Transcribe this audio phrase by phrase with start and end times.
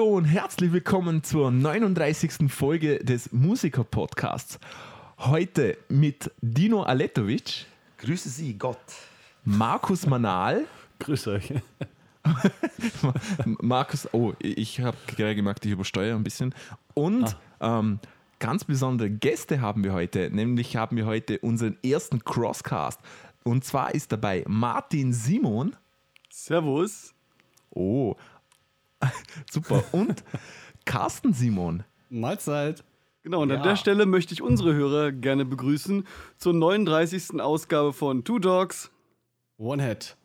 [0.00, 2.50] Hallo und herzlich willkommen zur 39.
[2.50, 4.58] Folge des Musiker-Podcasts.
[5.18, 7.66] Heute mit Dino Aletovic,
[7.98, 8.78] Grüße Sie, Gott.
[9.44, 10.64] Markus Manal,
[11.00, 11.52] Grüß euch.
[13.44, 16.54] Markus, oh, ich habe gerade gemerkt, ich übersteuere ein bisschen.
[16.94, 18.00] Und ähm,
[18.38, 22.98] ganz besondere Gäste haben wir heute, nämlich haben wir heute unseren ersten Crosscast.
[23.44, 25.76] Und zwar ist dabei Martin Simon.
[26.30, 27.12] Servus.
[27.68, 28.16] Oh,
[29.50, 29.82] super.
[29.92, 30.22] Und
[30.84, 31.84] Carsten Simon.
[32.08, 32.84] Mahlzeit.
[33.22, 33.56] Genau, und Ja.
[33.56, 36.06] an der Stelle möchte ich unsere Hörer gerne begrüßen
[36.38, 37.40] zur 39.
[37.40, 38.90] Ausgabe von Two Dogs.
[39.58, 40.16] One Head.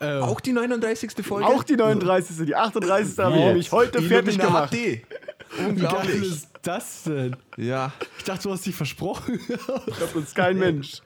[0.00, 1.12] Äh, Auch die 39.
[1.24, 1.46] Folge.
[1.46, 2.46] Auch die 39.
[2.46, 3.18] Die 38.
[3.18, 4.72] habe ich nämlich heute fertig gemacht.
[4.72, 5.04] Illuminati.
[5.50, 6.22] wie geil Unglaublich.
[6.22, 7.36] ist das denn?
[7.58, 9.38] Ja, Ich dachte, du hast dich versprochen.
[10.00, 11.02] Das uns kein Mensch.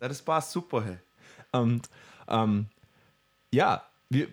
[0.00, 0.84] Ja, das passt super.
[0.84, 0.98] Hey.
[1.52, 1.88] und
[2.28, 2.66] ähm,
[3.52, 4.28] ja, wir,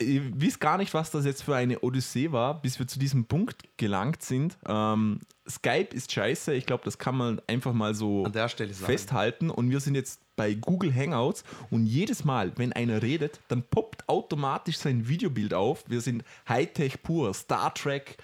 [0.00, 3.24] ihr wisst gar nicht, was das jetzt für eine Odyssee war, bis wir zu diesem
[3.26, 4.56] Punkt gelangt sind.
[4.66, 8.72] Ähm, Skype ist scheiße, ich glaube, das kann man einfach mal so An der Stelle
[8.74, 8.86] sagen.
[8.92, 9.50] festhalten.
[9.50, 14.08] Und wir sind jetzt bei Google Hangouts und jedes Mal, wenn einer redet, dann poppt
[14.08, 15.84] automatisch sein Videobild auf.
[15.88, 18.18] Wir sind Hightech pur, Star Trek,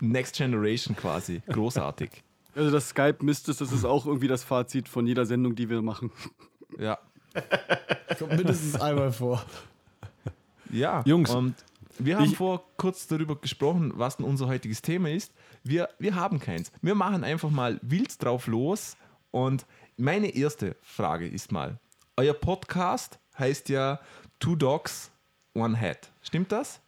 [0.00, 1.42] Next Generation quasi.
[1.46, 2.10] Großartig.
[2.52, 5.70] Also das Skype Mist ist, das ist auch irgendwie das Fazit von jeder Sendung, die
[5.70, 6.10] wir machen.
[6.80, 6.98] Ja.
[8.18, 9.44] Kommt mindestens einmal vor.
[10.72, 11.54] Ja, Jungs, Und
[11.98, 15.32] wir haben vor kurz darüber gesprochen, was denn unser heutiges Thema ist.
[15.62, 16.72] Wir, wir haben keins.
[16.80, 18.96] Wir machen einfach mal wild drauf los.
[19.30, 21.78] Und meine erste Frage ist mal:
[22.16, 24.00] Euer Podcast heißt ja
[24.38, 25.10] Two Dogs,
[25.54, 26.10] One Head.
[26.22, 26.80] Stimmt das?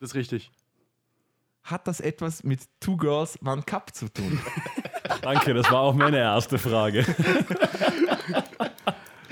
[0.00, 0.50] Das ist richtig.
[1.62, 4.40] Hat das etwas mit Two Girls, One Cup zu tun?
[5.22, 7.04] Danke, das war auch meine erste Frage.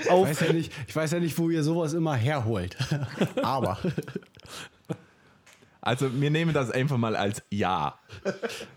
[0.09, 2.77] Ich Auf, weiß, ja nicht, ich weiß ja nicht, wo ihr sowas immer herholt.
[3.43, 3.77] Aber
[5.81, 7.99] Also, wir nehmen das einfach mal als Ja.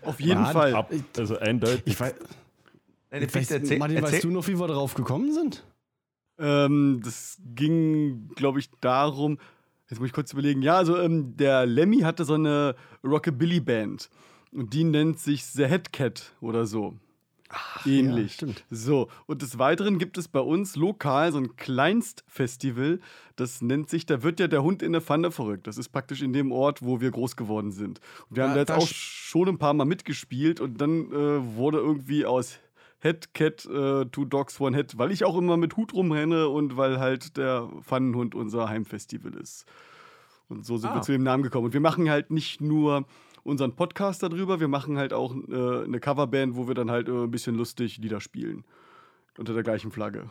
[0.03, 0.73] auf jeden Mann, Fall.
[0.73, 1.81] ab- Also eindeutig.
[1.85, 2.13] ich weiß,
[3.11, 4.13] Nein, weiß bitte erzähl, Martin, erzähl.
[4.13, 5.63] weißt du noch, wie wir darauf gekommen sind?
[6.39, 9.37] Ähm, das ging, glaube ich, darum.
[9.89, 10.61] Jetzt muss ich kurz überlegen.
[10.61, 14.09] Ja, also ähm, der Lemmy hatte so eine Rockabilly-Band.
[14.51, 16.95] Und die nennt sich The Headcat oder so.
[17.85, 18.31] Ähnlich.
[18.31, 18.65] ja, stimmt.
[18.69, 22.99] So, und des Weiteren gibt es bei uns lokal so ein Kleinstfestival.
[23.35, 25.67] Das nennt sich, da wird ja der Hund in der Pfanne verrückt.
[25.67, 27.99] Das ist praktisch in dem Ort, wo wir groß geworden sind.
[28.29, 28.93] Und wir Ja, haben da jetzt da auch sch-
[29.29, 32.59] schon ein paar Mal mitgespielt und dann äh, wurde irgendwie aus
[33.01, 36.77] Head Cat äh, Two Dogs One Head, weil ich auch immer mit Hut rumrenne und
[36.77, 39.65] weil halt der Pfannenhund unser Heimfestival ist.
[40.49, 40.95] Und so sind Ah.
[40.95, 41.65] wir zu dem Namen gekommen.
[41.65, 43.05] Und wir machen halt nicht nur
[43.43, 47.11] unseren Podcast darüber, wir machen halt auch äh, eine Coverband, wo wir dann halt äh,
[47.11, 48.63] ein bisschen lustig Lieder spielen.
[49.37, 50.29] Unter der gleichen Flagge.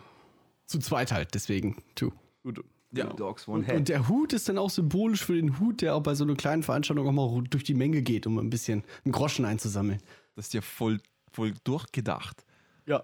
[0.66, 1.82] Zu zweit halt, deswegen.
[1.94, 2.12] Two.
[2.42, 2.64] Gut.
[2.94, 3.06] Ja.
[3.06, 3.76] Two Dogs, One Und, Head.
[3.76, 6.34] und der Hut ist dann auch symbolisch für den Hut, der auch bei so einer
[6.34, 10.00] kleinen Veranstaltung auch mal durch die Menge geht, um ein bisschen einen Groschen einzusammeln.
[10.36, 12.44] Das ist ja voll, voll durchgedacht.
[12.86, 13.02] Ja.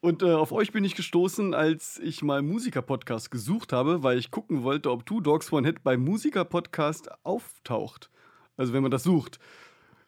[0.00, 4.30] Und äh, auf euch bin ich gestoßen, als ich mal Musiker-Podcast gesucht habe, weil ich
[4.30, 8.10] gucken wollte, ob Two Dogs One Head beim Musiker-Podcast auftaucht.
[8.56, 9.38] Also wenn man das sucht.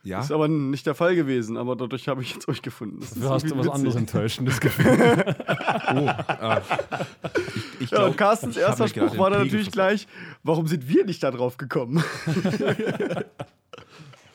[0.02, 0.20] Ja.
[0.20, 3.00] Ist aber nicht der Fall gewesen, aber dadurch habe ich jetzt euch gefunden.
[3.00, 3.96] Das Du hast du was anderes.
[3.96, 5.00] Enttäuschendes gefühlt.
[5.00, 6.60] Oh, äh,
[7.74, 10.06] ich, ich Ja, glaub, und Carstens erster Spruch war dann natürlich gleich,
[10.44, 12.04] warum sind wir nicht da drauf gekommen?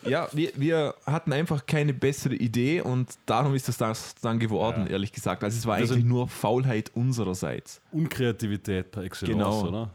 [0.04, 4.86] Ja, wir, wir hatten einfach keine bessere Idee und darum ist das das dann geworden,
[4.88, 4.94] Ja.
[4.94, 5.44] ehrlich gesagt.
[5.44, 7.82] Also es war Wir eigentlich nur Faulheit unsererseits.
[7.92, 9.68] Unkreativität par excellence, Genau.
[9.68, 9.90] oder?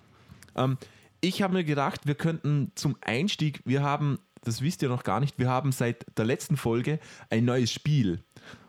[0.54, 0.78] Ähm,
[1.20, 5.20] ich habe mir gedacht, wir könnten zum Einstieg, wir haben, das wisst ihr noch gar
[5.20, 6.98] nicht, wir haben seit der letzten Folge
[7.30, 8.22] ein neues Spiel.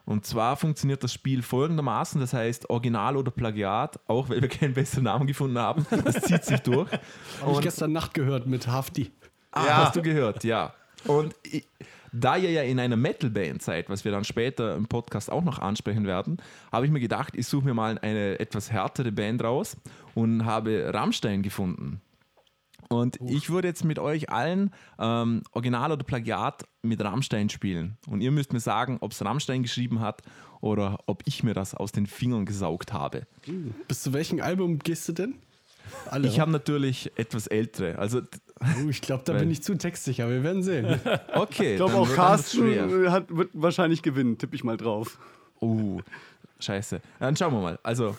[0.06, 4.74] Und zwar funktioniert das Spiel folgendermaßen, das heißt Original oder Plagiat, auch weil wir keinen
[4.74, 5.86] besseren Namen gefunden haben.
[6.06, 6.90] Das zieht sich durch.
[7.42, 9.12] Habe ich gestern Nacht gehört mit Hafti.
[9.52, 9.78] Ah, Ja.
[9.78, 10.74] hast du gehört, ja.
[11.06, 11.68] Und ich,
[12.14, 15.60] da ihr ja in einer Metal-Band seid, was wir dann später im Podcast auch noch
[15.60, 16.38] ansprechen werden,
[16.72, 19.76] habe ich mir gedacht, ich suche mir mal eine etwas härtere Band raus
[20.16, 22.02] und habe Rammstein gefunden.
[22.90, 27.98] Und ich würde jetzt mit euch allen ähm, Original oder Plagiat mit Rammstein spielen.
[28.08, 30.22] Und ihr müsst mir sagen, ob es Rammstein geschrieben hat
[30.62, 33.24] oder ob ich mir das aus den Fingern gesaugt habe.
[33.88, 35.36] Bis zu welchem Album gehst du denn?
[36.10, 36.28] Alle.
[36.28, 37.98] Ich habe natürlich etwas ältere.
[37.98, 38.22] Also,
[38.62, 40.30] oh, ich glaube, da Weil- bin ich zu textsicher.
[40.30, 41.00] Wir werden sehen.
[41.34, 41.72] okay.
[41.74, 42.10] Ich glaube auch.
[42.14, 45.18] Carsten hat, wird wahrscheinlich gewinnen, tippe ich mal drauf.
[45.60, 46.02] Oh,
[46.60, 47.02] scheiße.
[47.20, 47.80] Dann schauen wir mal.
[47.84, 48.16] Also,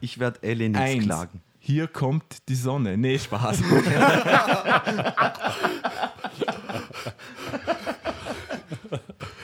[0.00, 1.04] Ich werde Ellie nichts eins.
[1.04, 1.40] klagen.
[1.66, 2.98] Hier kommt die Sonne.
[2.98, 3.62] Nee, Spaß.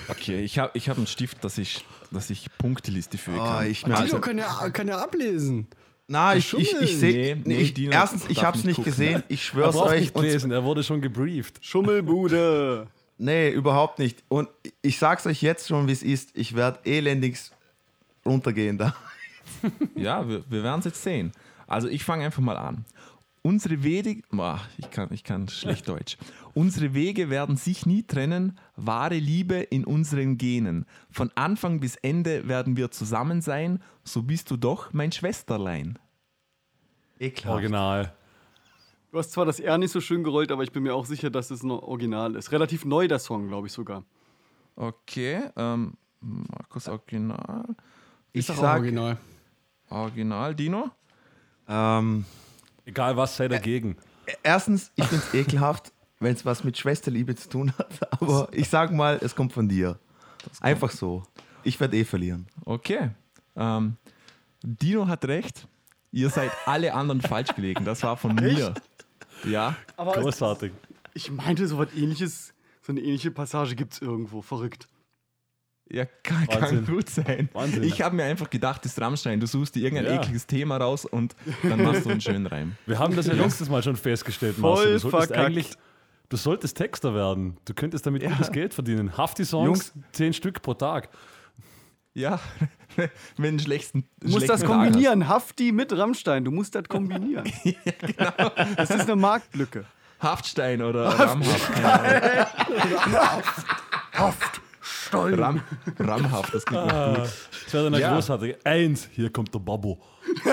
[0.08, 3.70] okay, ich habe ich hab einen Stift, dass ich, dass ich Punkteliste führen Ah, kann.
[3.70, 5.66] ich Tino also, kann ja, kann ja ablesen.
[6.08, 7.36] Na, ich, ich, ich sehe.
[7.36, 8.90] Nee, Nee, nee, ich, Dino erstens, ich darf hab's nicht gucken.
[8.92, 9.22] gesehen.
[9.28, 10.00] Ich Er schwör's braucht euch.
[10.00, 11.64] nicht lesen, er wurde schon gebrieft.
[11.64, 12.88] Schummelbude.
[13.18, 14.24] nee, überhaupt nicht.
[14.28, 14.48] Und
[14.82, 16.30] ich sag's euch jetzt schon, wie es ist.
[16.34, 17.52] Ich werde elendigst
[18.26, 18.94] runtergehen da.
[19.94, 21.32] Ja, wir, wir werden es jetzt sehen.
[21.70, 22.84] Also ich fange einfach mal an.
[23.42, 26.18] Unsere Wege, Boah, ich kann, ich kann schlecht Deutsch.
[26.52, 30.84] Unsere Wege werden sich nie trennen, wahre Liebe in unseren Genen.
[31.10, 35.98] Von Anfang bis Ende werden wir zusammen sein, so bist du doch mein Schwesterlein.
[37.18, 37.54] Ekelhaft.
[37.54, 38.12] Original.
[39.12, 41.30] Du hast zwar das R nicht so schön gerollt, aber ich bin mir auch sicher,
[41.30, 42.52] dass es ein Original ist.
[42.52, 44.04] Relativ neu, der Song, glaube ich sogar.
[44.76, 47.64] Okay, ähm, Markus Original.
[48.32, 49.18] Ich Ist auch sag, original.
[49.88, 50.90] Original, Dino?
[51.70, 52.24] Ähm,
[52.84, 53.96] Egal was, sei dagegen.
[54.42, 58.12] erstens, ich find's ekelhaft, wenn es was mit Schwesterliebe zu tun hat.
[58.20, 59.98] Aber ich sag mal, es kommt von dir.
[60.60, 61.22] Einfach so.
[61.62, 62.46] Ich werde eh verlieren.
[62.64, 63.10] Okay.
[63.56, 63.96] Ähm,
[64.62, 65.66] Dino hat recht.
[66.12, 67.84] Ihr seid alle anderen falsch gelegen.
[67.84, 68.74] Das war von mir.
[69.44, 70.72] Ja, Aber Großartig.
[71.14, 72.52] ich meinte, so was ähnliches,
[72.82, 74.42] so eine ähnliche Passage gibt es irgendwo.
[74.42, 74.88] Verrückt.
[75.92, 77.48] Ja kann, kann gut sein.
[77.52, 77.82] Wahnsinn.
[77.82, 79.40] Ich habe mir einfach gedacht, das ist Rammstein.
[79.40, 80.20] Du suchst dir irgendein Ja.
[80.20, 82.76] ekliges Thema raus und dann machst du einen schönen Reim.
[82.86, 85.28] Wir haben das ja letztes Mal schon festgestellt, Voll Marcel.
[85.28, 85.70] Du eigentlich,
[86.28, 87.56] du solltest Texter werden.
[87.64, 89.16] Du könntest damit gutes Geld verdienen.
[89.16, 89.92] Hafti-Songs, Jungs.
[90.12, 91.08] zehn Stück pro Tag.
[92.12, 92.40] Ja,
[92.96, 94.04] wenn du einen schlechten.
[94.20, 95.28] Du musst das kombinieren.
[95.28, 96.44] Hafti mit Rammstein.
[96.44, 97.44] Du musst das kombinieren.
[97.64, 98.50] genau.
[98.76, 99.84] Das ist eine Marktlücke.
[100.18, 101.72] Haftstein oder Ramhaft.
[101.72, 103.42] keine Ahnung.
[105.10, 105.40] Stollen.
[105.40, 105.60] Ram,
[105.98, 107.24] Ramhaft, das klingt noch gut.
[107.64, 108.14] Das wäre dann Ja.
[108.14, 108.56] großartig.
[108.64, 110.00] Eins, hier kommt der Babbo.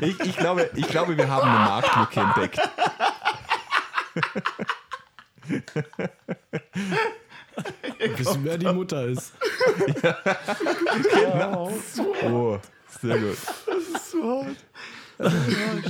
[0.00, 2.58] Ich, ich, glaube, ich glaube, wir haben eine Marktlücke entdeckt.
[8.16, 9.32] Wissen, wer die Mutter ist.
[12.24, 12.58] Oh,
[13.00, 13.38] sehr gut.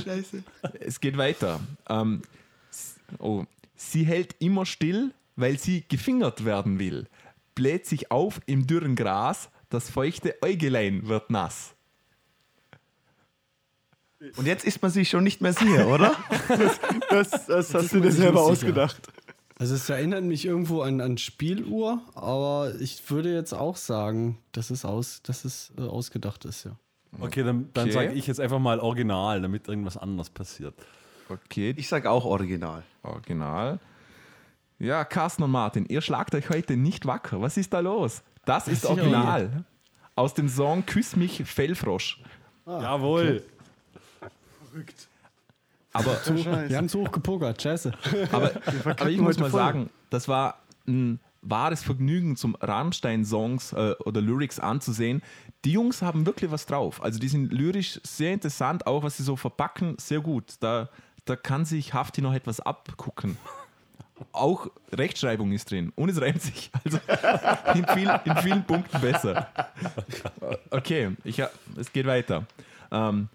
[0.03, 0.43] scheiße.
[0.79, 1.59] Es geht weiter.
[1.89, 2.21] Ähm,
[3.19, 3.45] oh.
[3.75, 7.07] Sie hält immer still, weil sie gefingert werden will.
[7.53, 11.75] Bläht sich auf im dürren Gras, das feuchte Äugelein wird nass.
[14.35, 16.15] Und jetzt ist man sich schon nicht mehr sicher, oder?
[17.09, 18.99] Das, das hast ist du dir selber ausgedacht.
[19.59, 24.69] Also es erinnert mich irgendwo an, an Spieluhr, aber ich würde jetzt auch sagen, dass
[24.69, 26.77] es, aus, dass es äh, ausgedacht ist, ja.
[27.19, 27.93] Okay, dann, dann Okay.
[27.93, 30.75] sage ich jetzt einfach mal Original, damit irgendwas anderes passiert.
[31.29, 32.83] Okay, Ich sag auch original.
[33.03, 33.79] Original.
[34.79, 37.41] Ja, Carsten und Martin, ihr schlagt euch heute nicht wacker.
[37.41, 38.21] Was ist da los?
[38.45, 39.65] Das ist sicher Original.
[40.15, 42.21] Aus dem Song Küss mich, Fellfrosch.
[42.65, 43.43] Jawohl.
[45.93, 46.17] Aber,
[46.69, 47.91] Wir haben zu hoch gepokert, scheiße.
[48.31, 48.51] aber,
[48.85, 49.59] aber ich muss mal voll.
[49.59, 55.21] sagen, das war ein wahres Vergnügen, zum Rammstein-Songs äh, oder Lyrics anzusehen.
[55.65, 57.01] Die Jungs haben wirklich was drauf.
[57.01, 60.55] Also die sind lyrisch sehr interessant, auch was sie so verpacken, sehr gut.
[60.59, 60.89] Da,
[61.29, 63.37] da kann sich Hafti noch etwas abgucken.
[64.31, 66.71] Auch Rechtschreibung ist drin und es reimt sich.
[66.83, 66.99] Also
[67.75, 69.49] in, viel, in vielen Punkten besser.
[70.71, 71.41] Okay, ich,
[71.75, 72.45] es geht weiter.
[72.91, 73.29] Ähm,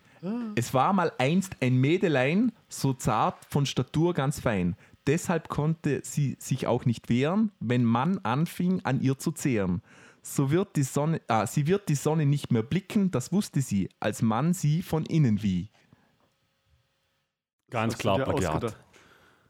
[0.54, 4.76] es war mal einst ein Mädelein, so zart von Statur ganz fein.
[5.06, 9.82] Deshalb konnte sie sich auch nicht wehren, wenn man anfing, an ihr zu zehren.
[10.22, 13.88] So wird die Sonne, ah, sie wird die Sonne nicht mehr blicken, das wusste sie,
[13.98, 15.68] als man sie von innen wie.
[17.72, 18.52] Ganz klar, Plagiat.
[18.54, 18.76] ausgedacht.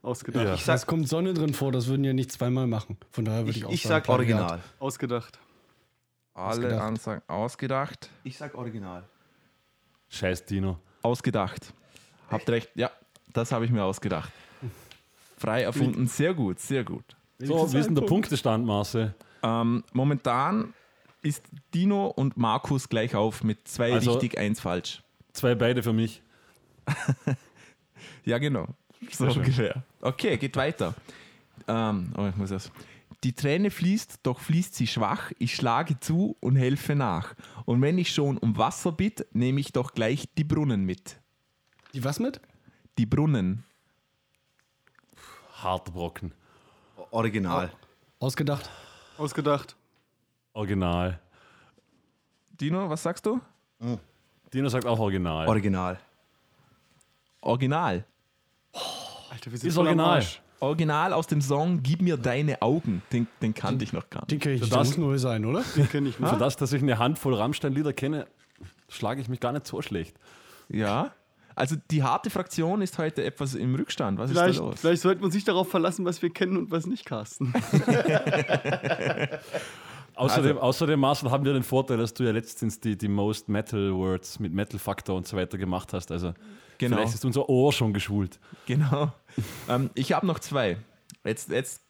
[0.01, 0.45] Ausgedacht.
[0.45, 0.53] Ja.
[0.55, 2.97] Ich sag, kommt Sonne drin vor, das würden ja nicht zweimal machen.
[3.11, 4.39] Von daher würde ich, ich, auch ich sagen, sag Plagiat.
[4.39, 4.59] original.
[4.79, 5.39] Ausgedacht.
[6.33, 6.81] Alle Ausgedacht.
[6.81, 8.09] Ansagen ausgedacht.
[8.23, 9.03] Ich sag original.
[10.09, 10.79] Scheiß Dino.
[11.01, 11.73] Ausgedacht.
[12.29, 12.89] Habt recht, ja,
[13.33, 14.31] das habe ich mir ausgedacht.
[15.37, 17.03] Frei erfunden, sehr gut, sehr gut.
[17.39, 19.13] So, wie ist denn der Punktestand, Marcel?
[19.43, 20.73] Ähm, momentan
[21.21, 25.03] ist Dino und Markus gleich auf mit zwei Also- richtig, eins falsch.
[25.33, 26.21] Zwei beide für mich.
[28.25, 28.67] Ja, genau.
[29.11, 29.83] So ungefähr.
[30.01, 30.93] Okay, geht weiter.
[31.67, 32.71] Ähm, oh, ich muss das.
[33.23, 35.31] Die Träne fließt, doch fließt sie schwach.
[35.39, 37.35] Ich schlage zu und helfe nach.
[37.65, 41.19] Und wenn ich schon um Wasser bitt, nehme ich doch gleich die Brunnen mit.
[41.93, 42.41] Die was mit?
[42.97, 43.63] Die Brunnen.
[45.53, 46.33] Harter Brocken.
[47.11, 47.71] Original.
[48.19, 48.69] Ausgedacht.
[49.17, 49.75] Ausgedacht.
[50.53, 51.19] Original.
[52.51, 53.39] Dino, was sagst du?
[54.53, 55.47] Dino sagt auch Original.
[55.47, 55.99] Original.
[57.41, 58.05] Original.
[58.73, 60.23] Alter, wir sind ist Original.
[60.59, 63.01] Original aus dem Song Gib mir deine Augen.
[63.11, 64.31] Den, den kannte ich noch gar nicht.
[64.31, 64.73] Den kenne ich Für nicht.
[64.75, 65.63] Das das- muss neu sein, oder?
[65.75, 66.15] Den kenn ich.
[66.15, 68.25] Für das, dass ich eine Handvoll Rammstein-Lieder kenne,
[68.89, 70.15] schlage ich mich gar nicht so schlecht.
[70.69, 71.11] Ja.
[71.55, 74.17] Also die harte Fraktion ist heute etwas im Rückstand.
[74.17, 74.79] Was ist Vielleicht, da los?
[74.79, 77.53] vielleicht sollte man sich darauf verlassen, was wir kennen und was nicht, Carsten.
[80.15, 83.49] Außerdem, Also- außerdem, Marcel, haben wir den Vorteil, dass du ja letztens die, die Most
[83.49, 86.11] Metal Words mit Metal Faktor und so weiter gemacht hast.
[86.11, 86.33] Also
[86.83, 86.97] Genau.
[86.97, 88.39] vielleicht ist unser Ohr schon geschult.
[88.65, 89.11] Genau.
[89.69, 90.77] ähm, ich habe noch zwei.
[91.23, 91.81] Jetzt, jetzt,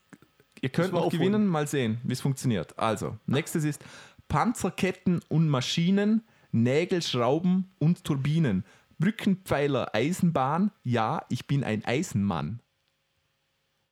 [0.62, 2.78] ihr könnt noch gewinnen, mal sehen, wie es funktioniert.
[2.78, 3.84] Also, nächstes ist
[4.28, 8.64] Panzerketten und Maschinen, Nägel, Schrauben und Turbinen.
[9.00, 10.72] Brückenpfeiler, Eisenbahn.
[10.84, 12.62] Ja, ich bin ein Eisenmann.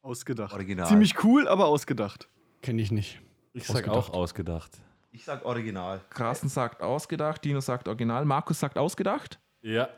[0.02, 0.54] Ausgedacht.
[0.54, 0.88] Original.
[0.88, 2.28] Ziemlich cool, aber ausgedacht.
[2.62, 3.22] Kenne ich nicht.
[3.54, 4.72] Ich sag auch ausgedacht.
[5.12, 6.00] Ich sag original.
[6.10, 9.40] Carsten sagt ausgedacht, Dino sagt original, Markus sagt ausgedacht.
[9.62, 9.90] Ja.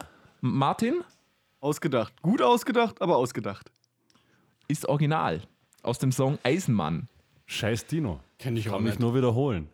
[0.45, 1.03] Martin
[1.61, 2.21] Ausgedacht.
[2.21, 3.71] Gut ausgedacht, aber ausgedacht.
[4.67, 5.41] ist original.
[5.81, 7.07] Aus dem Song Eisenmann.
[7.45, 8.19] Scheiß Dino.
[8.39, 8.99] Kenne ich auch Kann mich nicht.
[8.99, 9.69] nur wiederholen.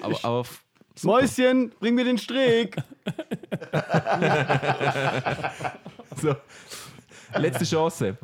[0.00, 0.64] Aber, aber f-
[1.02, 2.76] Mäuschen, bring mir den Strick.
[6.16, 6.34] So.
[7.34, 8.16] Letzte Chance.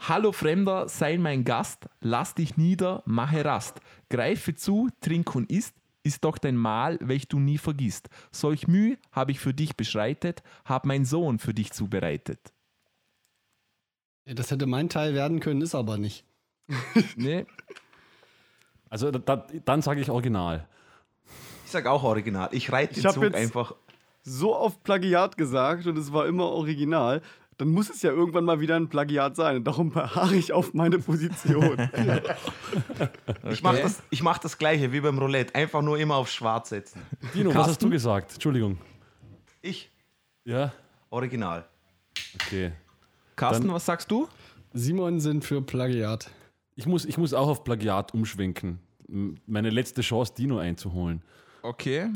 [0.00, 3.80] Hallo Fremder, sei mein Gast, lass dich nieder, mache Rast.
[4.10, 5.74] Greife zu, trink und isst,
[6.06, 8.08] ist doch dein Mahl, welch du nie vergisst.
[8.30, 12.40] Solch Mühe habe ich für dich beschreitet, hab mein Sohn für dich zubereitet.
[14.24, 16.24] Ja, Das hätte mein Teil werden können, ist aber nicht.
[17.16, 17.46] Nee,
[18.88, 20.68] Also da, da, dann sage ich original.
[21.64, 22.48] Ich sag auch original.
[22.52, 23.74] Ich reite Ich den hab Zug jetzt- einfach.
[24.28, 27.22] So oft Plagiat gesagt und es war immer original.
[27.58, 29.56] Dann muss es ja irgendwann mal wieder ein Plagiat sein.
[29.56, 31.88] Und darum beharre ich auf meine Position.
[33.50, 35.54] Ich mache das, ich mach das gleiche wie beim Roulette.
[35.54, 37.00] Einfach nur immer auf schwarz setzen.
[37.34, 37.70] Dino, was Carsten?
[37.70, 38.32] hast du gesagt?
[38.34, 38.78] Entschuldigung.
[39.62, 39.90] Ich,
[40.44, 40.72] Ja?
[41.10, 41.64] original.
[42.34, 42.72] Okay.
[43.36, 44.28] Carsten, Dann- was sagst du?
[44.72, 46.30] Simon sind für Plagiat.
[46.74, 48.78] Ich muss, ich muss auch auf Plagiat umschwenken.
[49.46, 51.22] Meine letzte Chance, Dino einzuholen.
[51.62, 52.08] Okay,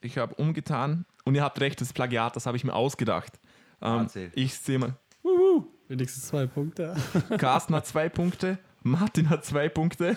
[0.00, 3.38] ich habe umgetan und ihr habt recht, das ist Plagiat, das habe ich mir ausgedacht.
[3.82, 4.94] Ähm, ich sehe mal,
[5.92, 6.96] Wenigstens zwei Punkte.
[7.38, 10.16] Carsten hat zwei Punkte, Martin hat zwei Punkte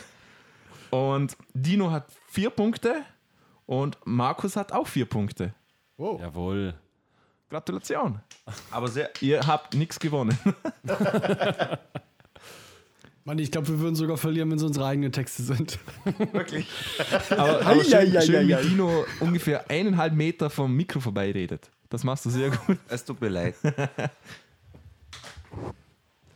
[0.89, 3.01] und Dino hat vier Punkte
[3.65, 5.53] und Markus hat auch vier Punkte.
[5.98, 6.22] Wow.
[6.22, 6.75] Jawohl.
[7.50, 8.22] Gratulation.
[8.72, 9.10] Aber sehr.
[9.19, 10.38] Ihr habt nichts gewonnen.
[13.25, 15.79] Mann, ich glaube, wir würden sogar verlieren, wenn es unsere eigenen Texte sind.
[16.31, 16.67] Wirklich.
[17.31, 21.69] Aber, aber schön, schön wie Dino ungefähr eineinhalb Meter vom Mikro vorbeiredet.
[21.89, 22.77] Das machst du sehr gut.
[22.88, 23.56] Es tut mir leid.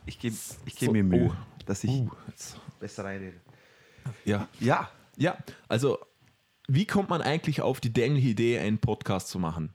[0.06, 1.34] Ich gebe ich geb So, mir Mühe, oh.
[1.66, 2.08] dass ich Uh,
[2.78, 3.38] besser reinrede.
[4.24, 4.48] Ja.
[4.58, 5.36] Ja, ja,
[5.68, 5.98] also
[6.68, 9.72] wie kommt man eigentlich auf die dämliche Idee, einen Podcast zu machen?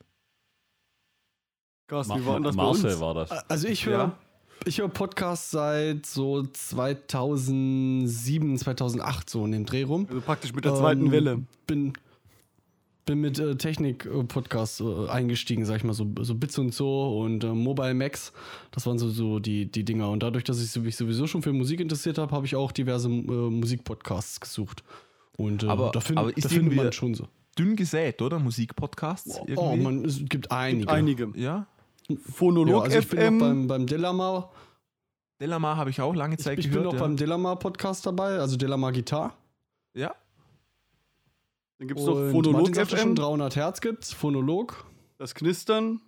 [1.89, 3.00] Ma wie war das bei Marcel uns?
[3.00, 3.32] war das.
[3.50, 4.17] Also ich höre Ja.
[4.65, 10.08] ich höre Podcasts seit so 2007, 2008 so in dem Dreh rum.
[10.10, 11.44] Also praktisch mit der zweiten Ähm, Welle.
[11.67, 11.94] Bin,
[13.05, 17.43] bin mit äh, Technik-Podcasts äh, eingestiegen, sag ich mal, so, so Bits und so und
[17.43, 18.33] äh, Mobile Max.
[18.71, 20.09] Das waren so, so die, die Dinger.
[20.09, 23.07] Und dadurch, dass ich mich sowieso schon für Musik interessiert habe, habe ich auch diverse
[23.09, 24.83] äh, Musikpodcasts gesucht.
[25.38, 27.27] Und äh, Aber- da, find, aber ist da findet man schon so.
[27.57, 28.38] Dünn gesät, oder?
[28.39, 29.39] Musikpodcasts?
[29.39, 29.81] Oh, irgendwie?
[29.83, 30.89] man, es gibt einige.
[30.91, 31.31] Einige.
[31.35, 31.67] Ja.
[32.33, 33.38] Phonolog Ja, also ich bin FM.
[33.38, 34.51] noch beim, beim Delamar.
[35.39, 36.85] Delamar habe ich auch lange Ich, Zeit ich bin gehört.
[36.88, 37.00] noch ja.
[37.00, 39.35] beim Delamar Podcast dabei, also Delamar Gitar.
[39.93, 40.13] ja.
[41.77, 43.15] Dann gibt es noch Phonolog sagte schon, FM.
[43.15, 44.86] 300 Hertz gibt's, Phonolog.
[45.17, 46.01] Das Knistern.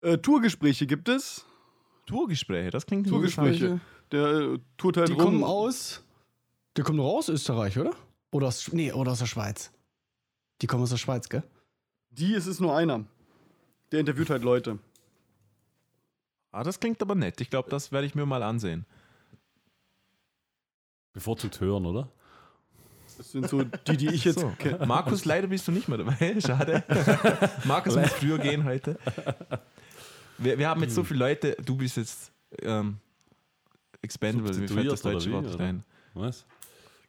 [0.00, 1.44] Äh, Tourgespräche gibt es.
[2.06, 3.80] Tourgespräche, das klingt Tourgespräche.
[4.10, 5.22] Der äh, tourt halt Die rum.
[5.22, 6.02] kommen aus.
[6.76, 7.94] Die kommen doch aus Österreich, oder?
[8.32, 9.70] Oder aus, nee, oder aus der Schweiz.
[10.60, 11.42] Die kommen aus der Schweiz, gell?
[12.10, 13.04] Die ist es nur einer.
[13.90, 14.78] Der interviewt halt Leute.
[16.50, 17.40] Ah, das klingt aber nett.
[17.40, 18.84] Ich glaube, das werde ich mir mal ansehen.
[21.12, 22.10] Bevorzugt hören, oder?
[23.16, 24.52] Das sind so die, die ich jetzt So.
[24.58, 24.86] kenne.
[24.86, 26.40] Markus, leider bist du nicht mehr dabei.
[26.40, 26.82] Schade.
[27.64, 28.98] Markus muss früher gehen heute.
[30.38, 31.56] Wir, wir haben jetzt so viele Leute.
[31.64, 32.98] Du bist jetzt ähm,
[34.00, 34.56] expendable.
[34.56, 35.64] Mir fällt das deutsche wie, Wort nicht oder?
[35.64, 35.84] ein.
[36.14, 36.44] Was?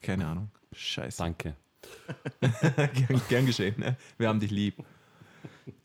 [0.01, 0.51] Keine Ahnung.
[0.71, 1.17] Scheiße.
[1.17, 1.55] Danke.
[2.39, 3.75] gern, gern geschehen.
[3.77, 3.97] Ne?
[4.17, 4.83] Wir haben dich lieb.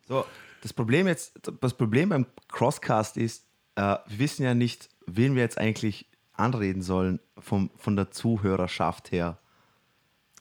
[0.06, 0.24] So,
[0.62, 3.46] das Problem jetzt, das Problem beim Crosscast ist,
[3.76, 9.12] äh, wir wissen ja nicht, wen wir jetzt eigentlich anreden sollen vom, von der Zuhörerschaft
[9.12, 9.38] her.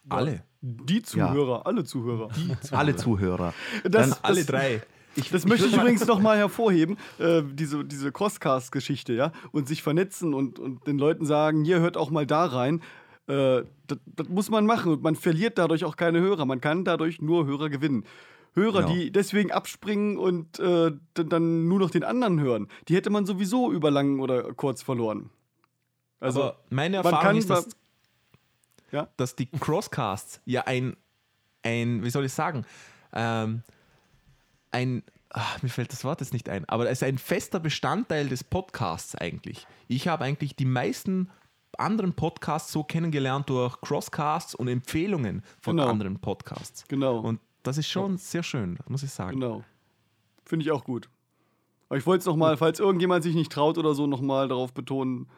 [0.08, 0.42] Alle.
[0.60, 2.28] Die Zuhörer, alle Zuhörer.
[2.72, 3.54] Alle Zuhörer.
[3.84, 4.82] Das, Dann Alle das, drei.
[5.30, 10.34] das möchte ich übrigens noch mal hervorheben, äh, diese, diese Crosscast-Geschichte, ja, und sich vernetzen
[10.34, 12.82] und, und den Leuten sagen, hier hört auch mal da rein.
[13.28, 16.44] Äh, das, das muss man machen und man verliert dadurch auch keine Hörer.
[16.44, 18.04] Man kann dadurch nur Hörer gewinnen.
[18.54, 18.94] Hörer, Genau.
[18.94, 23.70] die deswegen abspringen und äh, dann nur noch den anderen hören, die hätte man sowieso
[23.70, 25.30] über lang oder kurz verloren.
[26.18, 27.68] Also, Aber meine Erfahrung kann ist, dass,
[28.90, 29.08] Ja?
[29.16, 30.96] dass die Crosscasts ja ein,
[31.62, 32.64] ein wie soll ich sagen,
[33.12, 33.62] ähm,
[34.70, 38.28] ein, ach, mir fällt das Wort jetzt nicht ein, aber es ist ein fester Bestandteil
[38.28, 39.66] des Podcasts eigentlich.
[39.88, 41.30] Ich habe eigentlich die meisten
[41.76, 45.88] anderen Podcasts so kennengelernt durch Crosscasts und Empfehlungen von Genau.
[45.88, 46.84] anderen Podcasts.
[46.88, 47.18] Genau.
[47.20, 49.38] Und das ist schon sehr schön, muss ich sagen.
[49.38, 49.64] Genau.
[50.44, 51.08] Finde ich auch gut.
[51.88, 55.28] Aber ich wollte es nochmal, falls irgendjemand sich nicht traut oder so, nochmal darauf betonen,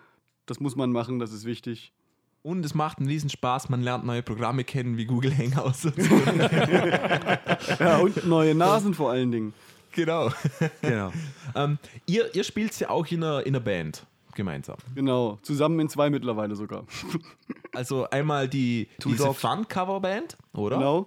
[0.47, 1.93] das muss man machen, das ist wichtig.
[2.43, 5.85] Und es macht einen riesen Spaß, man lernt neue Programme kennen wie Google Hangouts.
[5.85, 6.15] und so.
[7.79, 9.53] Ja, und neue Nasen vor allen Dingen.
[9.93, 10.31] genau.
[10.81, 11.13] Genau.
[11.55, 14.77] ähm, ihr, ihr spielt ja auch in einer, in einer Band gemeinsam.
[14.95, 15.39] Genau.
[15.43, 16.85] Zusammen in zwei mittlerweile sogar.
[17.73, 19.33] Also einmal die Two diese.
[19.33, 20.77] Fun-Cover-Band, oder?
[20.79, 21.07] Genau.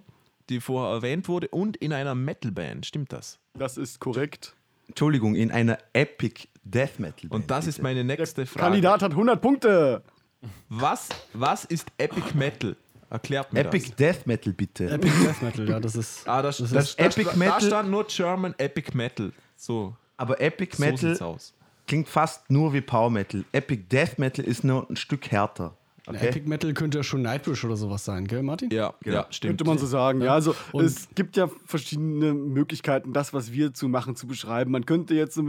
[0.49, 3.37] Die vorher erwähnt wurde, und in einer Metal-Band, stimmt das?
[3.53, 4.55] Das ist korrekt.
[4.87, 7.29] Entschuldigung, in einer Epic Death Metal.
[7.29, 8.63] Und das ist meine nächste Frage.
[8.63, 10.03] Kandidat hat 100 Punkte.
[10.69, 12.75] Was, was ist Epic Metal?
[13.09, 13.95] Erklärt mir Epic das.
[13.95, 14.89] Death Metal, bitte.
[14.89, 16.27] Epic Death Metal, ja, das ist.
[16.27, 17.59] Ah, das, Das das, ist das, Epic da, Metal.
[17.59, 19.31] Da stand nur German Epic Metal.
[19.55, 21.53] So, Aber Epic so Metal sieht's aus.
[21.87, 23.45] klingt fast nur wie Power Metal.
[23.51, 25.75] Epic Death Metal ist nur ein Stück härter.
[26.05, 26.27] Okay?
[26.27, 28.69] Epic Metal könnte ja schon Nightwish oder sowas sein, gell, Martin?
[28.71, 29.15] Ja, Genau.
[29.17, 29.51] ja stimmt.
[29.51, 30.21] Könnte man so sagen.
[30.21, 34.71] Ja, also Und- es gibt ja verschiedene Möglichkeiten, das, was wir zu machen, zu beschreiben.
[34.71, 35.39] Man könnte jetzt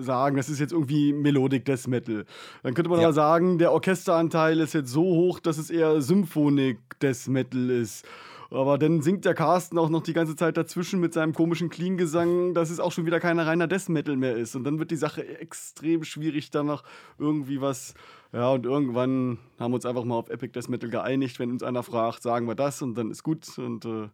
[0.00, 2.24] sagen, das ist jetzt irgendwie Melodic Death Metal.
[2.64, 3.06] Dann könnte man Ja.
[3.06, 8.04] aber sagen, der Orchesteranteil ist jetzt so hoch, dass es eher Symphonic Death Metal ist.
[8.50, 12.54] Aber dann singt der Carsten auch noch die ganze Zeit dazwischen mit seinem komischen Clean-Gesang,
[12.54, 14.56] dass es auch schon wieder kein reiner Death Metal mehr ist.
[14.56, 16.82] Und dann wird die Sache extrem schwierig, danach
[17.18, 17.92] irgendwie was.
[18.32, 21.38] Ja, und irgendwann haben wir uns einfach mal auf Epic Death Metal geeinigt.
[21.38, 23.46] Wenn uns einer fragt, sagen wir das und dann ist gut.
[23.58, 24.08] Und äh,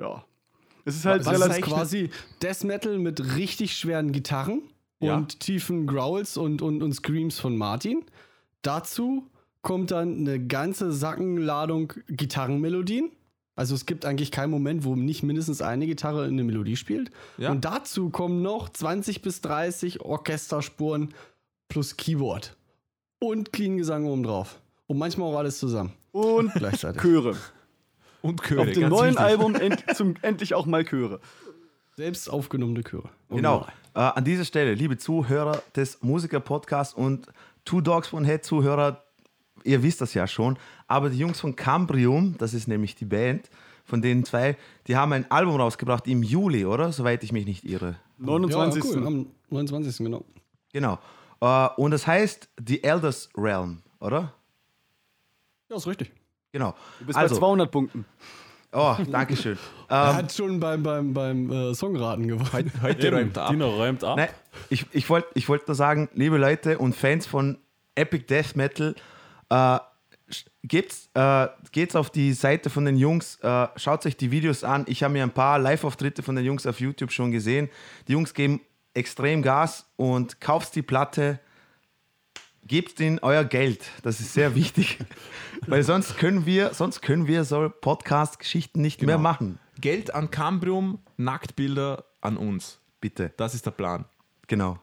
[0.00, 0.24] ja.
[0.84, 1.64] Es ist halt Was ist relativ.
[1.66, 2.10] quasi
[2.42, 4.62] Death Metal mit richtig schweren Gitarren
[5.00, 5.16] Ja.
[5.16, 8.04] und tiefen Growls und, und, und Screams von Martin.
[8.62, 9.26] Dazu
[9.62, 13.10] kommt dann eine ganze Sackenladung Gitarrenmelodien.
[13.56, 17.10] Also es gibt eigentlich keinen Moment, wo nicht mindestens eine Gitarre eine Melodie spielt.
[17.38, 17.50] Ja.
[17.50, 21.14] Und dazu kommen noch 20 bis 30 Orchesterspuren
[21.68, 22.54] plus Keyboard.
[23.18, 24.60] Und Clean Gesang oben drauf.
[24.86, 25.94] Und manchmal auch alles zusammen.
[26.12, 27.00] und Gleichzeitig.
[27.00, 27.34] Chöre.
[28.20, 29.24] Und Chöre, Auf dem ganz neuen wichtig.
[29.24, 31.20] Album end, zum, endlich auch mal Chöre.
[31.96, 33.08] Selbst aufgenommene Chöre.
[33.30, 33.66] Genau.
[33.94, 37.28] Äh, an dieser Stelle, liebe Zuhörer des Musiker-Podcasts und
[37.64, 39.02] Two Dogs von Head Zuhörer,
[39.64, 43.50] ihr wisst das ja schon, aber die Jungs von Cambrium, das ist nämlich die Band,
[43.84, 44.56] von den zwei,
[44.88, 46.92] die haben ein Album rausgebracht im Juli, oder?
[46.92, 47.96] Soweit ich mich nicht irre.
[48.18, 48.82] 29.
[48.82, 49.06] Ja, cool.
[49.06, 49.98] Am 29.
[49.98, 50.24] genau.
[50.72, 50.98] Genau.
[51.40, 54.32] Äh, und das heißt The Elders Realm, oder?
[55.70, 56.12] Ja, ist richtig.
[56.52, 56.74] Genau.
[56.98, 58.04] Du bist bei 200 Punkten.
[58.72, 59.58] Oh, danke schön.
[59.88, 62.50] Er ähm, hat schon beim, beim, beim äh, Songraten gewonnen.
[62.52, 63.50] Heute, heute räumt ab.
[63.50, 64.16] Dino räumt ab.
[64.16, 64.28] nein,
[64.68, 67.58] ich, ich wollte ich wollt nur sagen, liebe Leute und Fans von
[67.94, 68.96] Epic Death Metal,
[69.48, 69.78] äh,
[70.64, 74.84] geht's, äh, geht's auf die Seite von den Jungs, äh, schaut euch die Videos an.
[74.88, 77.68] Ich habe mir ein paar Live-Auftritte von den Jungs auf YouTube schon gesehen.
[78.08, 78.60] Die Jungs geben
[78.94, 81.38] extrem Gas und kauft die Platte,
[82.66, 83.84] gebt ihnen euer Geld.
[84.02, 84.98] Das ist sehr wichtig.
[85.66, 89.22] Weil sonst können wir, sonst können wir so Podcast-Geschichten nicht mehr Genau.
[89.28, 89.58] machen.
[89.80, 92.80] Geld an Cambrium, Nacktbilder an uns.
[93.00, 93.32] Bitte.
[93.36, 94.06] Das ist der Plan.
[94.48, 94.78] Genau.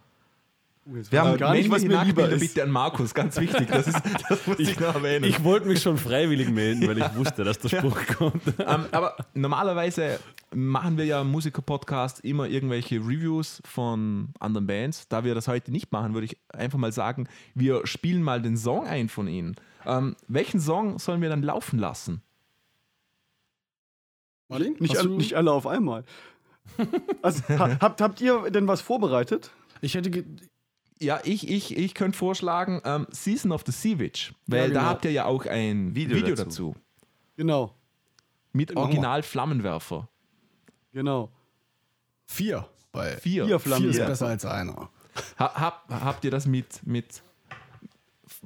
[0.85, 2.41] Jetzt Wir haben ich gar nicht, was mir lieber ist.
[2.41, 3.69] bitte an Markus, ganz wichtig.
[3.69, 5.23] Das, ist, das muss ich, noch erwähnen.
[5.23, 8.43] Ich wollte mich schon freiwillig melden, weil ich wusste, dass der Spruch kommt.
[8.59, 10.19] ähm, aber normalerweise
[10.53, 15.07] machen wir ja im Musiker-Podcast immer irgendwelche Reviews von anderen Bands.
[15.07, 18.57] Da wir das heute nicht machen, würde ich einfach mal sagen, wir spielen mal den
[18.57, 19.55] Song ein von ihnen.
[19.85, 22.21] Ähm, welchen Song sollen wir dann laufen lassen?
[24.49, 24.75] Martin?
[24.79, 26.03] Nicht, du- nicht alle auf einmal.
[27.21, 29.51] Also, ha, habt, habt ihr denn was vorbereitet?
[29.81, 30.23] Ich hätte.
[31.03, 34.79] Ja, ich, ich, ich könnte vorschlagen ähm, Season of the Sea Witch, weil genau.
[34.81, 36.43] da habt ihr ja auch ein Video, Video dazu.
[36.45, 36.75] dazu.
[37.35, 37.75] Genau,
[38.53, 38.77] Mit wir.
[38.77, 40.07] Original Flammenwerfer.
[40.91, 41.29] genau.
[42.25, 42.67] Vier.
[42.93, 43.45] Weil Vier.
[43.45, 43.81] Vier Flammen.
[43.83, 44.05] vier ist Ja.
[44.07, 44.89] besser als einer.
[45.39, 47.21] Ha, hab, habt ihr das mit, mit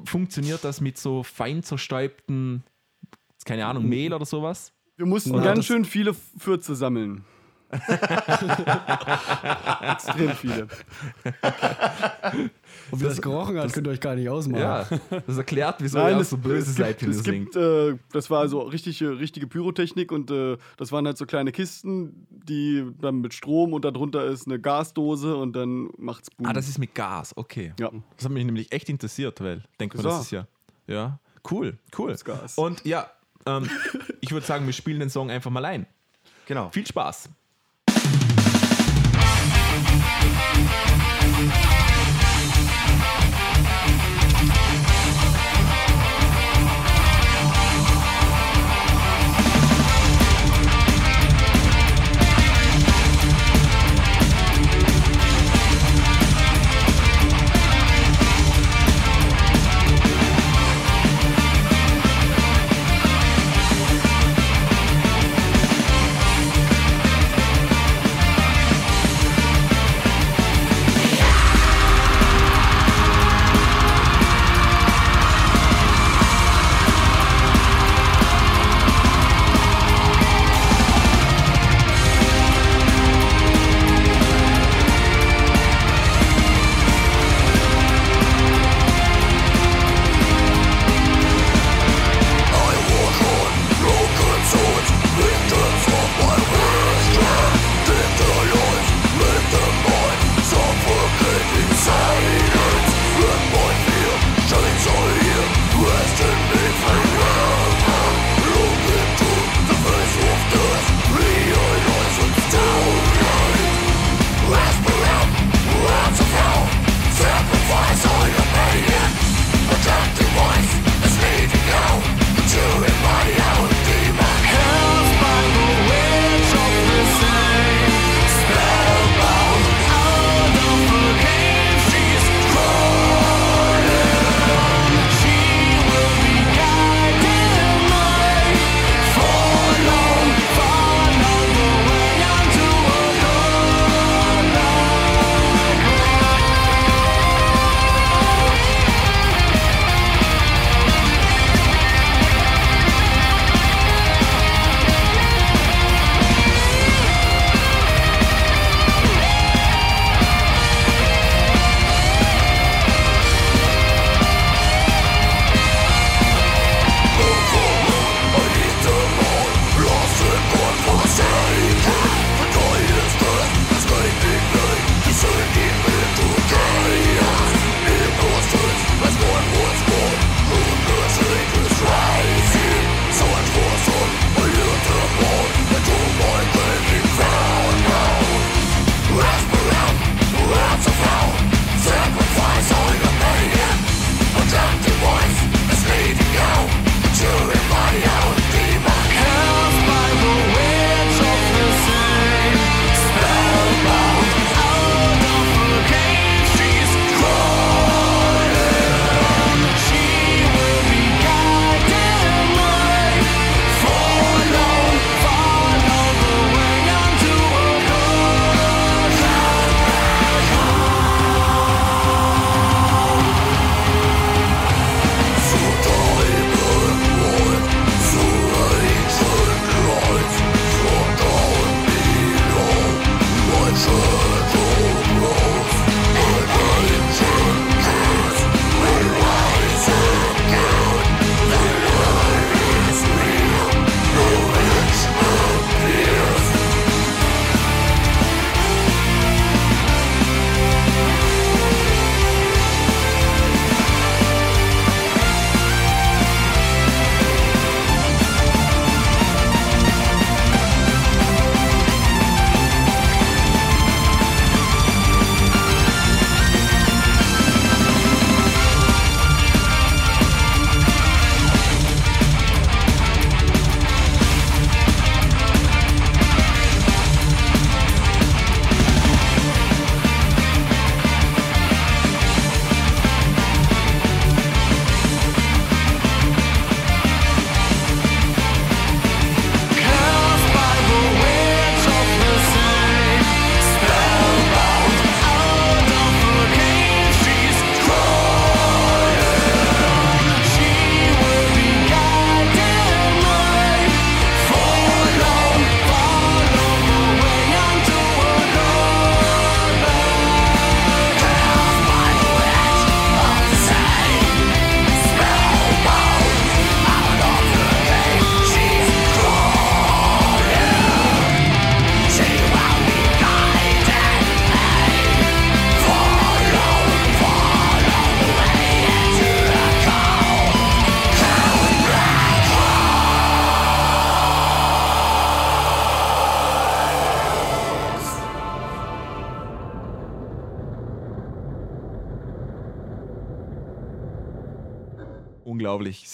[0.06, 2.64] funktioniert das mit so fein zerstäubten,
[3.46, 4.74] keine Ahnung, Mehl oder sowas?
[4.96, 7.24] Wir mussten Na, ganz schön viele Fürze sammeln.
[9.92, 10.64] Extrem viele.
[12.92, 14.64] Und wie das, gerochen hat, könnt ihr euch gar nicht ausmalen.
[14.64, 14.88] Ja,
[15.26, 17.56] das erklärt, wieso Nein, ihr es, so böse seid, ihr es singt.
[17.56, 22.28] äh, das war also richtige, richtige Pyrotechnik und äh, das waren halt so kleine Kisten,
[22.30, 26.48] die dann mit Strom und darunter ist eine Gasdose und dann macht's Boom.
[26.48, 27.74] Ah, das ist mit Gas, okay.
[27.80, 27.92] ja.
[28.16, 30.10] Das hat mich nämlich echt interessiert, weil denkt man, So.
[30.10, 30.48] das ist ja.
[30.88, 31.20] Ja,
[31.52, 32.12] cool, cool.
[32.12, 32.58] Das Gas.
[32.58, 33.10] Und ja,
[33.46, 33.70] ähm,
[34.22, 35.86] ich würde sagen, wir spielen den Song einfach mal ein.
[36.46, 36.70] Genau.
[36.70, 37.30] Viel Spaß.
[40.58, 41.67] Música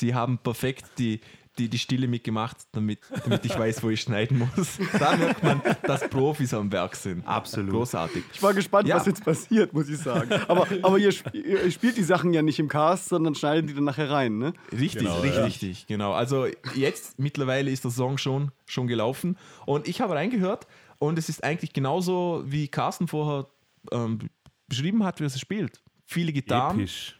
[0.03, 1.21] Sie haben perfekt die,
[1.57, 4.77] die, die Stille mitgemacht, damit, damit ich weiß, wo ich schneiden muss.
[4.99, 7.25] Da merkt man, dass Profis am Werk sind.
[7.25, 7.71] Absolut.
[7.71, 8.21] Großartig.
[8.33, 8.97] Ich war gespannt, Ja.
[8.97, 10.29] was jetzt passiert, muss ich sagen.
[10.49, 13.73] Aber, aber ihr, sp ihr spielt die Sachen ja nicht im Cast, sondern schneidet die
[13.75, 14.51] dann nachher rein, ne?
[14.73, 15.43] Richtig, Genau, richtig, ja.
[15.45, 16.11] richtig, genau.
[16.11, 20.67] Also jetzt mittlerweile ist der Song schon, schon gelaufen und ich habe reingehört
[20.99, 23.47] und es ist eigentlich genauso, wie Carsten vorher
[23.93, 24.19] ähm,
[24.67, 25.81] beschrieben hat, wie er es spielt.
[26.07, 27.17] Viele Gitarren, Episch.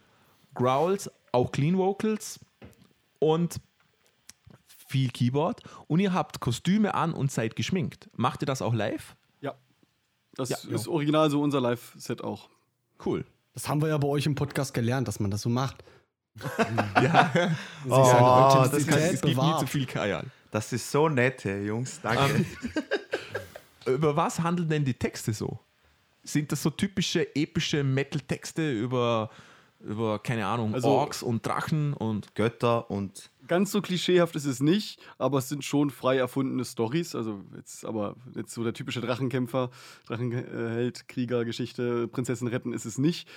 [0.54, 2.40] Growls, auch Clean Vocals
[3.24, 3.60] und
[4.88, 8.10] viel Keyboard und ihr habt Kostüme an und seid geschminkt.
[8.16, 9.16] Macht ihr das auch live?
[9.42, 9.56] Ja.
[10.36, 10.58] Das Ja.
[10.70, 12.50] ist original so unser Live-Set auch.
[13.04, 13.26] Cool.
[13.54, 15.84] Das haben wir ja bei euch im Podcast gelernt, dass man das so macht.
[17.02, 17.32] Ja,
[17.88, 20.26] Oh, seine das, Authentizität ist, es gibt nie zu viel Kajal.
[20.52, 22.00] das ist so nett, hey, Jungs.
[22.02, 22.46] Danke.
[23.86, 25.60] Über was handeln denn die Texte so?
[26.24, 29.30] Sind das so typische epische Metal-Texte über,
[29.84, 34.62] über, keine Ahnung, Also- Orks und Drachen und Götter und Ganz so klischeehaft ist es
[34.62, 37.14] nicht, aber es sind schon frei erfundene Stories.
[37.14, 39.70] Also jetzt aber jetzt so der typische Drachenkämpfer,
[40.08, 43.28] Drachenheld, Krieger, Geschichte, Prinzessin retten ist es nicht.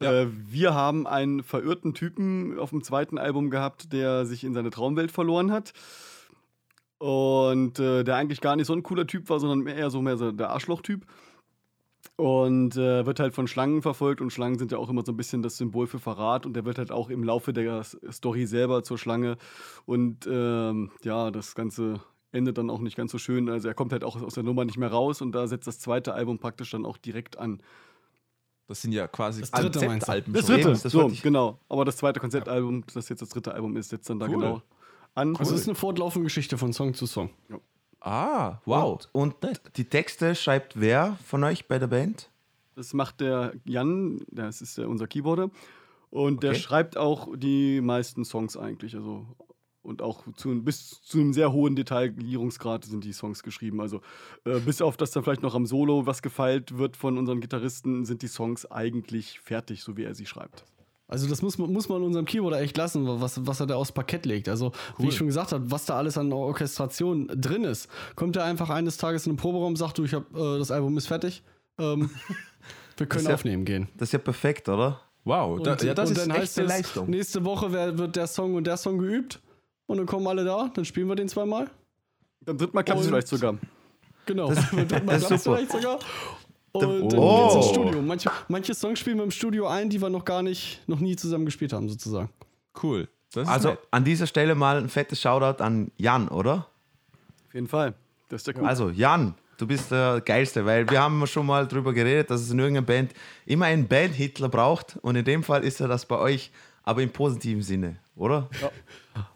[0.00, 4.70] Äh, wir haben einen verirrten Typen auf dem zweiten Album gehabt, der sich in seine
[4.70, 5.72] Traumwelt verloren hat.
[6.98, 10.16] Und äh, der eigentlich gar nicht so ein cooler Typ war, sondern eher so mehr
[10.16, 11.04] so der Arschloch-Typ.
[12.16, 15.16] Und äh, wird halt von Schlangen verfolgt und Schlangen sind ja auch immer so ein
[15.16, 18.82] bisschen das Symbol für Verrat und der wird halt auch im Laufe der Story selber
[18.82, 19.38] zur Schlange
[19.86, 22.00] und ähm, ja, das Ganze
[22.32, 23.48] endet dann auch nicht ganz so schön.
[23.48, 25.78] Also er kommt halt auch aus der Nummer nicht mehr raus und da setzt das
[25.78, 27.62] zweite Album praktisch dann auch direkt an.
[28.68, 30.12] das sind ja quasi Das dritte meinst du?
[30.12, 31.58] Konzeptalben Das dritte, das so, genau.
[31.68, 34.34] Aber das zweite Konzeptalbum, das jetzt das dritte Album ist, setzt dann da Cool.
[34.34, 34.62] genau
[35.14, 35.36] an.
[35.36, 37.30] Also es ist eine fortlaufende Geschichte von Song zu Song.
[38.04, 39.06] Ah, wow.
[39.12, 42.30] Und, und die Texte schreibt wer von euch bei der Band?
[42.74, 45.50] Das macht der Jan, das ist der, unser Keyboarder.
[46.10, 46.60] Und der Okay.
[46.60, 48.94] schreibt auch die meisten Songs eigentlich.
[48.96, 49.26] Also,
[49.82, 53.80] und auch zu, bis zu einem sehr hohen Detaillierungsgrad sind die Songs geschrieben.
[53.80, 54.00] Also
[54.44, 58.04] äh, bis auf das dann vielleicht noch am Solo was gefeilt wird von unseren Gitarristen,
[58.04, 60.64] sind die Songs eigentlich fertig, so wie er sie schreibt.
[61.12, 63.92] Also das muss man, muss man unserem Keyboarder echt lassen, was, was er da aufs
[63.92, 64.48] Parkett legt.
[64.48, 67.88] Also wie ich schon gesagt habe, was da alles an Orchestration drin ist.
[68.16, 70.96] Kommt er einfach eines Tages in den Proberaum, sagt du, ich hab, äh, das Album
[70.96, 71.42] ist fertig.
[71.78, 72.08] Ähm,
[72.96, 73.88] wir können ja- aufnehmen gehen.
[73.96, 75.00] Das ist ja perfekt, oder?
[75.24, 77.10] Wow, da, ja, das und ist dann echt heißt eine es, Leistung.
[77.10, 79.40] nächste Woche wird der Song und der Song geübt.
[79.86, 81.70] Und dann kommen alle da, dann spielen wir den zweimal.
[82.44, 83.58] Beim dritten Mal klappt es Und- vielleicht sogar.
[84.24, 84.48] Genau.
[84.48, 85.56] Das- Dann das ist super.
[85.58, 85.98] vielleicht sogar.
[86.72, 87.42] Und dann Oh.
[87.44, 88.00] geht's ins Studio.
[88.02, 91.16] Manche, manche Songs spielen wir im Studio ein, die wir noch gar nicht, noch nie
[91.16, 92.30] zusammen gespielt haben, sozusagen.
[92.82, 93.08] Cool.
[93.34, 93.78] Das ist Also nett.
[93.90, 96.66] an dieser Stelle mal ein fettes Shoutout an Jan, oder?
[97.48, 97.94] Auf jeden Fall.
[98.28, 98.66] Das ist der cool.
[98.66, 102.50] Also Jan, du bist der Geilste, weil wir haben schon mal drüber geredet, dass es
[102.50, 103.12] in irgendeiner Band
[103.44, 106.50] immer einen Band-Hitler braucht und in dem Fall ist er das bei euch,
[106.84, 108.48] aber im positiven Sinne, oder?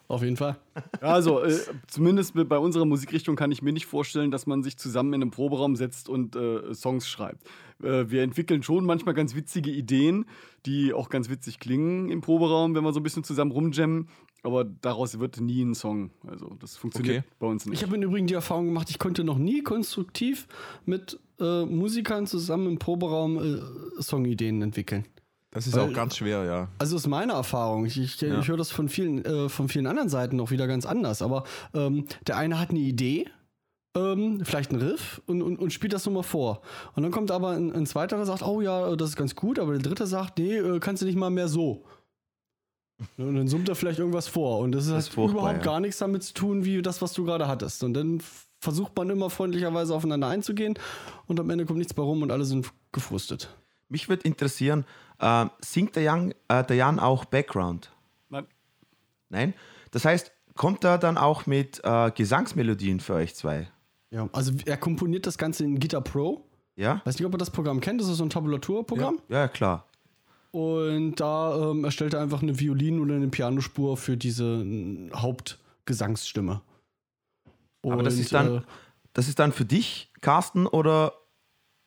[0.09, 0.57] Auf jeden Fall.
[1.01, 5.13] Also, äh, zumindest bei unserer Musikrichtung kann ich mir nicht vorstellen, dass man sich zusammen
[5.15, 7.45] in einem Proberaum setzt und äh, Songs schreibt.
[7.83, 10.27] Äh, wir entwickeln schon manchmal ganz witzige Ideen,
[10.65, 14.09] die auch ganz witzig klingen im Proberaum, wenn wir so ein bisschen zusammen rumjammen.
[14.43, 16.11] Aber daraus wird nie ein Song.
[16.25, 17.29] Also, das funktioniert Okay.
[17.41, 17.81] bei uns nicht.
[17.81, 20.47] Ich habe im Übrigen die Erfahrung gemacht, ich konnte noch nie konstruktiv
[20.85, 25.05] mit äh, Musikern zusammen im Proberaum äh, Songideen entwickeln.
[25.57, 26.69] Das ist Weil- auch ganz schwer, ja.
[26.79, 27.87] Also ist meine Erfahrung.
[27.87, 30.85] Ich, ich, ich höre das von vielen, äh, von vielen anderen Seiten auch wieder ganz
[30.85, 31.23] anders.
[31.23, 33.27] Aber ähm, der eine hat eine Idee,
[33.97, 36.61] ähm, vielleicht einen Riff und, und, und spielt das so mal vor.
[36.95, 39.59] Und dann kommt aber ein, ein zweiter, der sagt, oh ja, das ist ganz gut,
[39.59, 41.85] aber der dritte sagt, nee, äh, kannst du nicht mal mehr so.
[43.17, 44.59] Und dann summt er vielleicht irgendwas vor.
[44.59, 45.63] Und das, Das hat überhaupt ja.
[45.63, 47.83] gar nichts damit zu tun, wie das, was du gerade hattest.
[47.83, 48.21] Und dann
[48.61, 50.79] versucht man immer freundlicherweise aufeinander einzugehen
[51.27, 53.57] und am Ende kommt nichts bei rum und alle sind gefrustet.
[53.89, 54.85] Mich würde interessieren,
[55.19, 57.91] äh, singt der Jan, äh, der Jan auch Background?
[58.29, 58.47] Nein.
[59.29, 59.55] Nein?
[59.91, 63.69] Das heißt, kommt er dann auch mit äh, Gesangsmelodien für euch zwei?
[64.11, 66.45] Ja, also er komponiert das Ganze in Guitar Pro.
[66.77, 67.01] Ja?
[67.05, 68.01] Weiß nicht, ob ihr das Programm kennt.
[68.01, 69.21] Das ist so ein Tabulaturprogramm.
[69.29, 69.87] Ja, ja klar.
[70.53, 74.65] Und da ähm, erstellt er einfach eine Violin- oder eine Pianospur für diese
[75.15, 76.63] Hauptgesangsstimme.
[77.83, 78.61] Aber das Und, ist dann- Äh,
[79.13, 81.15] Das ist dann für dich, Carsten, oder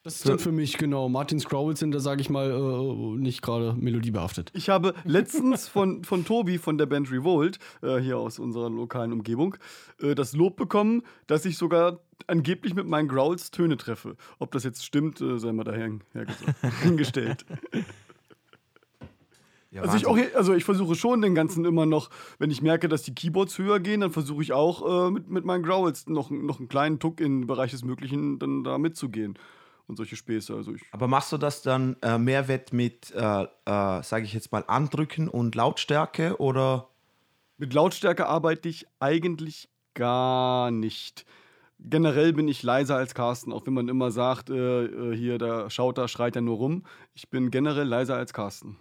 [0.03, 1.09] das ist dann für mich, genau.
[1.09, 4.49] Martin Scrowls sind da, sage ich mal, äh, nicht gerade melodiebehaftet.
[4.53, 9.11] Ich habe letztens von, von Tobi von der Band Revolt, äh, hier aus unserer lokalen
[9.11, 9.57] Umgebung,
[10.01, 14.15] äh, das Lob bekommen, dass ich sogar angeblich mit meinen Growls Töne treffe.
[14.39, 15.91] Ob das jetzt stimmt, äh, sei mal daher
[16.81, 17.45] hingestellt.
[19.71, 22.09] Ja, Also ich, auch, also ich versuche schon den ganzen immer noch,
[22.39, 25.45] wenn ich merke, dass die Keyboards höher gehen, dann versuche ich auch äh, mit, mit
[25.45, 29.37] meinen Growls noch, noch einen kleinen Tuck im Bereich des Möglichen dann da mitzugehen.
[29.89, 30.53] Und solche Späße.
[30.53, 33.47] Also ich, Aber machst du das dann äh, Mehrwert mit, äh, äh,
[34.03, 36.89] sage ich jetzt mal, Andrücken und Lautstärke oder?
[37.57, 41.25] Mit Lautstärke arbeite ich eigentlich gar nicht.
[41.79, 45.71] Generell bin ich leiser als Carsten, auch wenn man immer sagt, äh, äh, hier, der
[45.71, 46.83] schaut da, schreit er nur rum.
[47.15, 48.77] Ich bin generell leiser als Carsten.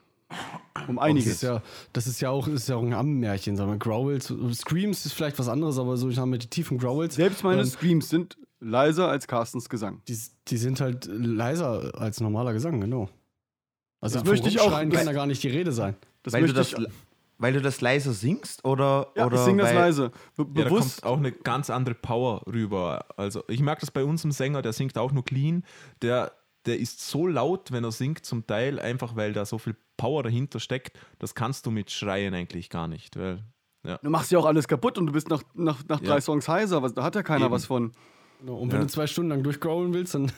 [0.88, 1.33] Um Das einiges.
[1.35, 1.62] ist ja,
[1.94, 3.79] das ist ja auch, ist ja auch ein Ammenmärchen, sagen wir.
[3.79, 7.14] Growls, Screams ist vielleicht was anderes, aber so, ich habe die tiefen Growls.
[7.14, 10.03] Selbst meine ähm, Screams sind leiser als Carstens Gesang.
[10.09, 10.18] die,
[10.49, 13.09] die sind halt leiser als normaler Gesang, genau.
[14.01, 15.97] Also Das möchte ich auch- kann da gar nicht die Rede sein.
[16.23, 16.87] Das weil, du das, ich.
[17.38, 20.11] weil du das leiser singst oder, Ja, oder ich singe das leise.
[20.37, 21.03] Be Ja, da bewusst.
[21.03, 23.07] kommt auch eine ganz andere Power rüber.
[23.16, 25.64] Also ich merke das bei unserem Sänger, der singt auch nur clean.
[26.03, 26.33] Der,
[26.66, 30.23] der ist so laut, wenn er singt, zum Teil einfach, weil da so viel Power
[30.23, 30.99] dahinter steckt.
[31.18, 33.16] Das kannst du mit Schreien eigentlich gar nicht.
[33.16, 33.42] Weil,
[33.85, 33.99] ja.
[34.03, 36.21] Du machst ja auch alles kaputt und du bist nach, nach, nach drei Ja.
[36.21, 36.83] Songs heiser.
[36.83, 37.55] Was, da hat ja keiner Eben.
[37.55, 37.92] was von.
[38.46, 40.31] Und wenn du zwei Stunden lang durchgrowlen willst, dann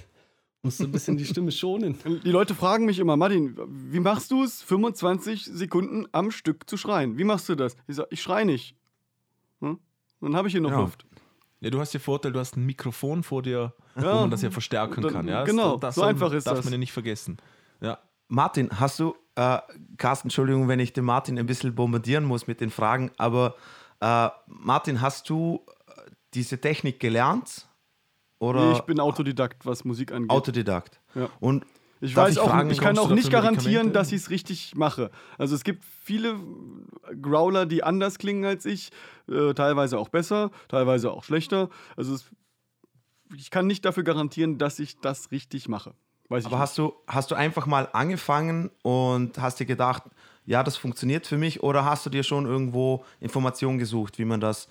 [0.62, 1.98] musst du ein bisschen die Stimme schonen.
[2.24, 6.76] Die Leute fragen mich immer, Martin, wie machst du es, 25 Sekunden am Stück zu
[6.76, 7.18] schreien?
[7.18, 7.76] Wie machst du das?
[7.88, 8.76] Ich sage, ich schreie nicht.
[9.60, 9.78] Hm?
[10.20, 10.80] Dann habe ich hier noch Ja.
[10.80, 11.04] Luft.
[11.60, 14.02] ja, du hast den Vorteil, du hast ein Mikrofon vor dir, Ja.
[14.02, 15.28] wo man das ja verstärken Dann- kann.
[15.28, 15.44] Ja?
[15.44, 16.64] genau, das so soll- einfach ist darf das.
[16.64, 17.36] man ja nicht vergessen.
[17.80, 17.98] Ja.
[18.28, 19.58] Martin, hast du, äh,
[19.98, 23.56] Carsten, Entschuldigung, wenn ich den Martin ein bisschen bombardieren muss mit den Fragen, aber
[24.00, 25.60] äh, Martin, hast du
[26.34, 27.68] diese Technik gelernt?
[28.38, 30.30] Oder Nee, ich bin Autodidakt, was Musik angeht.
[30.30, 31.00] Autodidakt?
[31.14, 31.28] Ja.
[31.38, 31.64] Und
[32.00, 35.10] Ich weiß ich auch, fragen, ich kann auch nicht garantieren, dass ich es richtig mache.
[35.38, 36.36] Also es gibt viele
[37.20, 38.90] Growler, die anders klingen als ich,
[39.28, 41.68] äh, teilweise auch besser, teilweise auch schlechter.
[41.96, 42.24] Also es,
[43.36, 45.94] ich kann nicht dafür garantieren, dass ich das richtig mache.
[46.28, 50.02] Weiß aber hast du, hast du einfach mal angefangen und hast dir gedacht,
[50.44, 54.40] ja, das funktioniert für mich, oder hast du dir schon irgendwo Informationen gesucht, wie man
[54.40, 54.66] das,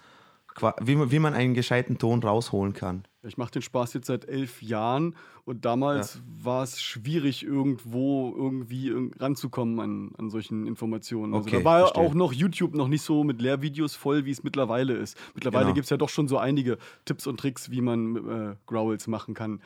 [0.82, 3.04] wie man, wie man einen gescheiten Ton rausholen kann?
[3.24, 8.90] Ich mache den Spaß jetzt seit elf Jahren und damals war es schwierig, irgendwo irgendwie
[8.92, 11.34] irg- ranzukommen an, an solchen Informationen.
[11.36, 12.04] Also Okay, da war verstehe.
[12.04, 15.18] auch noch YouTube noch nicht so mit Lehrvideos voll, wie es mittlerweile ist.
[15.36, 15.76] Mittlerweile Genau.
[15.76, 19.36] gibt es ja doch schon so einige Tipps und Tricks, wie man äh, Growls machen
[19.36, 19.62] kann.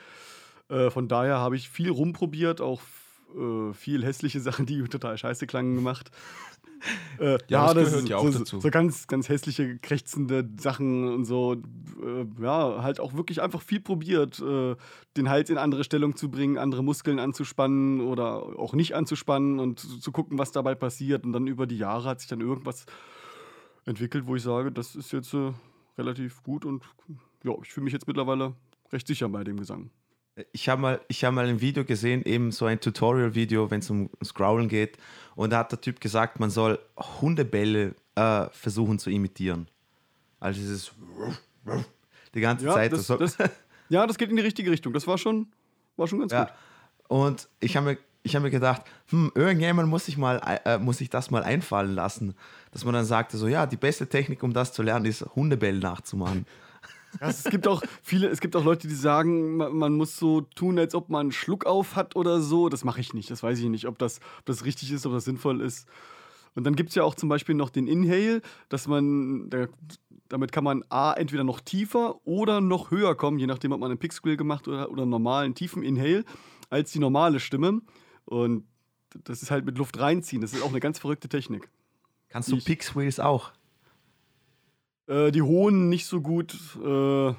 [0.70, 2.82] Äh, von daher habe ich viel rumprobiert, auch
[3.38, 6.12] äh, viel hässliche Sachen, die total scheiße klangen gemacht.
[7.20, 8.60] Äh, Ja, das gehört ist ja auch so, dazu.
[8.60, 11.54] So ganz, ganz hässliche, krächzende Sachen und so.
[11.54, 14.76] Äh, ja, halt auch wirklich einfach viel probiert, äh,
[15.18, 19.80] den Hals in andere Stellung zu bringen, andere Muskeln anzuspannen oder auch nicht anzuspannen und
[19.80, 21.26] zu, zu gucken, was dabei passiert.
[21.26, 22.86] Und dann über die Jahre hat sich dann irgendwas
[23.86, 25.52] entwickelt, wo ich sage, das ist jetzt äh,
[25.98, 26.84] relativ gut und
[27.44, 28.56] ja, ich fühle mich jetzt mittlerweile
[28.92, 29.90] recht sicher bei dem Gesang.
[30.52, 33.90] Ich habe mal, ich hab mal ein Video gesehen, eben so ein Tutorial-Video, wenn es
[33.90, 34.98] um, ums Growlen geht.
[35.36, 36.80] Und da hat der Typ gesagt, man soll
[37.22, 39.70] Hundebälle äh, versuchen zu imitieren.
[40.40, 40.92] Also dieses
[42.34, 42.92] die ganze Ja, Zeit.
[42.92, 43.38] das, so- das,
[43.90, 44.92] ja, das geht in die richtige Richtung.
[44.94, 45.48] Das war schon,
[45.96, 46.46] war schon ganz ja.
[46.46, 46.54] gut.
[47.08, 50.98] Und ich habe mir, ich hab mir gedacht, hm, irgendjemand muss sich, mal, äh, muss
[50.98, 52.36] sich das mal einfallen lassen.
[52.72, 55.80] Dass man dann sagte, so ja, die beste Technik, um das zu lernen, ist Hundebälle
[55.80, 56.46] nachzumachen.
[57.20, 60.78] Es gibt auch viele, es gibt auch Leute, die sagen, ma- man muss so tun,
[60.80, 62.70] als ob man einen Schluck auf hat oder so.
[62.70, 63.30] Das mache ich nicht.
[63.32, 65.88] Das weiß ich nicht, ob das, ob das richtig ist, ob das sinnvoll ist.
[66.56, 69.68] Und dann gibt es ja auch zum Beispiel noch den Inhale, dass man, da,
[70.30, 73.92] damit kann man A, entweder noch tiefer oder noch höher kommen, je nachdem, ob man
[73.92, 76.24] einen Pick-Squill gemacht oder, oder einen normalen tiefen Inhale,
[76.70, 77.82] als die normale Stimme.
[78.24, 78.66] Und
[79.24, 80.42] das ist halt mit Luft reinziehen.
[80.42, 81.70] Das ist auch eine ganz verrückte Technik.
[82.30, 83.52] Kannst du Pix-Wheels auch?
[85.08, 87.34] Äh, die hohen nicht so gut, äh,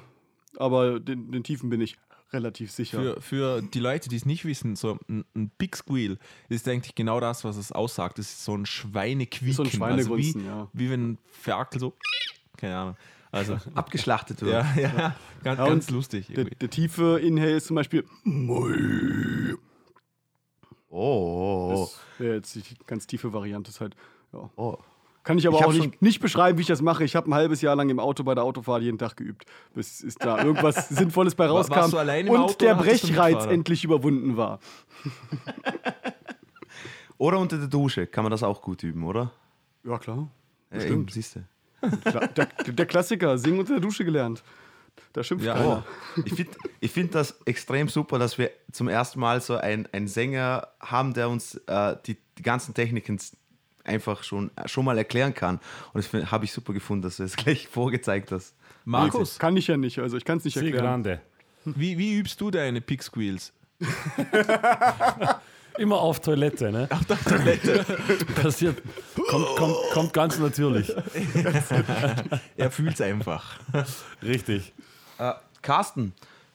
[0.57, 1.97] aber den, den tiefen bin ich
[2.33, 2.99] relativ sicher.
[2.99, 6.17] Für, für die Leute, die es nicht wissen, so ein, ein Big Squeal
[6.49, 8.19] ist eigentlich genau das, was es aussagt.
[8.19, 9.53] Das ist so ein Schweinequieken.
[9.53, 10.69] So ein Schweinegrunzen, also wie, ja.
[10.73, 11.93] wie wenn ein Ferkel so,
[12.57, 12.97] keine Ahnung.
[13.31, 14.53] Also, Abgeschlachtet wird.
[14.53, 16.27] ja, ja, ganz, Ja, ganz lustig.
[16.27, 18.05] Der, der tiefe Inhale ist zum Beispiel.
[20.89, 21.87] Oh.
[21.89, 23.69] Das wäre jetzt die ganz tiefe Variante.
[23.69, 23.95] Ist halt,
[24.33, 24.49] ja.
[24.55, 24.77] oh.
[25.27, 27.03] Kann ich aber Ich auch nicht, nicht beschreiben, wie ich das mache.
[27.03, 29.43] Ich habe ein halbes Jahr lang im Auto bei der Autofahrt jeden Tag geübt,
[29.73, 31.93] bis ist da irgendwas Sinnvolles bei rauskam
[32.29, 34.61] und der Brechreiz endlich überwunden war.
[37.17, 39.33] Oder unter der Dusche kann man das auch gut üben, oder?
[39.83, 40.29] Ja, klar.
[40.69, 40.93] Bestimmt.
[40.93, 41.43] eben, siehst du.
[42.35, 44.43] Der, der Klassiker, singen unter der Dusche gelernt.
[45.11, 45.83] Da schimpft Ja, keiner.
[46.23, 50.07] Ich finde ich find das extrem super, dass wir zum ersten Mal so einen, einen
[50.07, 53.19] Sänger haben, der uns äh, die, die ganzen Techniken
[53.87, 55.59] einfach schon, schon mal erklären kann.
[55.93, 58.53] Und das habe ich super gefunden, dass du es gleich vorgezeigt hast.
[58.85, 60.83] Markus, Kann ich ja nicht, also ich kann es nicht erklären.
[60.83, 61.21] grande.
[61.65, 63.51] wie, wie übst du deine Pig Squeals?
[65.77, 66.87] Immer auf Toilette, ne?
[66.89, 67.85] Auf der Toilette.
[68.41, 68.81] Passiert,
[69.29, 70.91] kommt, kommt, kommt ganz natürlich.
[72.55, 73.59] Er fühlt es einfach.
[74.23, 74.73] Richtig.
[75.19, 76.13] Äh, Carsten,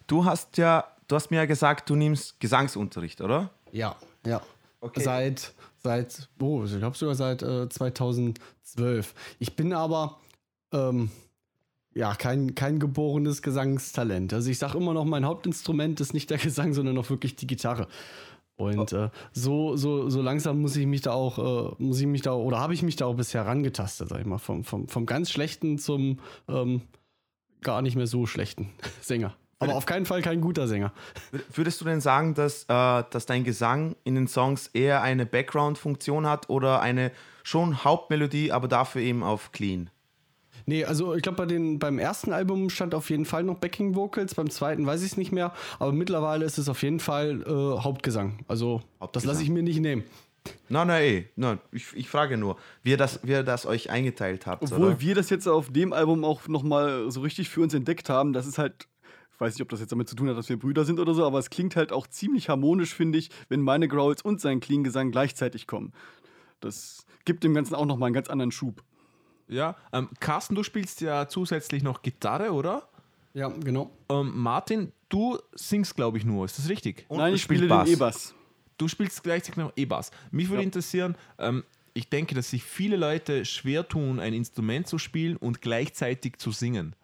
[0.08, 3.50] du hast ja, du hast mir ja gesagt, du nimmst Gesangsunterricht, oder?
[3.70, 3.94] Ja,
[4.26, 4.40] ja.
[4.80, 5.02] Okay.
[5.02, 5.52] Seit,
[5.82, 9.14] seit, oh, ich glaube sogar seit äh, 2012.
[9.38, 10.18] Ich bin aber,
[10.72, 11.10] ähm,
[11.94, 14.32] ja, kein, kein geborenes Gesangstalent.
[14.32, 17.46] Also ich sage immer noch, mein Hauptinstrument ist nicht der Gesang, sondern auch wirklich die
[17.46, 17.88] Gitarre.
[18.56, 22.22] Und äh, so, so, so langsam muss ich mich da auch, äh, muss ich mich
[22.22, 25.06] da, oder habe ich mich da auch bisher rangetastet, sag ich mal, vom, vom, vom
[25.06, 26.82] ganz schlechten zum ähm,
[27.62, 28.70] gar nicht mehr so schlechten
[29.00, 29.34] Sänger.
[29.62, 30.92] Aber auf keinen Fall kein guter Sänger.
[31.54, 36.26] Würdest du denn sagen, dass, äh, dass dein Gesang in den Songs eher eine Background-Funktion
[36.26, 39.90] hat oder eine schon Hauptmelodie, aber dafür eben auf clean?
[40.66, 44.34] Nee, also ich glaube, bei beim ersten Album stand auf jeden Fall noch Backing Vocals,
[44.34, 47.82] beim zweiten weiß ich es nicht mehr, aber mittlerweile ist es auf jeden Fall äh,
[47.82, 48.38] Hauptgesang.
[48.46, 49.28] Also das Hauptgesang.
[49.28, 50.04] lasse ich mir nicht nehmen.
[50.68, 51.24] Nein, nein, eh.
[51.36, 54.62] Nein, ich, ich frage nur, wie ihr, das, wie ihr das euch eingeteilt habt.
[54.64, 55.00] Obwohl oder?
[55.00, 58.46] wir das jetzt auf dem Album auch nochmal so richtig für uns entdeckt haben, das
[58.46, 58.88] ist halt,
[59.42, 61.26] weiß nicht, ob das jetzt damit zu tun hat, dass wir Brüder sind oder so,
[61.26, 65.10] aber es klingt halt auch ziemlich harmonisch, finde ich, wenn meine Growls und sein Clean-Gesang
[65.10, 65.92] gleichzeitig kommen.
[66.60, 68.82] Das gibt dem Ganzen auch nochmal einen ganz anderen Schub.
[69.48, 72.88] Ja, ähm, Carsten, du spielst ja zusätzlich noch Gitarre, oder?
[73.34, 73.90] Ja, genau.
[74.08, 76.44] Ähm, Martin, du singst, glaube ich, nur.
[76.44, 77.04] Ist das richtig?
[77.08, 78.34] Und Nein, ich spiele spielst den E-Bass.
[78.78, 80.10] Du spielst gleichzeitig noch E-Bass.
[80.30, 80.66] Mich würde Ja.
[80.66, 81.64] interessieren, ähm,
[81.94, 86.50] ich denke, dass sich viele Leute schwer tun, ein Instrument zu spielen und gleichzeitig zu
[86.52, 86.94] singen.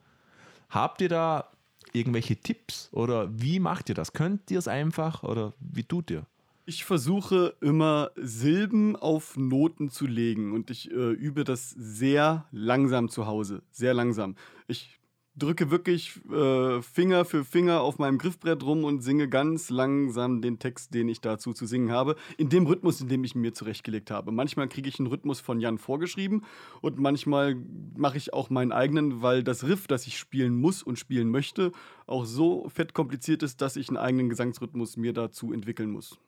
[0.70, 1.51] Habt ihr da
[1.95, 4.12] irgendwelche Tipps oder wie macht ihr das?
[4.12, 6.26] Könnt ihr es einfach oder wie tut ihr?
[6.66, 13.09] Ich versuche immer Silben auf Noten zu legen und ich äh, übe das sehr langsam
[13.09, 13.62] zu Hause.
[13.70, 14.36] Sehr langsam.
[14.66, 14.97] Ich
[15.39, 20.59] drücke wirklich äh, Finger für Finger auf meinem Griffbrett rum und singe ganz langsam den
[20.59, 23.55] Text, den ich dazu zu singen habe, in dem Rhythmus, in dem ich ihn mir
[23.55, 24.32] zurechtgelegt habe.
[24.32, 26.45] Manchmal kriege ich einen Rhythmus von Jan vorgeschrieben
[26.80, 27.57] und manchmal
[27.97, 31.72] mache ich auch meinen eigenen, weil das Riff, das ich spielen muss und spielen möchte,
[32.07, 36.18] auch so fett kompliziert ist, dass ich einen eigenen Gesangsrhythmus mir dazu entwickeln muss.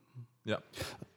[0.44, 0.62] Ja.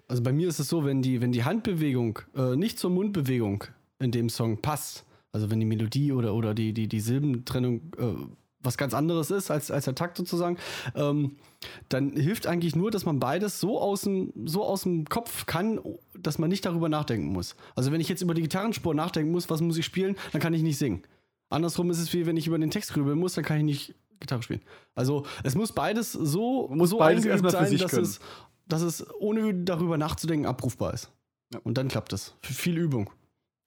[0.08, 3.64] Also bei mir ist es so, wenn die, wenn die Handbewegung äh, nicht zur Mundbewegung
[4.00, 8.26] in dem Song passt, also wenn die Melodie oder, oder die, die, die Silbentrennung äh,
[8.64, 10.58] was ganz anderes ist als, als der Takt sozusagen,
[10.96, 11.36] ähm,
[11.90, 15.80] dann hilft eigentlich nur, dass man beides so aus, dem, so aus dem Kopf kann,
[16.18, 17.56] dass man nicht darüber nachdenken muss.
[17.76, 20.54] Also wenn ich jetzt über die Gitarrenspur nachdenken muss, was muss ich spielen, dann kann
[20.54, 21.04] ich nicht singen.
[21.50, 23.96] Andersrum ist es wie, wenn ich über den Text grübeln muss, dann kann ich nicht
[24.20, 24.62] Gitarre spielen.
[24.96, 28.04] Also es muss beides so, Man muss so beides eingeübt sich dass können.
[28.04, 28.20] es,
[28.68, 31.12] dass es ohne darüber nachzudenken abrufbar ist.
[31.54, 31.60] Ja.
[31.64, 32.34] Und dann klappt es.
[32.42, 33.10] Viel Übung.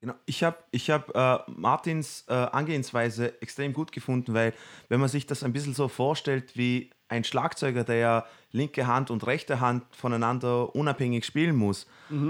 [0.06, 0.18] Genau.
[0.24, 4.54] Ich habe ich hab, äh, Martins äh, Angehensweise extrem gut gefunden, weil
[4.88, 9.10] wenn man sich das ein bisschen so vorstellt wie ein Schlagzeuger, der ja linke Hand
[9.10, 11.88] und rechte Hand voneinander unabhängig spielen muss,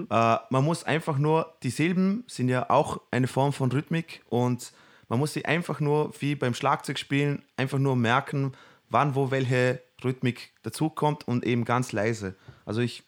[0.08, 4.72] äh, man muss einfach nur, die Silben sind ja auch eine Form von Rhythmik und
[5.10, 8.52] man muss sie einfach nur, wie beim Schlagzeugspielen, einfach nur merken,
[8.88, 12.36] wann wo welche Rhythmik dazukommt und eben ganz leise.
[12.64, 13.02] Also ich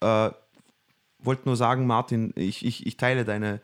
[0.00, 0.30] äh,
[1.18, 3.60] wollte nur sagen, Martin, ich, ich, ich teile deine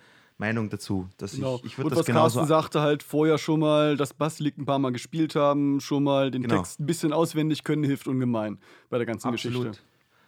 [0.46, 1.08] Meinung dazu.
[1.18, 1.56] Dass Genau.
[1.58, 2.38] ich, ich würde das was genauso.
[2.40, 6.30] Carsten sagte, halt vorher schon mal das Basslied ein paar Mal gespielt haben, schon mal
[6.30, 6.56] den Genau.
[6.56, 8.58] Text ein bisschen auswendig können, hilft ungemein
[8.90, 9.62] bei der ganzen Absolut.
[9.68, 9.82] Geschichte.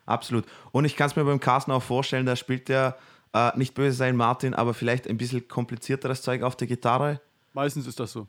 [0.07, 0.45] Absolut.
[0.73, 2.97] Und ich kann es mir beim Carsten auch vorstellen, da spielt der
[3.33, 7.21] äh, nicht böse sein, Martin, aber vielleicht ein bisschen komplizierteres Zeug auf der Gitarre.
[7.53, 8.27] Meistens ist das so.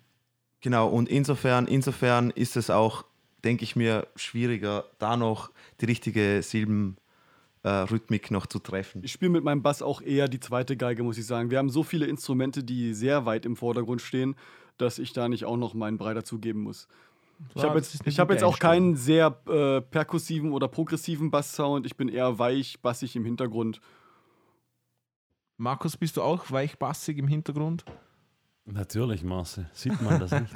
[0.62, 3.04] Genau, und insofern, insofern ist es auch,
[3.44, 7.05] denke ich mir, schwieriger, da noch die richtige Silbenrhythmik
[7.66, 9.02] äh, Rhythmik noch zu treffen.
[9.04, 11.50] Ich spiele mit meinem Bass auch eher die zweite Geige, muss ich sagen.
[11.50, 14.36] Wir haben so viele Instrumente, die sehr weit im Vordergrund stehen,
[14.78, 16.88] dass ich da nicht auch noch meinen Brei dazugeben muss.
[17.56, 21.88] Ich habe jetzt, ich hab jetzt auch keinen sehr äh, perkussiven oder progressiven Basssound.
[21.88, 23.82] Ich bin eher weich, bassig im Hintergrund.
[25.58, 27.84] Markus, bist du auch weichbassig im Hintergrund?
[28.66, 29.70] Natürlich, Marcel.
[29.74, 30.54] Sieht man das nicht?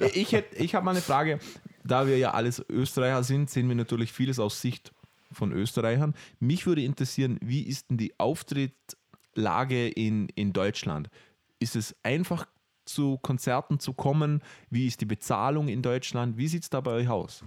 [0.14, 1.38] ich hätt- ich habe mal eine Frage.
[1.84, 4.92] Da wir ja alles Österreicher sind, sehen wir natürlich vieles aus Sicht
[5.34, 6.14] von Österreichern.
[6.40, 11.10] Mich würde interessieren, wie ist denn die Auftrittslage in, in Deutschland?
[11.58, 12.46] Ist es einfach
[12.84, 14.42] zu Konzerten zu kommen?
[14.70, 16.36] Wie ist die Bezahlung in Deutschland?
[16.36, 17.44] Wie sieht es da bei euch aus?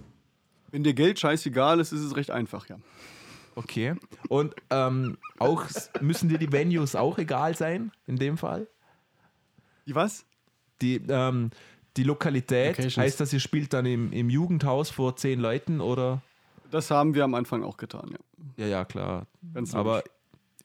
[0.70, 2.78] Wenn dir Geld scheißegal ist, ist es recht einfach, ja.
[3.54, 3.94] Okay.
[4.28, 5.64] Und ähm, auch
[6.00, 8.68] müssen dir die Venues auch egal sein, in dem Fall?
[9.86, 10.26] Die was?
[10.80, 11.50] Die, ähm,
[11.96, 12.96] die Lokalität Locations.
[12.96, 16.22] heißt das, ihr spielt dann im, im Jugendhaus vor zehn Leuten oder?
[16.70, 18.64] Das haben wir am Anfang auch getan, ja.
[18.64, 19.26] Ja, ja, klar.
[19.54, 20.02] Ganz Aber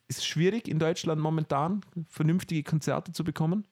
[0.08, 3.66] ist es schwierig in Deutschland momentan vernünftige Konzerte zu bekommen?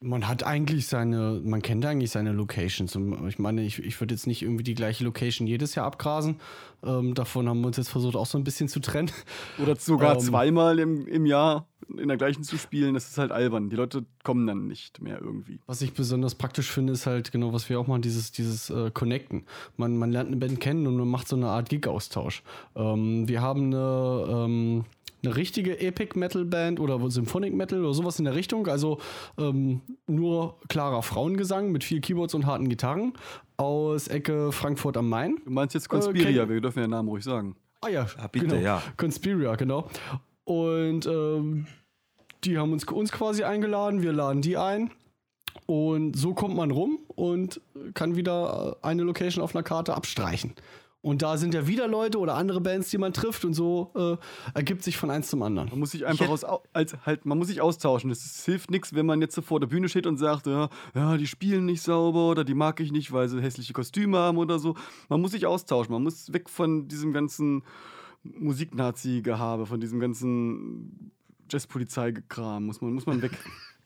[0.00, 2.96] Man hat eigentlich seine, man kennt eigentlich seine Locations.
[3.28, 6.36] Ich meine, ich, ich würde jetzt nicht irgendwie die gleiche Location jedes Jahr abgrasen.
[6.84, 9.10] Ähm, davon haben wir uns jetzt versucht, auch so ein bisschen zu trennen.
[9.60, 10.20] Oder sogar Ähm.
[10.20, 13.70] zweimal im, im Jahr in der gleichen zu spielen, das ist halt albern.
[13.70, 15.58] Die Leute kommen dann nicht mehr irgendwie.
[15.66, 18.90] Was ich besonders praktisch finde, ist halt genau, was wir auch machen, dieses, dieses äh,
[18.92, 19.46] Connecten.
[19.76, 22.42] Man, man lernt eine Band kennen und man macht so eine Art Gig-Austausch.
[22.76, 24.84] Ähm, wir haben eine, ähm,
[25.22, 28.66] eine richtige Epic Metal Band oder Symphonic Metal oder sowas in der Richtung.
[28.68, 28.98] Also
[29.38, 33.12] ähm, nur klarer Frauengesang mit viel Keyboards und harten Gitarren
[33.56, 35.36] aus Ecke Frankfurt am Main.
[35.44, 36.54] Du meinst jetzt Conspiria, Okay.
[36.54, 37.56] wir dürfen ja den Namen ruhig sagen.
[37.80, 38.60] Ah ja, Ah, bitte, genau.
[38.60, 38.82] ja.
[38.96, 39.88] Conspiria, genau.
[40.44, 41.66] Und ähm,
[42.44, 44.90] die haben uns, uns quasi eingeladen, wir laden die ein.
[45.66, 47.60] Und so kommt man rum und
[47.94, 50.54] kann wieder äh, eine Location auf einer Karte abstreichen.
[51.00, 54.16] Und da sind ja wieder Leute oder andere Bands, die man trifft und so äh,
[54.54, 55.68] ergibt sich von eins zum anderen.
[55.70, 58.10] Man muss sich einfach aus, als, halt, man muss sich austauschen.
[58.10, 61.16] Es hilft nichts, wenn man jetzt so vor der Bühne steht und sagt, ja, ja,
[61.16, 64.58] die spielen nicht sauber oder die mag ich nicht, weil sie hässliche Kostüme haben oder
[64.58, 64.74] so.
[65.08, 65.92] Man muss sich austauschen.
[65.92, 67.62] Man muss weg von diesem ganzen
[68.24, 71.12] Musiknazi-Gehabe, von diesem ganzen
[71.48, 72.66] Jazzpolizei-Kram.
[72.66, 73.32] Muss man, muss man weg.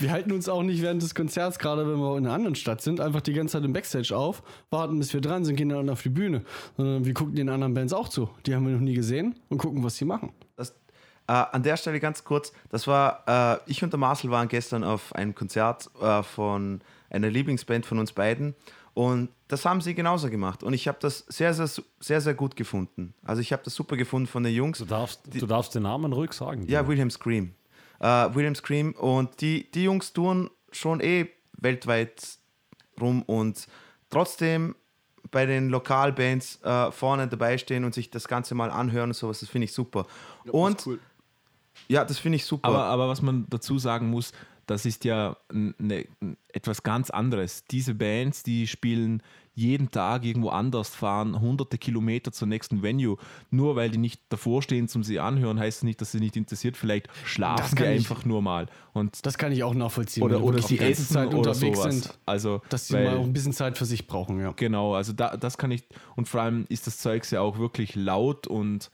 [0.00, 2.80] Wir halten uns auch nicht während des Konzerts, gerade wenn wir in einer anderen Stadt
[2.80, 5.90] sind, einfach die ganze Zeit im Backstage auf, warten bis wir dran sind, gehen dann
[5.90, 6.42] auf die Bühne.
[6.76, 8.30] Sondern wir gucken den anderen Bands auch zu.
[8.46, 10.32] Die haben wir noch nie gesehen und gucken, was sie machen.
[10.56, 10.70] Das,
[11.26, 14.82] äh, an der Stelle ganz kurz, das war, äh, ich und der Marcel waren gestern
[14.84, 18.54] auf einem Konzert äh, von einer Lieblingsband von uns beiden
[18.94, 21.68] und das haben sie genauso gemacht und ich habe das sehr, sehr,
[22.00, 23.14] sehr, sehr gut gefunden.
[23.24, 24.78] Also ich habe das super gefunden von den Jungs.
[24.78, 26.66] Du darfst, du darfst den Namen ruhig sagen.
[26.66, 27.52] Ja, William Scream.
[28.00, 32.38] Äh, William Scream und die, die Jungs touren schon eh weltweit
[33.00, 33.66] rum und
[34.08, 34.74] trotzdem
[35.30, 39.40] bei den Lokalbands äh, vorne dabei stehen und sich das Ganze mal anhören und sowas,
[39.40, 40.06] das finde ich super.
[40.50, 41.00] und Das ist cool.
[41.88, 42.68] ja, das finde ich super.
[42.68, 44.32] Aber, aber was man dazu sagen muss,
[44.66, 46.06] das ist ja ne,
[46.48, 47.64] etwas ganz anderes.
[47.70, 49.22] Diese Bands, die spielen
[49.60, 53.16] jeden Tag irgendwo anders, fahren hunderte Kilometer zur nächsten Venue.
[53.50, 56.36] Nur weil die nicht davor stehen zum sie anhören, heißt es nicht, dass sie nicht
[56.36, 56.76] interessiert.
[56.76, 58.66] Vielleicht schlafen ich- einfach nur mal.
[58.92, 60.22] Und Das kann ich auch nachvollziehen.
[60.22, 61.82] oder oder sie die essen Zeit oder sowas.
[62.02, 64.52] sind, Also, dass sie weil- mal auch ein bisschen Zeit für sich brauchen, ja.
[64.56, 65.84] Genau, also da, das kann ich,
[66.16, 68.90] und vor allem ist das Zeug ja auch wirklich laut und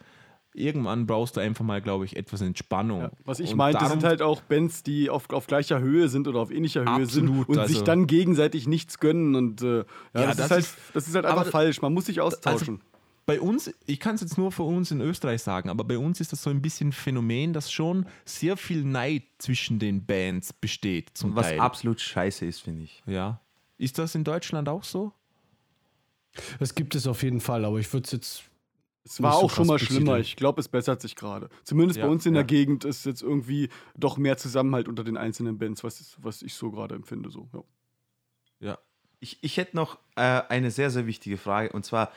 [0.57, 3.02] irgendwann brauchst du einfach mal, glaube ich, etwas Entspannung.
[3.02, 6.26] Ja, was ich und meinte, sind halt auch Bands, die auf, auf gleicher Höhe sind
[6.28, 9.34] oder auf ähnlicher Höhe sind Absolut, und also- sich dann gegenseitig nichts gönnen.
[9.34, 9.84] Und äh, ja,
[10.14, 11.80] Ja, das, das ist halt, ist- das ist halt aber- einfach falsch.
[11.82, 12.80] Man muss sich austauschen.
[13.26, 16.20] bei uns, ich kann es jetzt nur für uns in Österreich sagen, aber bei uns
[16.20, 21.11] ist das so ein bisschen Phänomen, dass schon sehr viel Neid zwischen den Bands besteht
[21.14, 21.59] zum was Teil.
[21.61, 23.02] absolut scheiße ist, finde ich.
[23.07, 23.40] ja.
[23.78, 25.12] Ist das in Deutschland auch so?
[26.59, 28.42] Das gibt es auf jeden Fall, aber ich würde es jetzt.
[29.07, 30.00] Es war auch schon mal schlimmer.
[30.00, 30.20] besiedeln.
[30.22, 31.48] Ich glaube, es bessert sich gerade.
[31.62, 32.40] Zumindest bei Ja, uns in ja.
[32.40, 36.54] der Gegend ist jetzt irgendwie doch mehr Zusammenhalt unter den einzelnen Bands, was, was ich
[36.54, 37.30] so gerade empfinde.
[37.30, 37.48] So.
[37.52, 37.62] Ja.
[38.59, 38.78] Ja.
[39.20, 42.11] Ich, ich hätte noch äh, eine sehr, sehr wichtige Frage und zwar,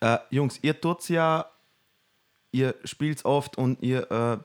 [0.00, 1.46] äh, Jungs, ihr tut's ja,
[2.50, 4.38] ihr spielt oft und ihr äh,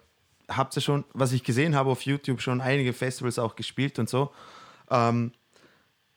[0.53, 4.07] habt ja schon, was ich gesehen habe auf YouTube, schon einige Festivals auch gespielt und
[4.09, 4.31] so.
[4.91, 5.31] Ähm,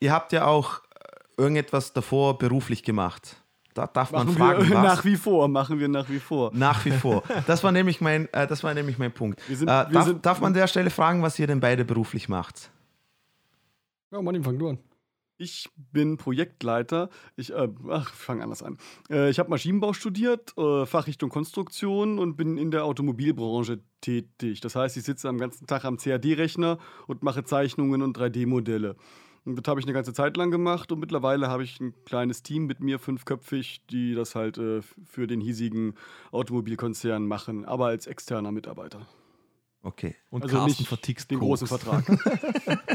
[0.00, 3.41] ihr habt ja auch äh, irgendetwas davor beruflich gemacht.
[3.74, 4.82] Da darf man Machen fragen, wir was?
[4.82, 6.50] nach wie vor, machen wir nach wie vor.
[6.54, 7.22] Nach wie vor.
[7.46, 9.40] Das war nämlich mein, äh, das war nämlich mein Punkt.
[9.48, 11.60] Wir sind- äh, wir darf, sind- darf man an der Stelle fragen, was ihr denn
[11.60, 12.70] beide beruflich macht?
[14.10, 14.78] Ja, Martin, fang du an.
[15.38, 17.08] Ich bin Projektleiter.
[17.34, 18.76] Ich, äh, ach, ich fange anders an.
[19.10, 24.60] Äh, ich habe Maschinenbau studiert, äh, Fachrichtung Konstruktion und bin in der Automobilbranche tätig.
[24.60, 28.94] Das heißt, ich sitze am ganzen Tag am CAD-Rechner und mache Zeichnungen und 3D-Modelle.
[29.45, 32.43] Und das habe ich eine ganze Zeit lang gemacht und mittlerweile habe ich ein kleines
[32.43, 35.95] Team mit mir, fünfköpfig, die das halt äh, für den hiesigen
[36.30, 39.07] Automobilkonzern machen, aber als externer Mitarbeiter.
[39.82, 40.14] Okay.
[40.30, 41.61] Und Also Carsten nicht vertickst den Koks.
[41.61, 42.07] großen Vertrag.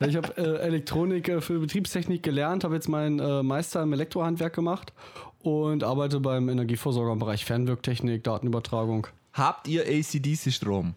[0.06, 4.54] Ich habe äh, Elektronik äh, für Betriebstechnik gelernt, habe jetzt meinen äh, Meister im Elektrohandwerk
[4.54, 4.92] gemacht
[5.40, 9.06] und arbeite beim Energieversorger im Bereich Fernwirktechnik, Datenübertragung.
[9.32, 10.94] Habt ihr ACDC-Strom?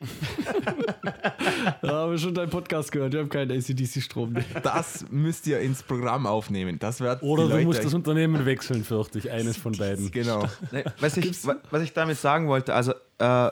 [1.82, 4.36] Da habe ich schon deinen Podcast gehört, wir haben keinen ACDC-Strom.
[4.62, 6.78] Das müsst ihr ins Programm aufnehmen.
[6.78, 9.30] Das wird Oder du Leute musst das Unternehmen wechseln, fürchte ich.
[9.30, 10.10] Eines von beiden.
[10.10, 10.44] Genau.
[10.70, 13.50] Nee, was, ich, wa- was ich damit sagen wollte, also äh,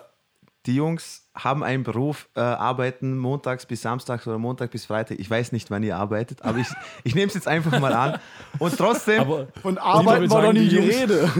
[0.66, 5.18] die Jungs haben einen Beruf, äh, arbeiten montags bis samstags oder Montag bis Freitag.
[5.20, 6.66] Ich weiß nicht, wann ihr arbeitet, aber ich,
[7.04, 8.18] ich nehme es jetzt einfach mal an.
[8.58, 11.30] Und trotzdem, Aber Von Arbeiten war doch nie die Rede.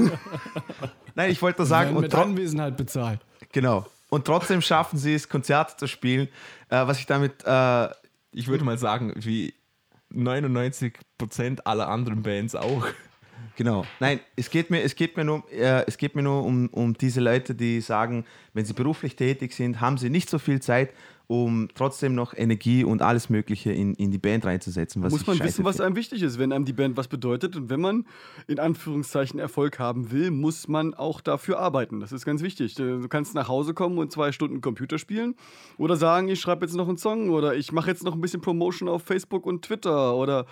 [1.14, 3.20] nein, ich wollte sagen, und, mit Anwesenheit bezahlt.
[3.52, 3.86] genau.
[4.16, 6.28] Und trotzdem schaffen sie es, Konzerte zu spielen.
[6.70, 7.88] Äh, was ich damit, äh,
[8.32, 9.52] Ich würde mal sagen, wie
[10.10, 12.86] 99% aller anderen Bands auch.
[13.56, 13.86] Genau.
[14.00, 16.94] Nein, es geht mir, es geht mir nur, äh, es geht mir nur um, um
[16.94, 20.90] diese Leute, die sagen, wenn sie beruflich tätig sind, haben sie nicht so viel Zeit,
[21.28, 25.02] um trotzdem noch Energie und alles Mögliche in, in die Band reinzusetzen.
[25.02, 27.56] Was muss ich man wissen, was einem wichtig ist, wenn einem die Band was bedeutet.
[27.56, 28.06] Und wenn man
[28.46, 31.98] in Anführungszeichen Erfolg haben will, muss man auch dafür arbeiten.
[32.00, 32.74] Das ist ganz wichtig.
[32.74, 35.34] Du kannst nach Hause kommen und zwei Stunden Computer spielen
[35.78, 38.40] oder sagen, ich schreibe jetzt noch einen Song oder ich mache jetzt noch ein bisschen
[38.40, 40.46] Promotion auf Facebook und Twitter oder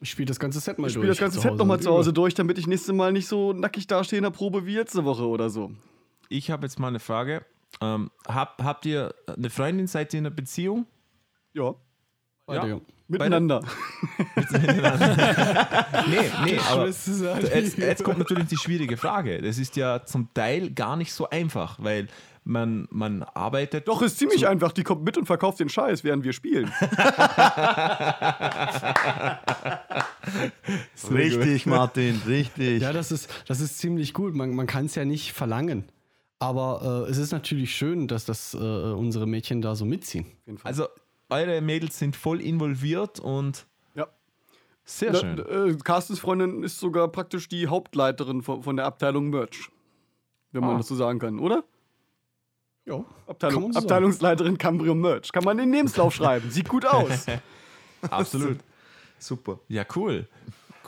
[0.00, 1.02] Ich spiele das ganze Set mal ich durch.
[1.02, 3.26] spiele das ganze zu Set Hause nochmal zu Hause durch, damit ich nächstes Mal nicht
[3.26, 5.72] so nackig dastehe in der Probe wie letzte Woche oder so.
[6.28, 7.42] Ich habe jetzt mal eine Frage.
[7.80, 10.86] Ähm, hab, habt ihr eine Freundin, seid ihr in einer Beziehung?
[11.52, 11.74] Ja,
[12.46, 12.74] Beide, Ja.
[12.74, 12.80] ja.
[13.08, 13.62] miteinander.
[16.08, 19.42] Nee, nee, aber jetzt, jetzt kommt natürlich die schwierige Frage.
[19.42, 22.08] Das ist ja zum Teil gar nicht so einfach, weil
[22.44, 23.88] man, man arbeitet.
[23.88, 24.72] Doch, ist ziemlich einfach.
[24.72, 26.72] Die kommt mit und verkauft den Scheiß, während wir spielen.
[31.10, 32.82] Richtig, Martin, richtig.
[32.82, 34.34] Ja, das ist, das ist ziemlich gut.
[34.34, 35.84] Man, man kann es ja nicht verlangen.
[36.40, 40.24] Aber äh, es ist natürlich schön, dass das äh, unsere Mädchen da so mitziehen.
[40.26, 40.68] Auf jeden Fall.
[40.70, 40.86] Also,
[41.30, 44.06] eure Mädels sind voll involviert und ja.
[44.84, 45.38] sehr Da, schön.
[45.38, 49.68] äh, Carstens Freundin ist sogar praktisch die Hauptleiterin von, von der Abteilung Merch.
[50.52, 50.78] Wenn man Ah.
[50.78, 51.64] das so sagen kann, oder?
[52.86, 55.30] Ja, Abteilung, man so Abteilungsleiterin Cambrio Merch.
[55.32, 56.50] Kann man in den Lebenslauf schreiben.
[56.50, 57.26] Sieht gut aus.
[58.10, 58.58] Absolut.
[59.18, 59.58] Super.
[59.68, 60.26] Ja, cool.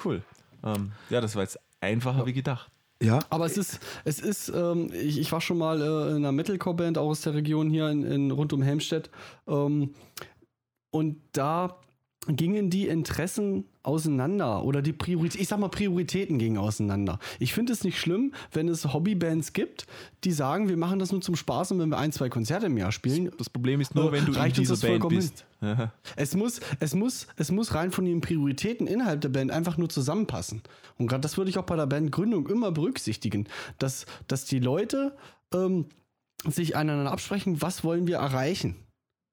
[0.03, 0.23] Cool.
[0.65, 2.71] Ähm, ja, das war jetzt einfacher wie gedacht.
[3.03, 6.33] Ja, Aber es ist, es ist, ähm, ich, ich war schon mal äh, in einer
[6.33, 9.11] Metalcore-Band auch aus der Region hier in, in rund um Helmstedt.
[9.49, 9.95] Ähm,
[10.93, 11.81] und da
[12.27, 17.19] gingen die Interessen auseinander oder die Priorität, ich sag mal Prioritäten gingen auseinander.
[17.39, 19.87] Ich finde es nicht schlimm, wenn es Hobbybands gibt,
[20.25, 22.77] die sagen, wir machen das nur zum Spaß und wenn wir ein, zwei Konzerte im
[22.77, 25.47] Jahr spielen, Das Problem ist nur, Äh, wenn du in reicht uns das Band bist.
[26.15, 29.89] Es muss, es muss, es muss rein von den Prioritäten innerhalb der Band einfach nur
[29.89, 30.63] zusammenpassen.
[30.99, 33.49] Und gerade das würde ich auch bei der Bandgründung immer berücksichtigen,
[33.79, 35.17] dass, dass die Leute
[35.55, 35.87] ähm,
[36.47, 38.77] sich einander absprechen, was wollen wir erreichen?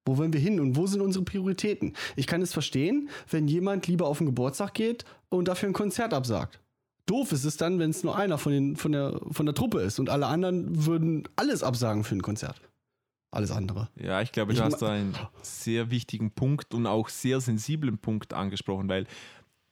[0.08, 1.94] Wo wollen wir hin und wo sind unsere Prioritäten?
[2.16, 6.14] Ich kann es verstehen, wenn jemand lieber auf den Geburtstag geht und dafür ein Konzert
[6.14, 6.60] absagt.
[7.06, 9.80] Doof ist es dann, wenn es nur einer von, den, von, der, von der Truppe
[9.82, 12.60] ist und alle anderen würden alles absagen für ein Konzert.
[13.32, 13.90] Alles andere.
[14.02, 17.40] Ja, ich glaube, Ich du hast ma- da einen sehr wichtigen Punkt und auch sehr
[17.42, 19.06] sensiblen Punkt angesprochen, weil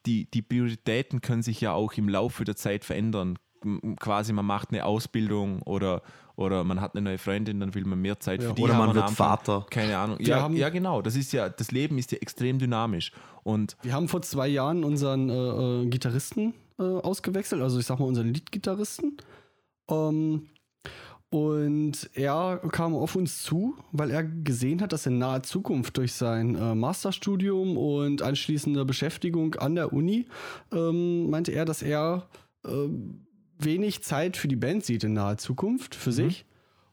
[0.05, 3.39] die, die Prioritäten können sich ja auch im Laufe der Zeit verändern.
[3.99, 6.03] Quasi, man macht eine Ausbildung oder,
[6.35, 8.49] oder man hat eine neue Freundin, dann will man mehr Zeit Ja.
[8.49, 9.27] für die Oder haben man wird Anfang.
[9.37, 9.65] Vater.
[9.69, 10.19] Keine Ahnung.
[10.19, 11.01] Wir Ja, ja, genau.
[11.01, 13.11] Das ist ja, das Leben ist ja extrem dynamisch.
[13.43, 15.33] Und Wir haben vor zwei Jahren unseren äh,
[15.83, 19.17] äh, Gitarristen äh, ausgewechselt, also ich sag mal unseren Lead-Gitarristen.
[19.89, 20.47] Ähm,
[21.29, 26.13] und er kam auf uns zu, weil er gesehen hat, dass in naher Zukunft durch
[26.13, 30.27] sein äh, Masterstudium und anschließende Beschäftigung an der Uni,
[30.71, 32.27] ähm, meinte er, dass er
[32.65, 32.69] äh,
[33.59, 36.45] wenig Zeit für die Band sieht in naher Zukunft für sich.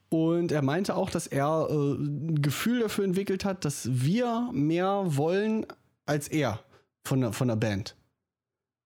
[0.09, 5.03] Und er meinte auch, dass er äh, ein Gefühl dafür entwickelt hat, dass wir mehr
[5.07, 5.65] wollen
[6.05, 6.59] als er
[7.03, 7.95] von der, von der Band.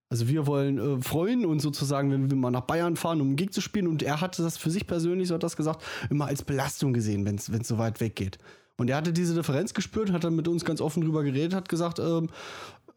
[0.09, 3.35] Also wir wollen äh, freuen und sozusagen, wenn wir mal nach Bayern fahren, um einen
[3.35, 3.87] Gig zu spielen.
[3.87, 7.25] Und er hatte das für sich persönlich, so hat das gesagt, immer als Belastung gesehen,
[7.25, 8.37] wenn es so weit weg geht.
[8.77, 11.67] Und er hatte diese Differenz gespürt, hat dann mit uns ganz offen drüber geredet, hat
[11.67, 12.29] gesagt, ähm,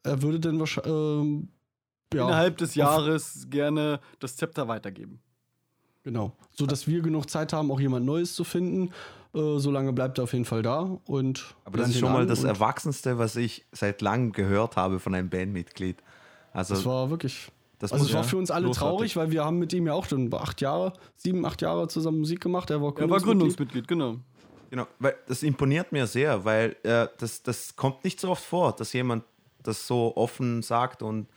[0.03, 1.49] er würde dann wahrscheinlich ähm,
[2.13, 5.21] ja, Innerhalb des Jahres gerne das Zepter weitergeben.
[6.03, 6.33] Genau.
[6.53, 8.91] So dass wir genug Zeit haben, auch jemand Neues zu finden.
[9.33, 10.99] Äh, solange bleibt er auf jeden Fall da.
[11.07, 15.15] Und aber das ist schon mal das Erwachsenste, was ich seit langem gehört habe von
[15.15, 16.03] einem Bandmitglied.
[16.53, 17.53] Also, Das war wirklich.
[17.79, 18.91] das Also es war für uns alle großartig.
[18.91, 22.19] traurig, weil wir haben mit ihm ja auch schon acht Jahre, sieben, acht Jahre zusammen
[22.19, 22.71] Musik gemacht.
[22.71, 23.87] Er war Er war Gründungsmitglied.
[23.87, 24.17] Gründungsmitglied, genau.
[24.71, 28.73] Genau, weil das imponiert mir sehr, weil äh, das, das kommt nicht so oft vor,
[28.73, 29.25] dass jemand
[29.63, 31.29] das so offen sagt und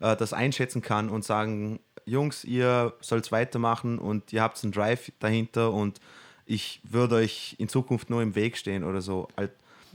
[0.00, 5.12] äh, das einschätzen kann und sagen, Jungs, ihr sollt weitermachen und ihr habt einen Drive
[5.18, 6.00] dahinter und
[6.44, 9.28] ich würde euch in Zukunft nur im Weg stehen oder so.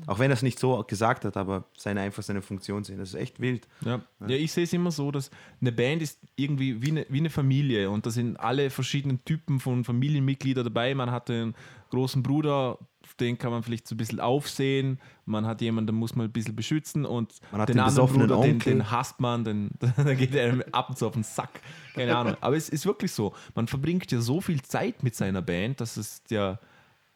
[0.07, 2.97] Auch wenn er es nicht so gesagt hat, aber seine einfach seine Funktion sehen.
[2.97, 3.67] Das ist echt wild.
[3.85, 4.01] Ja.
[4.21, 5.29] ja, ich sehe es immer so, dass
[5.59, 9.59] eine Band ist irgendwie wie eine, wie eine Familie und da sind alle verschiedenen Typen
[9.59, 10.95] von Familienmitgliedern dabei.
[10.95, 11.55] Man hat einen
[11.89, 12.77] großen Bruder,
[13.19, 14.99] den kann man vielleicht so ein bisschen aufsehen.
[15.25, 18.07] Man hat jemanden, den muss man ein bisschen beschützen und Man hat den den anderen
[18.07, 18.73] Bruder, den, Onkel.
[18.73, 21.61] den hasst man, den, da geht er ab und zu auf den Sack.
[21.93, 22.35] Keine Ahnung.
[22.41, 23.33] Aber es ist wirklich so.
[23.55, 26.59] Man verbringt ja so viel Zeit mit seiner Band, dass es ja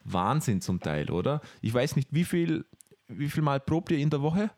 [0.05, 1.41] Wahnsinn zum Teil, oder?
[1.61, 2.65] Ich weiß nicht, wie viel,
[3.07, 4.49] wie viel Mal probt ihr in der Woche?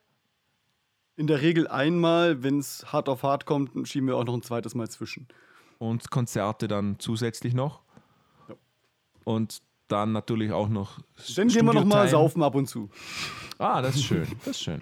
[1.16, 4.44] In der Regel einmal, wenn es hart auf hart kommt, schieben wir auch noch ein
[4.44, 5.28] zweites Mal zwischen.
[5.80, 7.82] und Konzerte dann zusätzlich noch.
[8.50, 8.56] Ja.
[9.24, 11.00] Und dann natürlich auch noch.
[11.36, 12.10] Dann gehen wir noch mal Studio-Time.
[12.10, 12.90] saufen ab und zu.
[13.58, 14.28] Ah, das ist schön.
[14.40, 14.82] Das ist schön.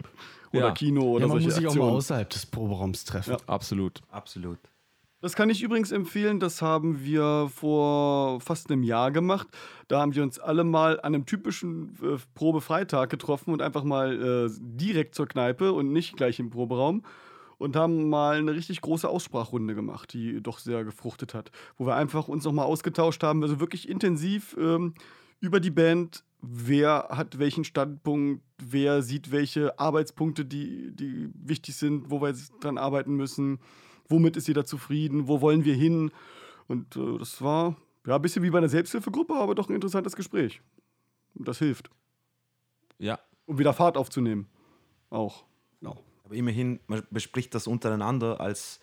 [0.51, 3.31] Oder ja, Kino oder Ja, man solche muss sich auch mal außerhalb des Proberaums treffen.
[3.31, 3.37] Ja.
[3.47, 4.01] absolut.
[4.09, 4.57] Absolut.
[5.25, 6.39] Das kann ich übrigens empfehlen.
[6.39, 9.47] Das haben wir vor fast einem Jahr gemacht.
[9.87, 14.21] Da haben wir uns alle mal an einem typischen äh, Probefreitag getroffen und einfach mal
[14.21, 17.03] äh, direkt zur Kneipe und nicht gleich im Proberaum
[17.57, 21.49] und haben mal eine richtig große Aussprachrunde gemacht, die doch sehr gefruchtet hat,
[21.79, 24.93] wo wir einfach uns nochmal ausgetauscht haben, also wirklich intensiv ähm,
[25.39, 32.11] über die Band, wer hat welchen Standpunkt, wer sieht welche Arbeitspunkte, die, die wichtig sind,
[32.11, 33.57] wo wir dran arbeiten müssen,
[34.09, 36.11] womit ist jeder zufrieden, wo wollen wir hin.
[36.67, 37.75] Und äh, das war
[38.05, 40.61] ja ein bisschen wie bei einer Selbsthilfegruppe, aber doch ein interessantes Gespräch.
[41.35, 41.89] Und das hilft.
[42.97, 43.19] Ja.
[43.45, 44.47] Um wieder Fahrt aufzunehmen.
[45.09, 45.43] Auch.
[45.79, 45.97] Genau.
[46.23, 48.79] Aber immerhin, man bespricht das untereinander als.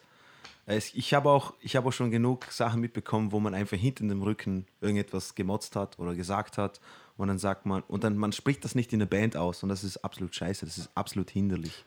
[0.66, 4.06] es- Ich habe auch, ich habe auch schon genug Sachen mitbekommen, wo man einfach hinter
[4.06, 6.80] dem Rücken irgendetwas gemotzt hat oder gesagt hat.
[7.16, 9.62] Und dann sagt man, und dann man spricht das nicht in der Band aus.
[9.62, 10.64] Und das ist absolut scheiße.
[10.64, 11.84] Das ist absolut hinderlich.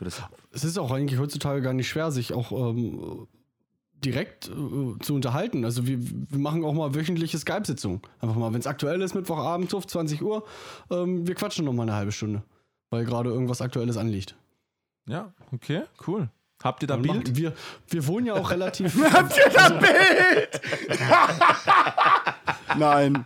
[0.00, 3.28] Für das, Es ist auch eigentlich heutzutage gar nicht schwer, sich auch ähm,
[4.02, 5.62] direkt äh, zu unterhalten.
[5.66, 8.00] Also wir, wir machen auch mal wöchentliche Skype-Sitzungen.
[8.18, 10.46] Einfach mal, wenn es aktuell ist, Mittwochabend, Tuff, 20 Uhr,
[10.90, 12.42] ähm, wir quatschen noch mal eine halbe Stunde,
[12.88, 14.36] weil gerade irgendwas Aktuelles anliegt.
[15.06, 16.30] Ja, okay, cool.
[16.64, 17.14] Habt ihr da Dann Bild?
[17.16, 17.52] machen- Wir,
[17.88, 18.96] wir wohnen ja auch relativ.
[19.12, 20.60] Habt ihr da Bild?
[22.78, 23.24] Nein.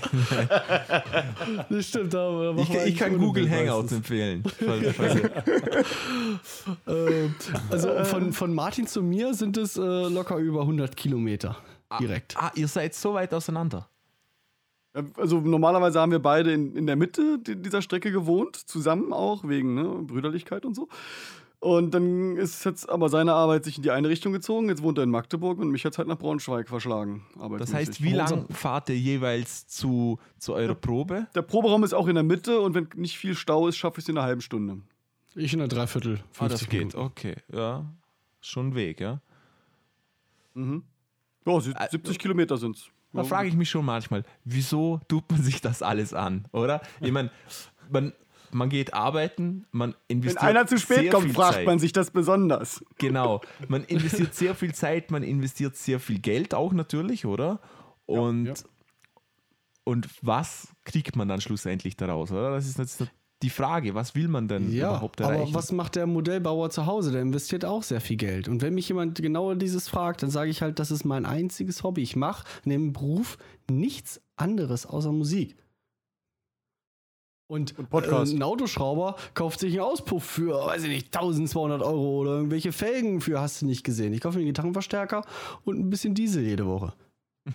[1.70, 4.42] das stimmt, machen Ich, ich kann Google Hangouts empfehlen.
[6.86, 7.34] Ähm,
[7.70, 11.56] also von, von Martin zu mir sind es äh, locker über 100 Kilometer
[12.00, 12.36] direkt.
[12.36, 13.88] Ah, ihr seid so weit auseinander.
[15.16, 19.46] Also normalerweise haben wir beide in, in der Mitte di- dieser Strecke gewohnt, zusammen auch,
[19.46, 20.88] wegen ne, Brüderlichkeit und so.
[21.62, 24.68] Und dann ist jetzt aber seine Arbeit sich in die eine Richtung gezogen.
[24.68, 27.24] Jetzt wohnt er in Magdeburg und mich hat halt nach Braunschweig verschlagen.
[27.56, 31.28] Das heißt, wie lange fahrt ihr jeweils zu, zu eurer Probe?
[31.36, 34.04] Der Proberaum ist auch in der Mitte und wenn nicht viel Stau ist, schaffe ich
[34.06, 34.78] es in einer halben Stunde.
[35.36, 36.18] Ich in der Dreiviertel.
[36.38, 36.98] Ah, das 50 geht, Minuten.
[36.98, 37.36] okay.
[37.52, 37.84] Ja,
[38.40, 39.20] schon ein Weg, ja.
[40.56, 42.86] Ja, sie- 70 Kilometer sind es.
[43.12, 46.80] Da frage ich mich schon manchmal, wieso tut man sich das alles an, oder?
[47.00, 47.30] Ich meine,
[47.88, 48.12] man,
[48.54, 51.66] man geht arbeiten, man Wenn investiert einer zu spät kommt, fragt Zeit.
[51.66, 52.84] man sich das besonders.
[52.98, 53.40] Genau.
[53.68, 57.60] Man investiert sehr viel Zeit, man investiert sehr viel Geld auch natürlich, oder?
[58.06, 58.54] Und, ja.
[59.84, 62.50] und was kriegt man dann schlussendlich daraus, oder?
[62.50, 63.04] Das ist jetzt
[63.42, 65.54] die Frage, was will man denn Ja, überhaupt aber erreichen?
[65.54, 67.10] was macht der Modellbauer zu Hause?
[67.12, 68.48] Der investiert auch sehr viel Geld.
[68.48, 71.82] Und wenn mich jemand genau dieses fragt, dann sage ich halt, das ist mein einziges
[71.82, 72.02] Hobby.
[72.02, 73.38] Ich mache in dem Beruf
[73.68, 75.56] nichts anderes außer Musik.
[77.52, 78.32] Und, Und Podcast.
[78.32, 82.72] Äh, ein Autoschrauber kauft sich einen Auspuff für, weiß ich nicht, 1200 Euro oder irgendwelche
[82.72, 84.14] Felgen für, hast du nicht gesehen.
[84.14, 85.22] Ich kaufe mir einen Gitarrenverstärker
[85.64, 86.94] und ein bisschen Diesel jede Woche.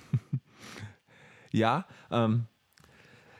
[1.52, 2.45] Ja, ähm,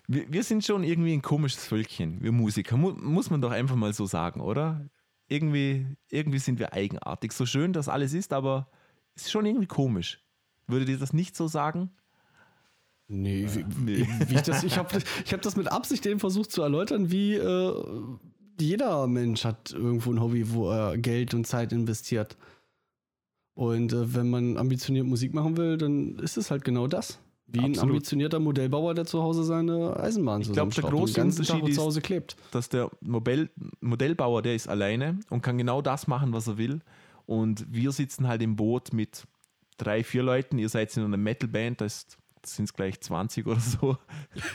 [0.08, 3.76] wir, wir sind schon irgendwie ein komisches Völkchen, wir Musiker, mu muss man doch einfach
[3.76, 4.90] mal so sagen, oder?
[5.28, 7.34] Irgendwie, irgendwie sind wir eigenartig.
[7.34, 8.72] So schön das alles ist, aber
[9.14, 10.24] es ist schon irgendwie komisch.
[10.66, 11.92] Würdet ihr das nicht so sagen?
[13.10, 13.48] Nee,
[13.86, 16.62] wie, wie ich das, ich habe das, ich hab das mit Absicht eben versucht zu
[16.62, 17.74] erläutern, wie äh,
[18.60, 22.36] jeder Mensch hat irgendwo ein Hobby, wo er Geld und Zeit investiert.
[23.54, 27.20] Und äh, wenn man ambitioniert Musik machen will, dann ist es halt genau das.
[27.50, 27.92] Wie ein Absolut.
[27.92, 31.76] ambitionierter Modellbauer, der zu Hause seine Eisenbahn Ich glaub, der große den ganzen Tag Unterschied
[31.76, 32.36] zu ist- Hause klebt.
[32.52, 33.50] Dass der Modell,
[33.80, 36.82] Modellbauer, der ist alleine und kann genau das machen, was er will.
[37.26, 39.24] Und wir sitzen halt im Boot mit
[39.78, 40.58] drei, vier Leuten.
[40.60, 41.86] Ihr seid in einer Metalband, da
[42.56, 43.98] sind es gleich 20 oder so.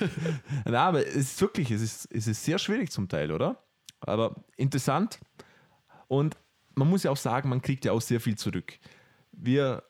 [0.65, 3.63] Na, aber es ist wirklich, es ist, es ist sehr schwierig zum Teil, oder?
[4.01, 5.21] Aber interessant.
[6.09, 6.37] Und
[6.75, 8.79] man muss ja auch sagen, man kriegt ja auch sehr viel zurück.
[9.33, 9.83] Wir,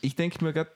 [0.00, 0.70] ich denke mir gerade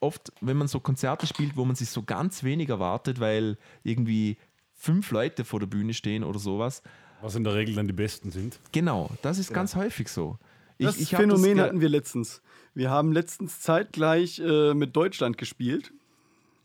[0.00, 4.38] oft, wenn man so Konzerte spielt, wo man sich so ganz wenig erwartet, weil irgendwie
[4.72, 6.82] fünf Leute vor der Bühne stehen oder sowas.
[7.22, 8.60] Was in der Regel dann die Besten sind.
[8.72, 10.38] Genau, das ist ganz häufig so.
[10.84, 12.42] Ich, Das ich hab Phänomen ge- hatten wir letztens.
[12.74, 15.92] Wir haben letztens zeitgleich äh, mit Deutschland gespielt.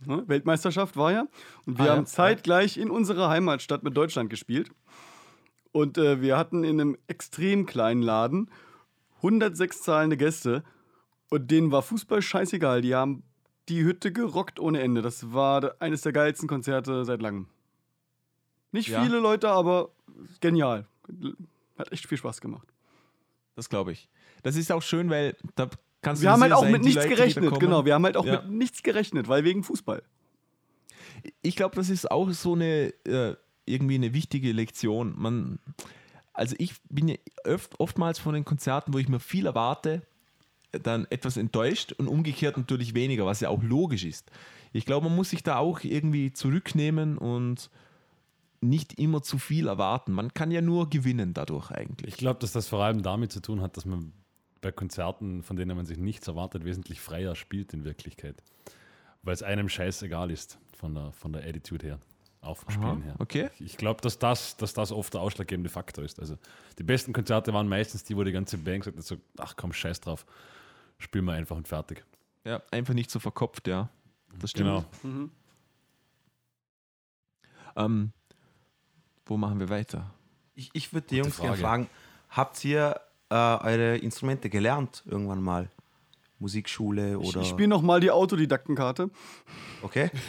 [0.06, 0.24] Ne?
[0.28, 1.28] Weltmeisterschaft war ja.
[1.66, 1.96] Und wir Ah, ja.
[1.98, 4.72] haben zeitgleich in unserer Heimatstadt mit Deutschland gespielt.
[5.72, 8.50] Und äh, wir hatten in einem extrem kleinen Laden
[9.18, 10.64] 106 zahlende Gäste.
[11.30, 12.82] Und denen war Fußball scheißegal.
[12.82, 13.22] Die haben
[13.68, 15.02] die Hütte gerockt ohne Ende.
[15.04, 17.48] Das war eines der geilsten Konzerte seit langem.
[18.72, 19.04] Nicht Ja.
[19.04, 19.90] viele Leute, aber
[20.42, 20.88] genial.
[21.78, 22.68] Hat echt viel Spaß gemacht.
[23.60, 24.08] Das glaube ich.
[24.42, 25.70] Das ist auch schön, weil da
[26.02, 27.84] kannst du Wir haben halt auch sein, mit nichts Leute, gerechnet, genau.
[27.84, 28.42] Wir haben halt auch Ja.
[28.42, 30.02] mit nichts gerechnet, weil wegen Fußball.
[31.42, 33.36] ich glaube, das ist auch so eine äh,
[33.66, 35.14] irgendwie eine wichtige Lektion.
[35.18, 35.60] Man,
[36.32, 40.04] also ich bin ja öft, oftmals von den Konzerten, wo ich mir viel erwarte,
[40.72, 44.32] dann etwas enttäuscht und umgekehrt natürlich weniger, was ja auch logisch ist.
[44.72, 47.70] Ich glaube, man muss sich da auch irgendwie zurücknehmen und
[48.62, 50.12] nicht immer zu viel erwarten.
[50.12, 52.14] Man kann ja nur gewinnen dadurch eigentlich.
[52.14, 54.14] Ich glaube, dass das vor allem damit zu tun hat, dass man
[54.62, 58.44] bei Konzerten, von denen man sich nichts erwartet, wesentlich freier spielt in Wirklichkeit.
[59.24, 62.00] Weil es einem scheißegal ist von der, von der Attitude her.
[62.42, 63.16] Auch vom Spielen her.
[63.20, 63.50] okay.
[63.60, 66.20] Ich glaube, dass das, dass das oft der ausschlaggebende Faktor ist.
[66.22, 66.38] Also
[66.78, 70.00] die besten Konzerte waren meistens die, wo die ganze Band hat, so, ach komm, scheiß
[70.00, 70.26] drauf,
[71.00, 72.06] spielen wir einfach und fertig.
[72.46, 73.90] Ja, einfach nicht so verkopft, ja.
[74.40, 74.86] Das stimmt.
[75.02, 75.30] Genau.
[77.76, 78.12] Ähm,
[79.30, 80.10] wo machen wir weiter?
[80.56, 81.62] Ich, ich würde die Jungs gerne Frage.
[81.62, 81.88] fragen,
[82.30, 83.00] habt ihr
[83.30, 85.70] äh, eure Instrumente gelernt irgendwann mal?
[86.42, 87.42] Musikschule oder...
[87.42, 89.10] Ich spiele nochmal die Autodidaktenkarte.
[89.82, 90.10] okay.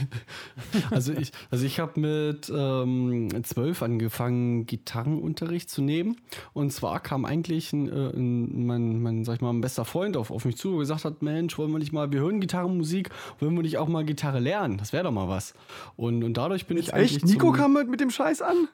[0.90, 6.16] Also ich, also ich habe mit ähm, zwölf angefangen, Gitarrenunterricht zu nehmen.
[6.52, 10.16] Und zwar kam eigentlich ein, äh, ein, mein, mein, sag ich mal, ein bester Freund
[10.16, 13.10] auf, auf mich zu und gesagt hat, Mensch, wollen wir nicht mal, wir hören Gitarrenmusik,
[13.38, 14.78] wollen wir nicht auch mal Gitarre lernen?
[14.78, 15.54] Das wäre doch mal was.
[15.96, 17.24] Und, und dadurch bin ich eigentlich Echt?
[17.26, 18.68] Nico zum- kam mit, mit dem Scheiß an?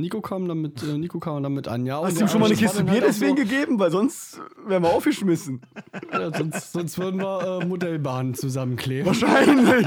[0.00, 2.02] Nico kam damit, äh, Nico kam damit an, ja.
[2.02, 3.78] Hast du ihm schon mal eine Kiste dann Bier deswegen gegeben?
[3.78, 5.60] Weil sonst wären wir aufgeschmissen.
[6.12, 9.06] Ja, sonst, sonst würden wir äh, Modellbahnen zusammenkleben.
[9.06, 9.86] Wahrscheinlich.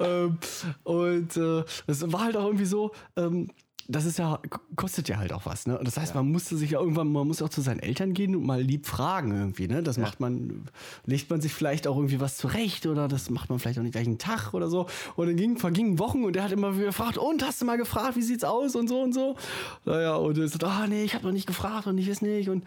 [0.00, 0.38] ähm,
[0.82, 3.48] und äh, es war halt auch irgendwie so, ähm,
[3.94, 4.40] das ist ja,
[4.76, 5.78] kostet ja halt auch was, ne?
[5.78, 8.34] Und das heißt, man musste sich ja irgendwann, man muss auch zu seinen Eltern gehen
[8.34, 9.82] und mal lieb fragen irgendwie, ne?
[9.82, 10.64] Das macht man,
[11.06, 13.92] legt man sich vielleicht auch irgendwie was zurecht oder das macht man vielleicht auch nicht
[13.92, 14.86] gleich einen Tag oder so.
[15.16, 17.78] Und dann ging, vergingen Wochen und der hat immer wieder gefragt, und hast du mal
[17.78, 19.36] gefragt, wie sieht's aus und so und so.
[19.84, 22.48] Naja, und er sagt, ah nee, ich habe noch nicht gefragt und ich weiß nicht.
[22.48, 22.64] Und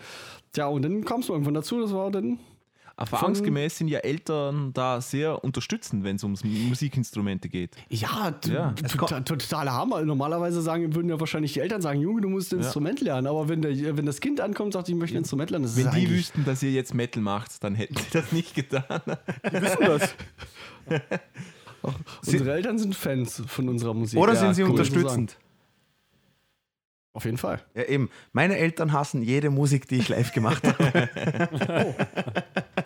[0.56, 2.40] ja, und dann kamst du irgendwann dazu, das war dann
[2.98, 7.76] Erfahrungsgemäß sind ja Eltern da sehr unterstützend, wenn es um Musikinstrumente geht.
[7.90, 8.72] Ja, Ja.
[8.72, 10.02] Total, totaler Hammer.
[10.04, 13.28] Normalerweise sagen, würden ja wahrscheinlich die Eltern sagen, Junge, du musst ein Instrument lernen.
[13.28, 15.76] Aber wenn, der, wenn das Kind ankommt und sagt, ich möchte ein Instrument lernen, das
[15.76, 18.56] Wenn ist die eigentlich- wüssten, dass ihr jetzt Metal macht, dann hätten sie das nicht
[18.56, 19.02] getan.
[19.52, 20.16] Die wissen das.
[22.26, 24.20] Unsere Eltern sind Fans von unserer Musik.
[24.20, 25.38] Oder Ja, sind sie unterstützend?
[27.16, 27.62] Auf jeden Fall.
[27.74, 28.10] Ja, eben.
[28.34, 31.10] Meine Eltern hassen jede Musik, die ich live gemacht habe.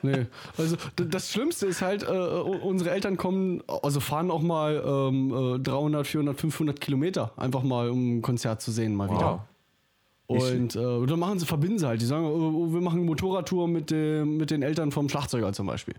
[0.02, 0.28] Nee.
[0.56, 5.60] Also das Schlimmste ist halt, äh, unsere Eltern kommen, also fahren auch mal ähm, äh,
[5.60, 9.48] 300, 400, 500 Kilometer, einfach mal um ein Konzert zu sehen, mal wieder.
[10.28, 12.00] Und äh, dann machen sie, verbinden sie halt.
[12.02, 15.66] Die sagen, oh, wir machen eine Motorradtour mit, dem, mit den Eltern vom Schlagzeuger zum
[15.66, 15.96] Beispiel.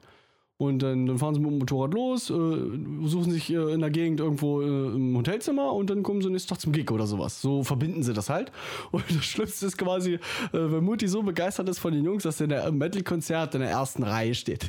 [0.61, 3.89] Und dann, dann fahren sie mit dem Motorrad los, äh, suchen sich äh, in der
[3.89, 7.41] Gegend irgendwo äh, im Hotelzimmer und dann kommen sie nächsten Tag zum Gig oder sowas.
[7.41, 8.53] So verbinden sie das halt.
[8.91, 10.19] Und das Schlimmste ist quasi, äh,
[10.53, 13.71] wenn Mutti so begeistert ist von den Jungs, dass er in der Metal-Konzert in der
[13.71, 14.69] ersten Reihe steht.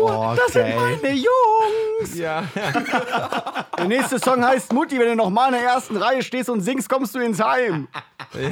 [0.00, 0.76] Oh, das geil.
[1.02, 2.16] Meine Jungs!
[2.16, 2.44] Ja,
[3.78, 6.60] Der nächste Song heißt Mutti, wenn du noch mal in der ersten Reihe stehst und
[6.60, 7.88] singst, kommst du ins Heim.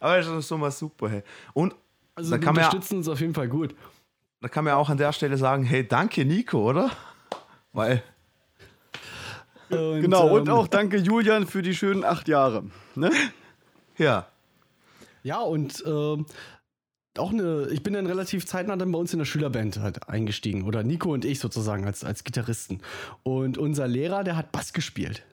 [0.00, 1.10] Aber das ist schon mal super.
[1.10, 1.22] Hey.
[1.52, 1.74] Und
[2.14, 3.74] Also da kann man ja unterstützen uns auf jeden Fall gut.
[4.40, 6.90] Da kann man auch an der Stelle sagen, hey, danke Nico, oder?
[7.72, 8.02] Weil,
[9.72, 12.64] Und, Genau, und ähm, auch danke Julian für die schönen acht Jahre.
[12.94, 13.10] Ne?
[13.96, 14.26] ja,
[15.22, 16.26] Ja, und ähm,
[17.18, 20.64] auch eine, ich bin dann relativ zeitnah dann bei uns in der Schülerband halt eingestiegen.
[20.64, 22.82] Oder Nico und ich sozusagen als, als Gitarristen.
[23.22, 25.24] Und unser Lehrer, der hat Bass gespielt.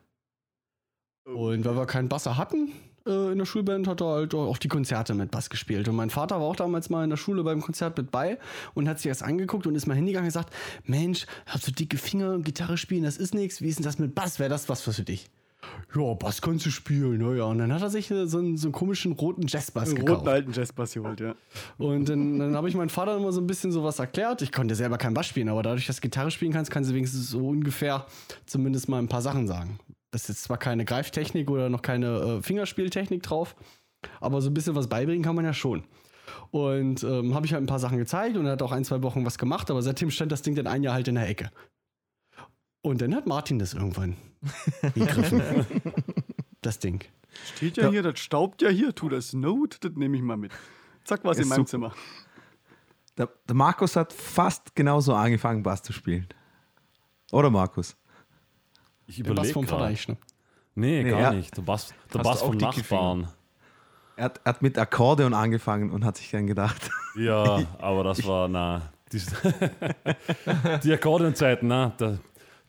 [1.24, 2.72] Und weil wir keinen Basser hatten
[3.04, 5.88] in der Schulband, hat er halt auch die Konzerte mit Bass gespielt.
[5.88, 8.38] Und mein Vater war auch damals mal in der Schule beim Konzert mit bei
[8.74, 10.52] und hat sich das angeguckt und ist mal hingegangen und gesagt:
[10.84, 13.62] Mensch, hast du dicke Finger und Gitarre spielen, das ist nichts.
[13.62, 14.38] Wie ist denn das mit Bass?
[14.38, 15.28] Wäre das was für dich?
[15.94, 17.44] Ja, Bass kannst du spielen, naja.
[17.44, 20.20] Und dann hat er sich äh, so einen, so einen komischen roten Jazzbass Einen gekauft.
[20.20, 21.34] roten alten Jazzbass geholt, ja.
[21.78, 24.40] Und dann, dann habe ich meinem Vater immer so ein bisschen sowas erklärt.
[24.42, 26.94] Ich konnte selber kein Bass spielen, aber dadurch, dass du Gitarre spielen kannst, kannst du
[26.94, 28.06] wenigstens so ungefähr
[28.46, 29.78] zumindest mal ein paar Sachen sagen.
[30.10, 33.54] Das ist jetzt zwar keine Greiftechnik oder noch keine äh, Fingerspieltechnik drauf,
[34.20, 35.84] aber so ein bisschen was beibringen kann man ja schon.
[36.50, 39.02] Und ähm, habe ich halt ein paar Sachen gezeigt und er hat auch ein, zwei
[39.02, 41.50] Wochen was gemacht, aber seitdem stand das Ding dann ein Jahr halt in der Ecke.
[42.82, 44.16] Und dann hat Martin das irgendwann
[44.94, 45.66] gegriffen.
[46.62, 47.04] das Ding.
[47.54, 48.94] Steht ja, hier, das staubt ja hier.
[48.94, 50.52] Tu das Note, das nehme ich mal mit.
[51.04, 51.68] Zack, was Ist in meinem super.
[51.68, 51.94] Zimmer.
[53.16, 56.26] der, der Markus hat fast genauso angefangen, Bass zu spielen.
[57.32, 57.96] Oder Markus?
[59.10, 59.88] Ich Der Bass überlege vom Vater gerade.
[59.88, 60.16] eigentlich, ne?
[60.76, 61.32] Nee, Nee, gar ja.
[61.32, 61.56] nicht.
[61.56, 63.28] Der Bass, der Bass vom Nachbarn.
[64.16, 68.24] Er hat, er hat mit Akkordeon angefangen und hat sich dann gedacht, Ja, aber das
[68.24, 68.82] war, na,
[69.12, 69.20] die,
[70.84, 72.18] die Akkordeonzeiten, na, da,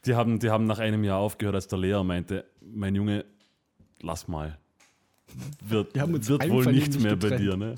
[0.05, 3.25] die, haben, die haben nach einem Jahr aufgehört, als der Lehrer meinte, mein Junge,
[4.01, 4.57] lass mal.
[5.61, 7.41] Wird, wird wohl nichts mehr bei getrennt.
[7.41, 7.75] dir, ne?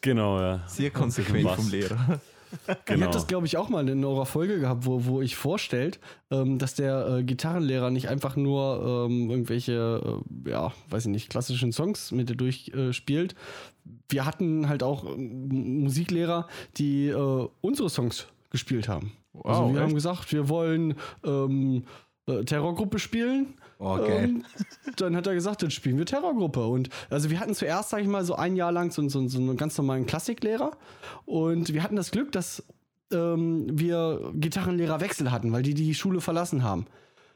[0.00, 0.62] Genau, ja.
[0.66, 1.56] sehr konsequent Was?
[1.56, 2.20] vom Lehrer.
[2.68, 3.04] Ihr Genau.
[3.06, 5.98] habt das, glaube ich, auch mal in eurer Folge gehabt, wo, wo ich vorstellt,
[6.30, 11.28] ähm, dass der äh, Gitarrenlehrer nicht einfach nur ähm, irgendwelche, äh, ja, weiß ich nicht,
[11.30, 13.32] klassischen Songs mit dir durchspielt.
[13.32, 13.36] Äh.
[14.08, 16.46] Wir hatten halt auch ähm, Musiklehrer,
[16.76, 19.12] die äh, unsere Songs gespielt haben.
[19.44, 19.80] also wir echt?
[19.80, 20.94] haben gesagt, wir wollen
[21.24, 21.84] ähm,
[22.26, 23.54] äh, Terrorgruppe spielen.
[23.78, 24.24] Oh, geil.
[24.24, 24.44] Ähm,
[24.96, 26.66] dann hat er gesagt, dann spielen wir Terrorgruppe.
[26.66, 29.38] Und also wir hatten zuerst, sag ich mal, so ein Jahr lang so, so, so
[29.38, 30.70] einen ganz normalen Klassiklehrer.
[31.26, 32.64] Und wir hatten das Glück, dass
[33.12, 36.86] ähm, wir Gitarrenlehrerwechsel hatten, weil die die Schule verlassen haben.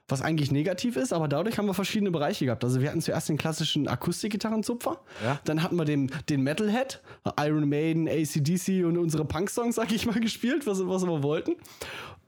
[0.09, 2.65] Was eigentlich negativ ist, aber dadurch haben wir verschiedene Bereiche gehabt.
[2.65, 5.39] Also wir hatten zuerst den klassischen Akustikgitarrenzupfer, Ja.
[5.45, 7.01] dann hatten wir den, den Metalhead,
[7.39, 11.53] Iron Maiden, ACDC und unsere Punk-Songs, sag ich mal, gespielt, was, was wir wollten.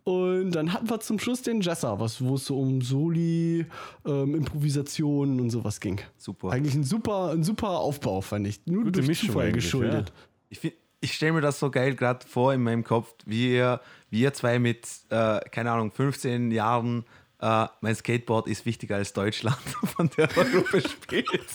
[0.05, 3.66] Und dann hatten wir zum Schluss den Jesser, was, wo es so um Soli,
[4.05, 6.00] ähm, Improvisationen und sowas ging.
[6.18, 6.50] Super.
[6.50, 8.61] Eigentlich ein super, ein super Aufbau, fand ich.
[8.66, 10.12] Nur Gute durch Mischung Zufall geschuldet.
[10.48, 13.80] Ich, find- ich stelle mir das so geil gerade vor in meinem Kopf, wie ihr,
[14.11, 17.05] wie ihr zwei mit, äh, keine Ahnung, 15 Jahren,
[17.40, 19.57] äh, mein Skateboard ist wichtiger als Deutschland
[19.96, 21.30] von der Gruppe spielt.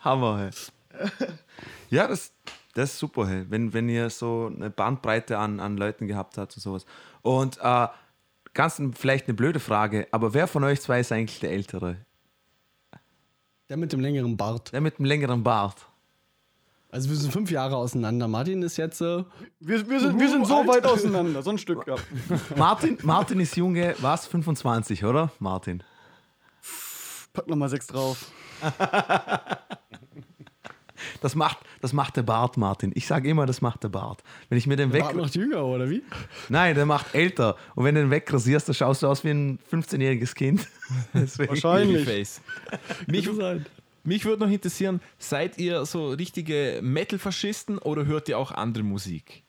[0.00, 0.50] Hammer, hey.
[1.90, 2.32] Ja, das,
[2.74, 3.46] das ist super, hey.
[3.48, 6.84] wenn, wenn ihr so eine Bandbreite an, an Leuten gehabt habt und sowas.
[7.22, 7.88] Und äh,
[8.52, 11.96] ganz vielleicht eine blöde Frage, aber wer von euch zwei ist eigentlich der Ältere?
[13.68, 14.72] Der mit dem längeren Bart.
[14.72, 15.86] Der mit dem längeren Bart.
[16.90, 18.28] Also wir sind fünf Jahre auseinander.
[18.28, 19.24] Martin ist jetzt äh,
[19.58, 21.84] Wir, wir, sind, wir sind so weit auseinander, so ein Stück.
[21.86, 21.96] Ja.
[22.56, 24.26] Martin, Martin ist Junge, was?
[24.26, 25.32] 25, oder?
[25.40, 25.82] Martin.
[27.32, 28.30] Pack nochmal sechs drauf.
[31.20, 32.92] Das macht, das macht der Bart, Martin.
[32.94, 34.22] Ich sage immer, das macht der Bart.
[34.48, 35.02] Wenn ich mir den weg.
[35.02, 36.02] Bart noch jünger, oder wie?
[36.48, 37.56] Nein, der macht älter.
[37.74, 40.66] Und wenn du den wegrasierst, dann schaust du aus wie ein 15-jähriges Kind.
[41.14, 41.50] Deswegen.
[41.50, 42.04] Wahrscheinlich.
[43.06, 43.28] Mich,
[44.04, 49.44] mich würde noch interessieren, seid ihr so richtige Metal-Faschisten oder hört ihr auch andere Musik?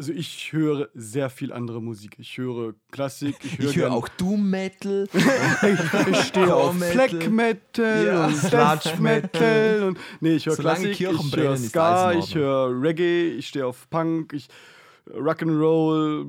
[0.00, 2.16] Also ich höre sehr viel andere Musik.
[2.16, 5.06] Ich höre Klassik, ich höre Ich höre auch Doom Metal.
[6.10, 8.06] ich stehe auf Black Metal.
[8.06, 12.80] Ja, und Sludge Death Metal und nee, ich höre Klassik, ich höre Ska, ich höre
[12.80, 14.48] Reggae, ich stehe auf Punk, ich
[15.06, 16.28] Rock'n'Roll,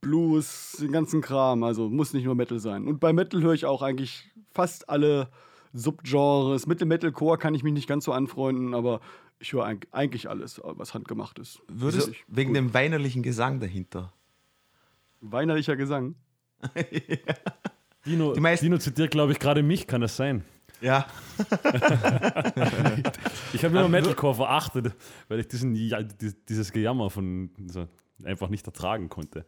[0.00, 1.64] Blues, den ganzen Kram.
[1.64, 2.86] Also muss nicht nur Metal sein.
[2.86, 5.28] Und bei Metal höre ich auch eigentlich fast alle
[5.72, 6.68] Subgenres.
[6.68, 9.00] Mit dem Metalcore kann ich mich nicht ganz so anfreunden, aber
[9.40, 11.60] ich höre eig- eigentlich alles, was handgemacht ist.
[11.66, 14.12] Würdest, So, wegen dem weinerlichen Gesang dahinter.
[15.20, 16.14] Weinerlicher Gesang.
[18.06, 20.44] Dino, Die meisten- Dino zitiert, glaube ich, gerade mich, kann das sein?
[20.80, 21.06] Ja.
[23.52, 24.94] Ich habe immer Metalcore verachtet,
[25.28, 27.86] weil ich diesen, ja, di- dieses Gejammer von so
[28.24, 29.44] einfach nicht ertragen konnte.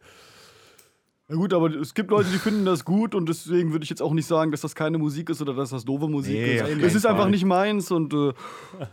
[1.29, 4.01] Ja gut, aber es gibt Leute, die finden das gut und deswegen würde ich jetzt
[4.01, 6.81] auch nicht sagen, dass das keine Musik ist oder dass das doofe Musik Nee, ist.
[6.81, 8.33] Es ist einfach nicht meins und äh,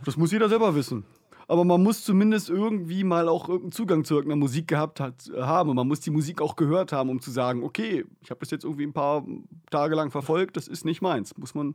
[0.05, 1.05] das muss jeder selber wissen.
[1.49, 5.71] Aber man muss zumindest irgendwie mal auch irgendeinen Zugang zu irgendeiner Musik gehabt hat, haben.
[5.71, 8.53] Und man muss die Musik auch gehört haben, um zu sagen, okay, ich habe das
[8.53, 9.27] jetzt irgendwie ein paar
[9.69, 11.37] Tage lang verfolgt, das ist nicht meins.
[11.37, 11.75] Muss man.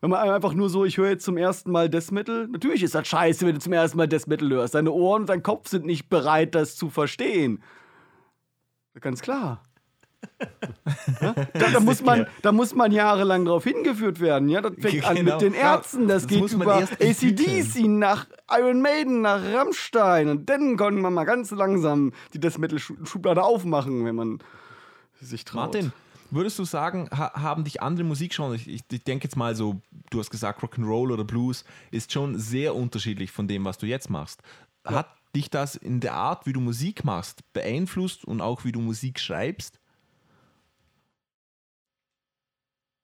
[0.00, 2.96] Wenn man einfach nur so, ich höre jetzt zum ersten Mal Death Metal, natürlich ist
[2.96, 4.74] das scheiße, wenn du zum ersten Mal Death Metal hörst.
[4.74, 7.62] Deine Ohren und dein Kopf sind nicht bereit, das zu verstehen.
[9.00, 9.62] Ganz klar.
[11.20, 11.34] Ja?
[11.52, 14.48] Da, da, muss man, da muss man jahrelang drauf hingeführt werden.
[14.48, 14.60] Ja?
[14.60, 15.32] Das fängt an Genau.
[15.32, 16.76] mit den Ärzten, das, Das geht über.
[16.76, 20.28] ACDC nach Iron Maiden, nach Rammstein.
[20.28, 24.38] Und dann kann man mal ganz langsam die Death Metal-Schublade aufmachen, wenn man
[25.20, 25.72] sich traut.
[25.72, 25.92] Martin,
[26.30, 29.80] würdest du sagen, ha haben dich andere Musikgenres, ich, ich, ich denke jetzt mal so,
[30.10, 34.10] du hast gesagt Rock'n'Roll oder Blues, ist schon sehr unterschiedlich von dem, was du jetzt
[34.10, 34.42] machst.
[34.84, 38.80] Hat dich das in der Art, wie du Musik machst, beeinflusst und auch wie du
[38.80, 39.80] Musik schreibst?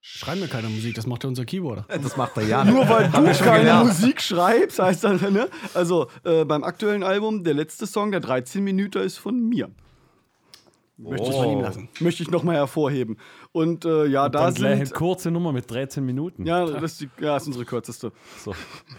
[0.03, 1.85] Schreiben wir keine Musik, das macht ja unser Keyboarder.
[1.89, 2.65] Das macht er ja.
[2.65, 3.87] Nur weil du keine gelernt.
[3.89, 5.49] Musik schreibst, heißt das, ne?
[5.75, 9.71] Also äh, beim aktuellen Album, der letzte Song, der 13 Minuten, ist von mir.
[10.97, 11.89] Möchte Von ihm ich, lassen.
[12.01, 13.17] möchte ich nochmal hervorheben.
[13.53, 14.95] Und äh, ja, da Dann gleich eine sind.
[14.97, 16.45] kurze Nummer mit 13 Minuten.
[16.45, 18.13] Ja, das ist, die, ja, ist unsere kürzeste.
[18.45, 18.55] So.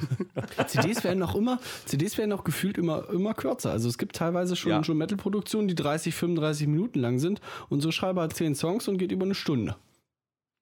[0.68, 3.70] CDs werden noch immer, CDs werden noch gefühlt immer, immer kürzer.
[3.72, 4.84] Also es gibt teilweise schon, Ja.
[4.84, 7.40] schon Metal-Produktionen, die 30, 35 Minuten lang sind.
[7.70, 9.76] Und so Schreiber hat 10 Songs und geht über eine Stunde.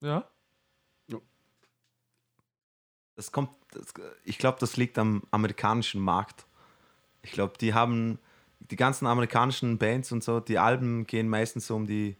[0.01, 0.27] Ja.
[3.15, 3.93] Das kommt, das,
[4.23, 6.45] ich glaube, das liegt am amerikanischen Markt.
[7.21, 8.17] Ich glaube, die haben
[8.59, 12.15] die ganzen amerikanischen Bands und so, die Alben gehen meistens so um die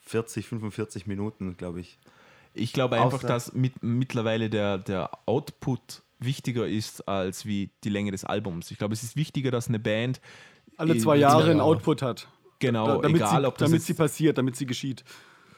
[0.00, 1.98] 40, 45 Minuten, glaube ich.
[2.52, 7.88] Ich glaube einfach, Außer- dass mit, mittlerweile der, der Output wichtiger ist als wie die
[7.88, 8.70] Länge des Albums.
[8.70, 10.20] Ich glaube, es ist wichtiger, dass eine Band
[10.76, 11.60] Alle zwei Jahre einen.
[11.60, 12.28] Output hat.
[12.58, 15.04] Genau, Da- damit egal sie, ob das damit sie passiert, damit sie geschieht.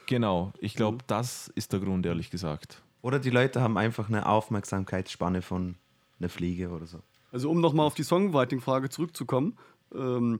[0.07, 2.81] Genau, ich glaube, das ist der Grund, ehrlich gesagt.
[3.01, 5.75] Oder die Leute haben einfach eine Aufmerksamkeitsspanne von
[6.19, 6.99] einer Fliege oder so.
[7.31, 9.57] Also um nochmal auf die Songwriting-Frage zurückzukommen.
[9.93, 10.39] Ähm,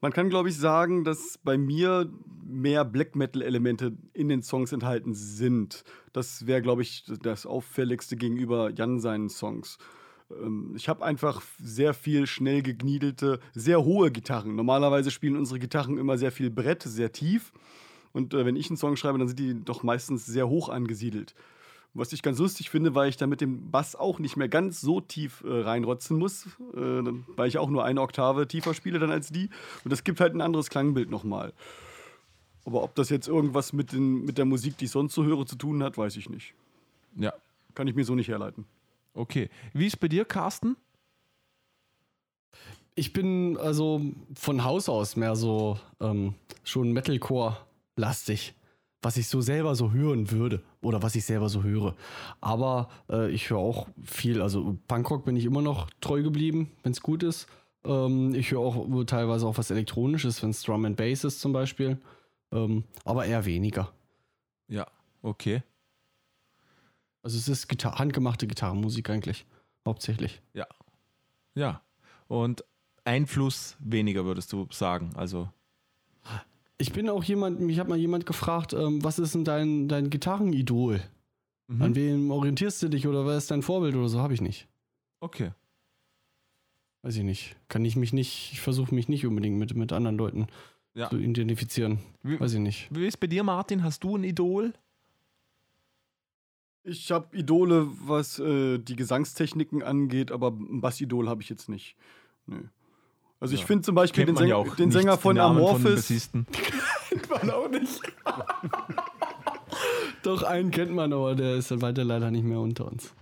[0.00, 2.10] man kann, glaube ich, sagen, dass bei mir
[2.44, 5.84] mehr Black Metal-Elemente in den Songs enthalten sind.
[6.12, 9.78] Das wäre, glaube ich, das auffälligste gegenüber Jan seinen Songs.
[10.30, 14.56] Ähm, ich habe einfach sehr viel schnell gegniedelte, sehr hohe Gitarren.
[14.56, 17.52] Normalerweise spielen unsere Gitarren immer sehr viel Brett, sehr tief.
[18.14, 21.34] Und äh, wenn ich einen Song schreibe, dann sind die doch meistens sehr hoch angesiedelt.
[21.92, 24.80] Was ich ganz lustig finde, weil ich da mit dem Bass auch nicht mehr ganz
[24.80, 27.02] so tief äh, reinrotzen muss, äh,
[27.36, 29.50] weil ich auch nur eine Oktave tiefer spiele dann als die.
[29.84, 31.52] Und das gibt halt ein anderes Klangbild nochmal.
[32.64, 35.44] Aber ob das jetzt irgendwas mit, den, mit der Musik, die ich sonst so höre,
[35.44, 36.54] zu tun hat, weiß ich nicht.
[37.16, 37.32] Ja,
[37.74, 38.64] Kann ich mir so nicht herleiten.
[39.14, 39.50] okay.
[39.72, 40.76] Wie ist bei dir, Carsten?
[42.96, 44.00] Ich bin also
[44.34, 46.92] von Haus aus mehr so ähm, schon
[47.96, 48.54] Metalcore-lastig,
[49.02, 51.94] was ich so selber so hören würde oder was ich selber so höre.
[52.40, 56.92] Aber äh, ich höre auch viel, also Punkrock bin ich immer noch treu geblieben, wenn
[56.92, 57.46] es gut ist.
[57.84, 61.52] Ähm, ich höre auch teilweise auch was Elektronisches, wenn es Drum and Bass ist zum
[61.52, 61.98] Beispiel.
[62.52, 63.92] Ähm, aber eher weniger.
[64.68, 64.86] Ja,
[65.22, 65.62] okay.
[67.22, 69.46] Also es ist Gitar handgemachte Gitarrenmusik eigentlich,
[69.86, 70.40] hauptsächlich.
[70.52, 70.66] Ja.
[71.54, 71.82] Ja.
[72.26, 72.64] Und
[73.04, 75.10] Einfluss weniger, würdest du sagen.
[75.14, 75.50] Also,
[76.78, 80.10] Ich bin auch jemand, mich hat mal jemand gefragt, ähm, was ist denn dein, dein
[80.10, 81.00] Gitarrenidol?
[81.68, 81.82] mhm.
[81.82, 84.20] An wem orientierst du dich oder wer ist dein Vorbild oder so?
[84.20, 84.68] Habe ich nicht.
[85.20, 85.52] okay.
[87.02, 87.54] Weiß ich nicht.
[87.68, 90.46] Kann ich mich nicht, ich versuche mich nicht unbedingt mit, mit anderen Leuten
[90.94, 91.10] Ja.
[91.10, 91.98] zu identifizieren.
[92.22, 92.88] Wie, Weiß ich nicht.
[92.90, 93.84] wie ist bei dir, Martin?
[93.84, 94.72] Hast du ein Idol?
[96.82, 101.94] Ich habe Idole, was äh, die Gesangstechniken angeht, aber ein Bassidol habe ich jetzt nicht.
[102.46, 102.62] Nö.
[103.44, 103.66] Also ich Ja.
[103.66, 105.96] finde zum Beispiel den, man Sänger, den Sänger von Amorphis.
[105.96, 106.46] Bassisten.
[107.28, 108.00] Man auch nicht.
[110.22, 113.12] Doch, einen kennt man, aber der ist dann weiter leider nicht mehr unter uns.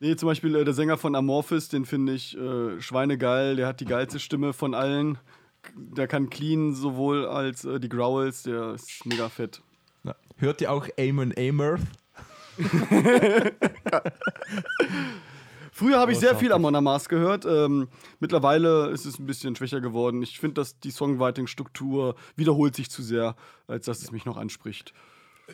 [0.00, 3.56] Nee, zum Beispiel äh, der Sänger von Amorphis, den finde ich äh, schweinegeil.
[3.56, 5.18] Der hat die geilste Stimme von allen.
[5.76, 8.44] Der kann clean sowohl als äh, die Growls.
[8.44, 9.60] Der ist mega fett.
[10.04, 10.14] Ja.
[10.38, 11.82] Hört ihr auch Amon Amirth?
[15.76, 17.44] Früher habe ich sehr viel Amon Amarth gehört.
[17.46, 17.88] Ähm,
[18.20, 20.22] mittlerweile ist es ein bisschen schwächer geworden.
[20.22, 23.34] Ich finde, dass die Songwriting-Struktur wiederholt sich zu sehr,
[23.66, 24.94] als dass es mich noch anspricht.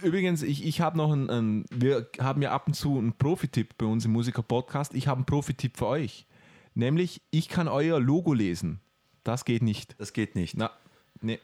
[0.02, 3.78] Übrigens, ich, ich habe noch einen, einen, wir haben ja ab und zu einen Profi-Tipp
[3.78, 4.92] bei uns im Musiker-Podcast.
[4.94, 6.26] Ich habe einen Profi-Tipp für euch.
[6.74, 8.80] Nämlich, ich kann euer Logo lesen.
[9.24, 9.98] Das geht nicht.
[9.98, 10.54] Das geht nicht.
[10.56, 10.70] Na,
[11.22, 11.40] nee.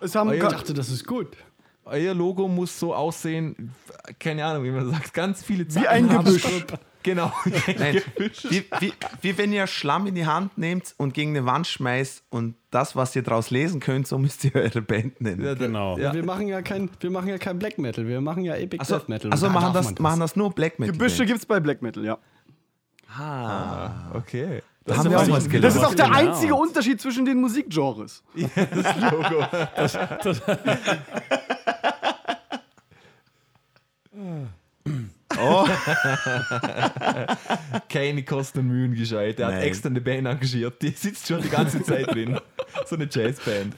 [0.00, 1.36] Es haben Euer- Ich dachte, das ist gut.
[1.84, 3.72] Euer Logo muss so aussehen,
[4.18, 6.26] keine Ahnung, wie man sagt, ganz viele Zacken ein haben.
[7.02, 7.32] Genau.
[7.78, 8.02] Nein,
[8.50, 8.92] wie, wie,
[9.22, 12.94] wie wenn ihr Schlamm in die Hand nehmt und gegen eine Wand schmeißt und das,
[12.94, 15.44] was ihr daraus lesen könnt, so müsst ihr eure Band nennen.
[15.44, 15.98] Ja, Genau.
[15.98, 16.12] Ja.
[16.12, 18.98] Wir machen ja kein, wir machen ja kein Black Metal, wir machen ja Epic Also,
[18.98, 19.30] Death Metal.
[19.32, 20.92] also machen, das, man machen das nur Black Metal.
[20.92, 22.18] Gebüsche gibt es bei Black Metal, ja.
[23.18, 24.10] Ah.
[24.14, 24.62] Okay.
[24.84, 25.76] Da haben wir auch was Das gelernt.
[25.76, 26.18] ist auch der Genau.
[26.18, 28.22] einzige Unterschied zwischen den Musikgenres.
[35.42, 35.66] Oh,
[37.88, 39.38] Keine Kosten und Mühen gescheit.
[39.38, 40.80] Der hat extra eine Band engagiert.
[40.82, 42.38] Die sitzt schon die ganze Zeit drin.
[42.86, 43.74] So eine Jazzband.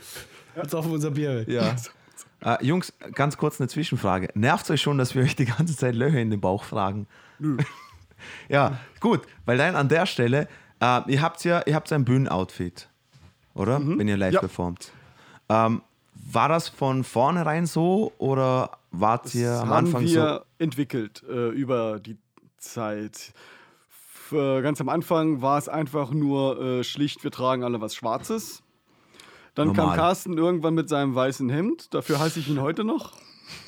[0.57, 1.49] Jetzt auf unser Bier.
[1.49, 1.75] Ja.
[2.45, 4.29] äh, Jungs, ganz kurz eine Zwischenfrage.
[4.35, 7.07] Nervt euch schon, dass wir euch die ganze Zeit Löcher in den Bauch fragen?
[7.39, 7.57] Nö.
[8.49, 10.47] Ja, gut, weil dann an der Stelle,
[10.81, 12.89] äh, ihr habt ja, ihr habt ein Bühnenoutfit,
[13.53, 13.81] oder?
[13.85, 14.39] Wenn ihr live Ja.
[14.39, 14.93] performt.
[15.49, 15.83] Ähm,
[16.15, 21.99] war das von vornherein so oder wart ihr am haben Anfang wir entwickelt äh, über
[21.99, 22.19] die
[22.59, 23.33] Zeit.
[23.89, 27.95] F äh, ganz am Anfang war es einfach nur äh, schlicht, wir tragen alle was
[27.95, 28.63] Schwarzes.
[29.55, 29.87] Dann Normal.
[29.89, 31.93] kam Carsten irgendwann mit seinem weißen Hemd.
[31.93, 33.13] Dafür heiße ich ihn heute noch.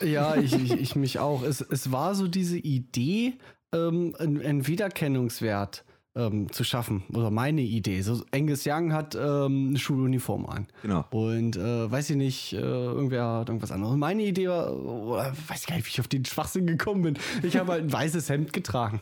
[0.01, 1.43] Ja, ich, ich, ich mich auch.
[1.43, 3.35] Es, es war so diese Idee,
[3.73, 5.85] ähm, einen, einen Wiedererkennungswert
[6.17, 7.03] ähm, zu schaffen.
[7.13, 8.01] Oder meine Idee.
[8.03, 10.67] So, Angus Young hat ähm, eine Schuluniform an.
[10.83, 11.05] Genau.
[11.11, 13.97] Und äh, weiß ich nicht, äh, irgendwer hat irgendwas anderes.
[13.97, 17.19] Meine Idee war, oder, weiß ich gar nicht, wie ich auf den Schwachsinn gekommen bin.
[17.43, 19.01] Ich habe halt ein weißes Hemd getragen.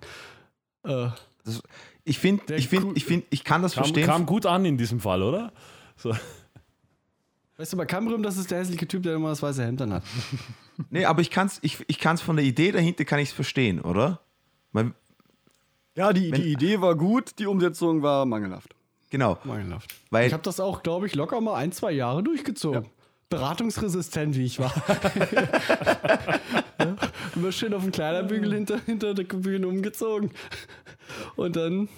[0.84, 1.08] Äh,
[1.44, 1.60] so?
[2.04, 4.06] Ich finde, ich finde, ich finde, ich kann das Kam, verstehen.
[4.06, 5.52] kam gut an in diesem Fall, oder?
[5.96, 6.16] So.
[7.56, 9.92] weißt du, bei Cambrium, das ist der hässliche Typ, der immer das weiße Hemd an
[9.94, 10.04] hat.
[10.90, 13.34] Nee, aber ich kann es ich, ich kann's von der Idee dahinter kann ich es
[13.34, 14.20] verstehen, oder?
[14.72, 14.94] Weil,
[15.96, 18.74] Ja, die, die Idee war gut, die Umsetzung war mangelhaft.
[19.10, 19.94] genau, Mangelhaft.
[20.10, 22.86] weil Ich habe das auch, glaube ich, locker mal ein, zwei Jahre durchgezogen.
[23.28, 24.72] Beratungsresistent, wie ich war.
[26.78, 26.96] ja,
[27.34, 30.30] immer schön auf den Kleiderbügel hinter, hinter der Bühne umgezogen.
[31.36, 31.88] Und dann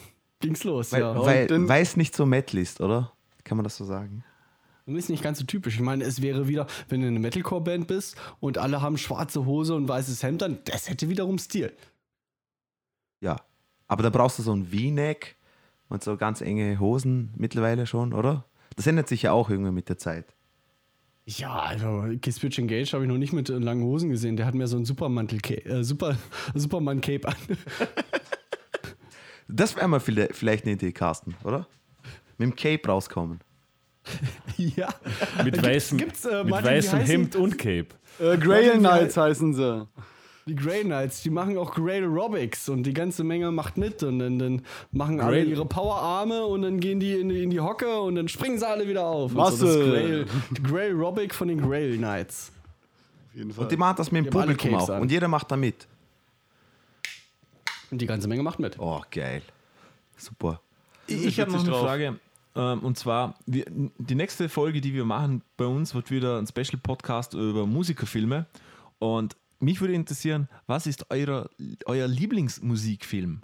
[0.40, 0.92] ging's los.
[0.92, 1.24] weil, ja.
[1.24, 3.12] weil, dann- weil es nicht so Metal ist, oder?
[3.42, 4.24] Kann man das so sagen?
[4.86, 5.74] Und ist nicht ganz so typisch.
[5.76, 9.74] Ich meine, es wäre wieder, wenn du eine Metalcore-Band bist und alle haben schwarze Hose
[9.74, 11.72] und weißes Hemd, dann das hätte wiederum Stil.
[13.20, 13.36] Ja.
[13.88, 15.36] Aber da brauchst du so ein V-Neck
[15.88, 18.44] und so ganz enge Hosen mittlerweile schon, oder?
[18.76, 20.34] Das ändert sich ja auch irgendwie mit der Zeit.
[21.26, 24.36] Ja, also Kiss Bitch Engage habe ich noch nicht mit langen Hosen gesehen.
[24.36, 26.16] Der hat mir so ein Supermantel, äh, Super,
[26.54, 27.34] Superman-Cape an.
[29.48, 31.66] Das wäre mal vielleicht eine Idee, Carsten, oder?
[32.38, 33.40] Mit dem Cape rauskommen.
[34.56, 34.88] ja.
[35.44, 37.88] Mit weißem, gibt's, äh, mit Martin, weißem Hemd und Cape.
[38.20, 39.88] Äh, Grail Knights hei- heißen sie.
[40.46, 44.18] Die Grey Knights, die machen auch Grey Aerobics und die ganze Menge macht mit und
[44.18, 44.62] dann, dann
[44.92, 48.16] machen alle Grey- ihre Powerarme und dann gehen die in, die in die Hocke und
[48.16, 49.32] dann springen sie alle wieder auf.
[49.32, 49.56] Muscle.
[49.56, 52.52] So, das Grail, die Grey Aerobic von den Grey Knights.
[53.30, 53.64] Auf jeden Fall.
[53.64, 54.88] Und die machen das mit dem Die alle Publikum auch.
[54.90, 55.00] an.
[55.02, 55.88] Und jeder macht da mit.
[57.90, 58.78] Und die ganze Menge macht mit.
[58.78, 59.42] Oh, geil.
[60.16, 60.60] Super.
[61.06, 61.80] Ich, ich habe noch eine drauf.
[61.82, 62.18] Frage.
[62.56, 67.34] Ähm, und zwar, die nächste Folge, die wir machen bei uns, wird wieder ein Special-Podcast
[67.34, 68.46] über Musikerfilme.
[68.98, 71.48] Und mich würde interessieren, was ist euer,
[71.86, 73.40] euer Lieblingsmusikfilm?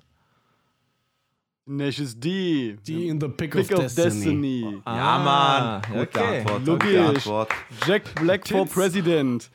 [1.66, 2.76] Tenacious D.
[2.84, 4.62] Die in the Pick, Pick of, of Destiny.
[4.62, 4.82] Destiny.
[4.84, 5.24] ja, Mann.
[5.24, 6.40] Ah, okay.
[6.40, 6.66] Antwort.
[6.66, 6.98] Logisch.
[6.98, 7.50] Antwort.
[7.86, 8.74] Jack Black for Tits.
[8.74, 9.50] President.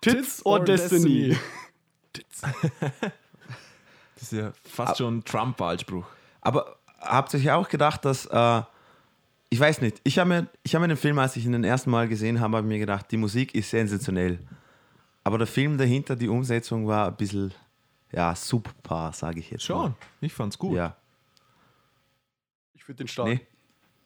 [0.00, 1.36] Tits, Tits or, or Destiny.
[2.12, 2.72] Destiny.
[4.14, 6.06] Das ist ja fast schon ein Trump-Wahlspruch.
[6.40, 8.62] Aber habt ihr euch auch gedacht, dass, äh,
[9.50, 11.64] ich weiß nicht, ich habe mir, ich hab mir den Film, als ich ihn den
[11.64, 14.38] ersten Mal gesehen habe, habe ich mir gedacht, die Musik ist sensationell.
[15.26, 17.52] Aber der Film dahinter, die Umsetzung war ein bisschen,
[18.12, 19.64] ja, super, sage ich jetzt.
[19.64, 20.68] Schon, ich fand's Mal.
[20.68, 20.76] gut.
[20.76, 20.96] Ja.
[22.74, 23.26] Ich finde den stark.
[23.28, 23.40] Nee.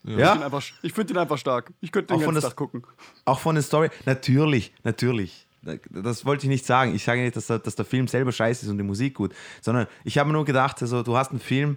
[0.03, 0.29] Ich Ja?
[0.31, 1.75] find den einfach- Ich finde den einfach stark.
[1.83, 2.83] Ich könnte den Auch von ganzen der- Tag gucken.
[3.27, 5.47] Auch von der Story, natürlich, natürlich.
[5.91, 6.95] Das wollte ich nicht sagen.
[6.95, 9.35] Ich sage nicht, dass der, dass der Film selber scheiße ist und die Musik gut,
[9.61, 11.77] sondern ich habe mir nur gedacht, also, du hast einen Film,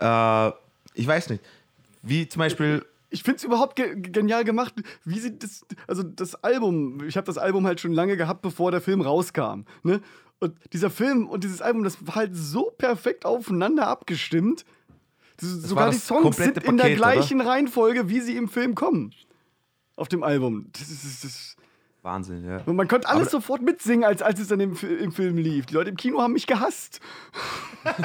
[0.00, 0.48] äh,
[0.94, 1.44] ich weiß nicht,
[2.02, 2.84] wie zum Beispiel,
[3.14, 4.74] Ich finde es überhaupt ge genial gemacht,
[5.04, 8.72] wie sie das, also das Album, ich habe das Album halt schon lange gehabt, bevor
[8.72, 9.62] der Film rauskam.
[9.84, 10.00] Ne?
[10.40, 14.64] Und dieser Film und dieses Album, das war halt so perfekt aufeinander abgestimmt.
[15.36, 16.96] Das, sogar war die das Songs sind in der Paket, oder?
[16.96, 19.14] gleichen Reihenfolge, wie sie im Film kommen.
[19.94, 20.70] Auf dem Album.
[20.72, 21.56] Das ist, das ist,
[22.02, 22.62] Wahnsinn, ja.
[22.66, 25.66] und man konnte alles Aber- sofort mitsingen, als, als es dann im, im Film lief.
[25.66, 27.00] Die Leute im Kino haben mich gehasst.
[27.84, 28.00] Kann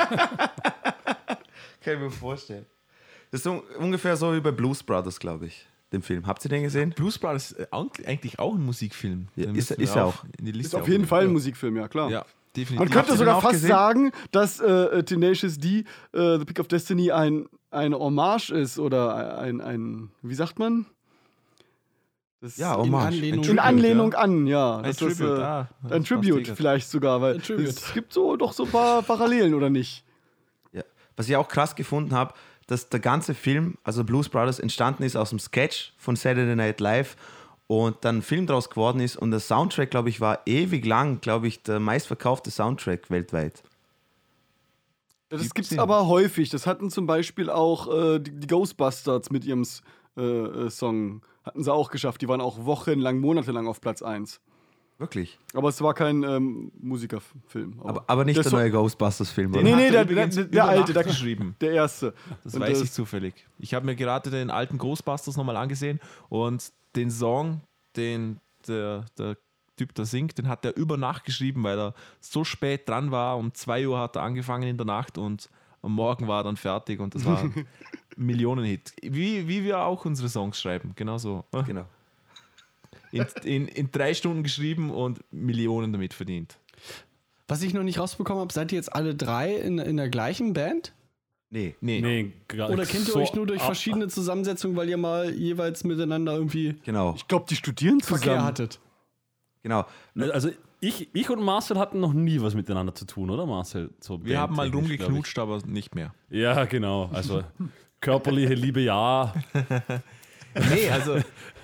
[1.95, 2.67] ich mir vorstellen.
[3.31, 6.25] Das ist so, ungefähr so wie bei Blues Brothers, glaube ich, den Film.
[6.25, 6.91] Habt ihr den gesehen?
[6.95, 7.67] Blues Brothers ist äh,
[8.07, 9.27] eigentlich auch ein Musikfilm.
[9.35, 10.23] Ja, ist- ist er auch.
[10.39, 11.05] in die Liste Ist auf jeden.
[11.05, 11.33] Fall ein ja.
[11.33, 12.09] Musikfilm, ja klar.
[12.09, 12.25] Ja,
[12.55, 12.79] definitiv.
[12.79, 13.69] Man könnte sogar fast gesehen?
[13.69, 15.83] sagen, dass äh, Tenacious D,
[16.13, 20.87] äh, The Pick of Destiny, ein, eine Hommage ist oder ein, ein wie sagt man?
[22.41, 23.07] Das Ja, In Hommage.
[23.15, 24.77] Anlehnung- in Anlehnung an, ja.
[24.77, 27.67] Ein Das ist, Tribute, äh, ah, das ein ist Tribute vielleicht sogar, weil Ein Tribute.
[27.67, 30.05] es gibt so doch so ein paar Parallelen, oder nicht?
[30.71, 30.83] Ja.
[31.17, 32.33] Was ich auch krass gefunden habe,
[32.69, 36.79] dass der ganze Film, also Blues Brothers, entstanden ist aus dem Sketch von Saturday Night
[36.79, 37.15] Live
[37.65, 41.19] und dann ein Film draus geworden ist und der Soundtrack, glaube ich, war ewig lang,
[41.19, 43.63] glaube ich, der meistverkaufte Soundtrack weltweit.
[45.29, 46.49] Das Gibt's gibt es aber häufig.
[46.49, 49.65] Das hatten zum Beispiel auch äh, die, die Ghostbusters mit ihrem
[50.17, 51.21] äh, äh, Song.
[51.43, 52.21] Hatten sie auch geschafft.
[52.21, 54.41] Die waren auch wochenlang, monatelang auf Platz 1.
[54.99, 55.39] Wirklich.
[55.53, 57.79] Aber es war kein ähm, Musikerfilm.
[57.83, 59.51] Aber, aber nicht der der neue Ghostbusters-Film.
[59.51, 61.55] Nee, nee, er der- der- der alte, der- geschrieben.
[61.61, 62.13] Der erste.
[62.43, 63.47] Das Und weiß das- ich zufällig.
[63.59, 67.61] Ich habe mir gerade den alten Ghostbusters nochmal angesehen und den Song,
[67.95, 69.37] den der, der
[69.77, 73.37] Typ da singt, den hat er über Nacht geschrieben, weil er so spät dran war.
[73.37, 75.49] Um 2 Uhr hat er angefangen in der Nacht und
[75.81, 77.65] am Morgen war er dann fertig und das war ein
[78.17, 78.91] Millionenhit.
[79.01, 81.45] Wie, wie wir auch unsere Songs schreiben, genauso.
[81.65, 81.85] Genau.
[83.11, 86.57] In, in, in drei Stunden geschrieben und Millionen damit verdient.
[87.47, 90.53] Was ich noch nicht rausbekommen habe, seid ihr jetzt alle drei in, in der gleichen
[90.53, 90.93] Band?
[91.49, 91.75] Nee.
[91.81, 95.83] Nee, Nee, Oder kennt ihr so euch nur durch verschiedene Zusammensetzungen, weil ihr mal jeweils
[95.83, 97.15] miteinander irgendwie Genau.
[97.15, 98.43] Ich glaube, die studieren Verkehr zusammen.
[98.43, 98.79] hattet?
[99.63, 99.85] Genau.
[100.15, 103.89] Also ich, ich und Marcel hatten noch nie was miteinander zu tun, oder Marcel?
[103.99, 106.13] So wir haben mal rumgeknutscht, aber nicht mehr.
[106.29, 107.09] Ja, genau.
[107.11, 107.43] Also
[107.99, 109.33] körperliche Liebe ja.
[110.69, 111.17] Nee, also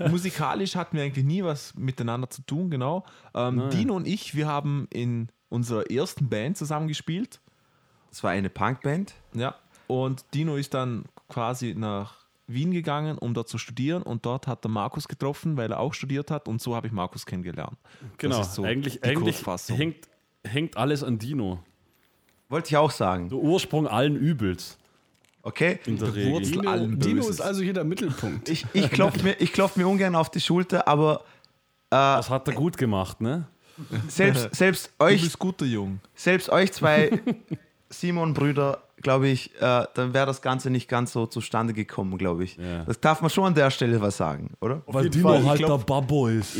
[0.10, 3.06] musikalisch hatten wir eigentlich nie was miteinander zu tun, genau.
[3.34, 3.70] Ähm.
[3.72, 7.40] Dino und ich, wir haben in unserer ersten Band zusammen gespielt.
[8.10, 9.14] Das war eine Punkband.
[9.34, 9.56] Ja.
[9.88, 14.04] Und Dino ist dann quasi nach Wien gegangen, um dort zu studieren.
[14.04, 16.48] Und dort hat er Markus getroffen, weil er auch studiert hat.
[16.48, 17.78] Und so habe ich Markus kennengelernt.
[18.02, 18.42] Das Genau.
[18.42, 20.08] ist so eigentlich die eigentlich hängt,
[20.44, 21.60] hängt alles an Dino.
[22.50, 23.30] Wollte ich auch sagen.
[23.30, 24.78] Der Ursprung allen Übels
[25.46, 25.80] Okay?
[25.86, 26.32] in der Regel.
[26.34, 28.50] Wurzel- Dino, allen Dino ist also hier der Mittelpunkt.
[28.50, 31.22] Ich, ich klopfe mir, ich klopf mir ungern auf die Schulter, aber
[31.90, 33.48] Das hat er gut gemacht, ne?
[34.08, 36.00] selbst, selbst Du euch bist guter Jung.
[36.16, 37.12] selbst euch zwei
[37.90, 42.58] Simon-Brüder, glaube ich, äh, dann wäre das Ganze nicht ganz so zustande gekommen, glaube ich.
[42.58, 42.84] Ja.
[42.86, 44.82] Das darf man schon an der Stelle was sagen, oder?
[44.88, 45.42] Weil Dino Fall.
[45.42, 46.58] Ich halt glaub- der Babbo ist.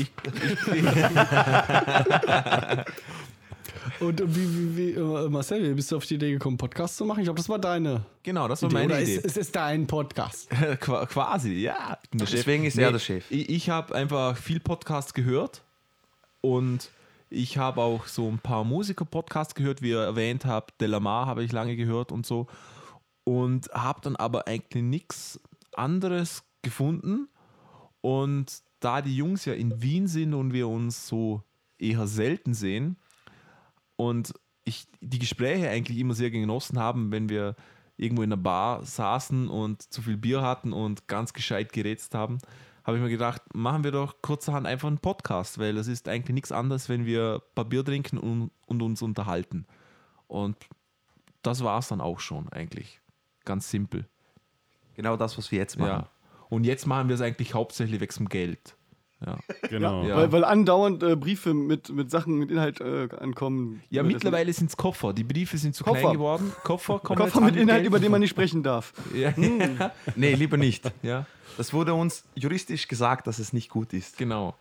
[4.00, 7.06] Und wie, wie, wie äh, Marcel, wie bist du auf die Idee gekommen, Podcast zu
[7.06, 7.20] machen?
[7.20, 8.76] Ich glaube, das war deine Genau, das war Idee.
[8.80, 9.16] meine Oder Idee.
[9.16, 10.50] Ist, es ist dein Podcast.
[10.80, 11.98] Qua- Quasi, ja.
[12.14, 13.30] Deswegen ist er der Chef.
[13.30, 15.64] Ich, ich habe einfach viel Podcast gehört
[16.42, 16.90] und
[17.30, 20.80] ich habe auch so ein paar Musiker-Podcasts gehört, wie ihr erwähnt habt.
[20.80, 22.48] Delamar habe ich lange gehört und so.
[23.24, 25.40] Und habe dann aber eigentlich nichts
[25.76, 27.28] anderes gefunden
[28.02, 31.42] Und da die Jungs ja in Wien sind und wir uns so
[31.80, 32.98] eher selten sehen
[33.96, 37.56] und ich die Gespräche eigentlich immer sehr genossen haben, wenn wir
[37.98, 42.40] irgendwo in einer Bar saßen und zu viel Bier hatten und ganz gescheit gerätst haben,
[42.84, 46.34] habe ich mir gedacht, machen wir doch kurzerhand einfach einen Podcast, weil es ist eigentlich
[46.34, 49.66] nichts anderes, wenn wir ein paar Bier trinken und, und uns unterhalten.
[50.28, 50.58] Und
[51.42, 53.02] das war es dann auch schon eigentlich.
[53.44, 54.08] Ganz simpel.
[54.96, 56.04] Genau das, was wir jetzt machen.
[56.04, 56.10] Ja.
[56.50, 58.76] Und jetzt machen wir es eigentlich hauptsächlich wegen dem Geld.
[59.26, 59.38] Ja.
[59.70, 60.04] Genau.
[60.06, 60.18] Ja.
[60.18, 63.82] Weil, weil andauernd äh, Briefe mit, mit Sachen, mit Inhalt äh, ankommen.
[63.90, 65.14] Ja, mittlerweile sind es Koffer.
[65.14, 66.00] Die Briefe sind zu Koffer.
[66.02, 66.52] klein geworden.
[66.64, 68.94] Koffer kommen Koffer mit Inhalt, Geld- über den man nicht sprechen darf.
[69.14, 69.34] Ja,
[70.16, 70.92] Nee, lieber nicht.
[71.02, 71.26] ja,
[71.58, 74.18] Das wurde uns juristisch gesagt, dass es nicht gut ist.
[74.18, 74.56] genau.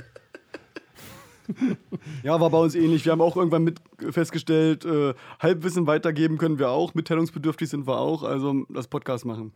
[2.23, 3.05] Ja, war bei uns ähnlich.
[3.05, 3.81] Wir haben auch irgendwann mit
[4.11, 9.53] festgestellt, äh, Halbwissen weitergeben können wir auch, mitteilungsbedürftig sind wir auch, also das Podcast machen.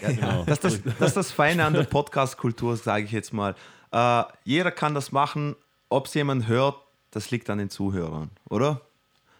[0.00, 0.44] Genau.
[0.44, 3.54] Das, das, das ist das Feine an der Podcast-Kultur, sage ich jetzt mal.
[3.92, 5.56] Äh, jeder kann das machen.
[5.88, 6.76] Ob es jemand hört,
[7.10, 8.80] das liegt an den Zuhörern, oder?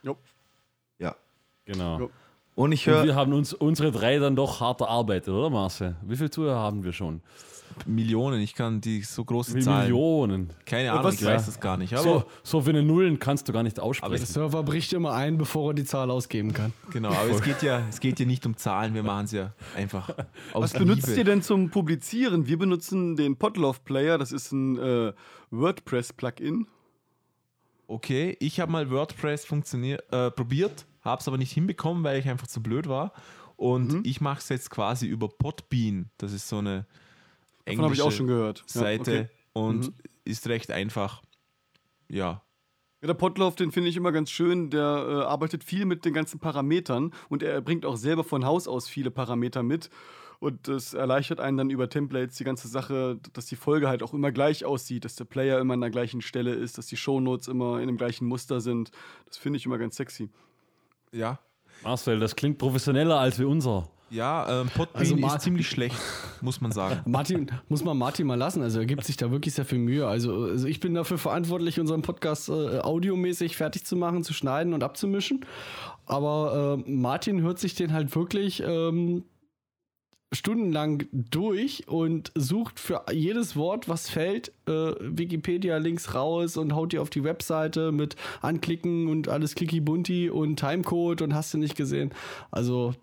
[0.03, 0.17] Jo.
[0.99, 1.17] Ja.
[1.65, 1.99] genau.
[1.99, 2.11] Jo.
[2.55, 3.05] Und ich höre.
[3.05, 5.97] wir haben uns unsere drei dann doch hart erarbeitet, oder Marcel?
[6.03, 7.23] Wie viele Zuhörer haben wir schon?
[7.87, 9.93] Millionen, ich kann die so große Wie Zahlen.
[9.93, 11.93] Keine Keine Ahnung, was- ich weiß das gar nicht.
[11.95, 14.25] Aber So, so viele Nullen kannst du gar nicht Der aussprechen.
[14.27, 16.73] Server bricht immer ein, bevor er die Zahl ausgeben kann.
[16.91, 19.53] genau, aber es geht ja, es geht ja nicht um Zahlen, wir machen es ja
[19.77, 20.09] einfach
[20.53, 21.19] aus Was benutzt Liebe.
[21.19, 22.47] ihr denn zum Publizieren?
[22.47, 25.13] Wir benutzen den Podlove Player, das ist ein äh,
[25.51, 26.67] WordPress-Plugin.
[27.87, 32.29] Okay, ich habe mal WordPress funktioniert, äh, probiert, habe es aber nicht hinbekommen, weil ich
[32.29, 33.13] einfach zu blöd war.
[33.57, 34.01] Und Mhm.
[34.05, 36.11] ich mache es jetzt quasi über Podbean.
[36.17, 36.87] Das ist so eine
[37.65, 38.61] Davon habe ich auch schon gehört.
[38.61, 39.29] Ja, Seite okay.
[39.53, 39.95] und Mhm.
[40.25, 41.23] ist recht einfach.
[42.09, 42.43] Ja,
[43.01, 44.71] Ja, der Podlove, den finde ich immer ganz schön.
[44.71, 48.69] Der äh, arbeitet viel mit den ganzen Parametern und er bringt auch selber von Haus
[48.69, 49.91] aus viele Parameter mit.
[50.39, 54.13] Und das erleichtert einen dann über Templates die ganze Sache, dass die Folge halt auch
[54.13, 57.47] immer gleich aussieht, dass der Player immer an der gleichen Stelle ist, dass die Shownotes
[57.49, 58.91] immer in dem gleichen Muster sind.
[59.27, 60.31] Das finde ich immer ganz sexy.
[61.13, 61.39] ja.
[61.85, 63.89] Marcel, das klingt professioneller als wie unser.
[64.13, 65.97] Ja, ähm, Podbean Also ist ziemlich schlecht,
[66.43, 67.01] muss man sagen.
[67.07, 68.63] Martin, muss man Martin mal lassen.
[68.63, 70.07] Also er gibt sich da wirklich sehr viel Mühe.
[70.07, 74.75] Also, also ich bin dafür verantwortlich, unseren Podcast äh, audiomäßig fertig zu machen, zu schneiden
[74.75, 75.47] und abzumischen.
[76.05, 79.25] Aber äh, Martin hört sich den halt wirklich ähm,
[80.33, 86.99] stundenlang durch und sucht für jedes Wort, was fällt, äh, Wikipedia-Links raus und haut die
[86.99, 92.13] auf die Webseite mit Anklicken und alles Klicki-Bunti und Timecode und hast du nicht gesehen.
[92.51, 92.95] Also,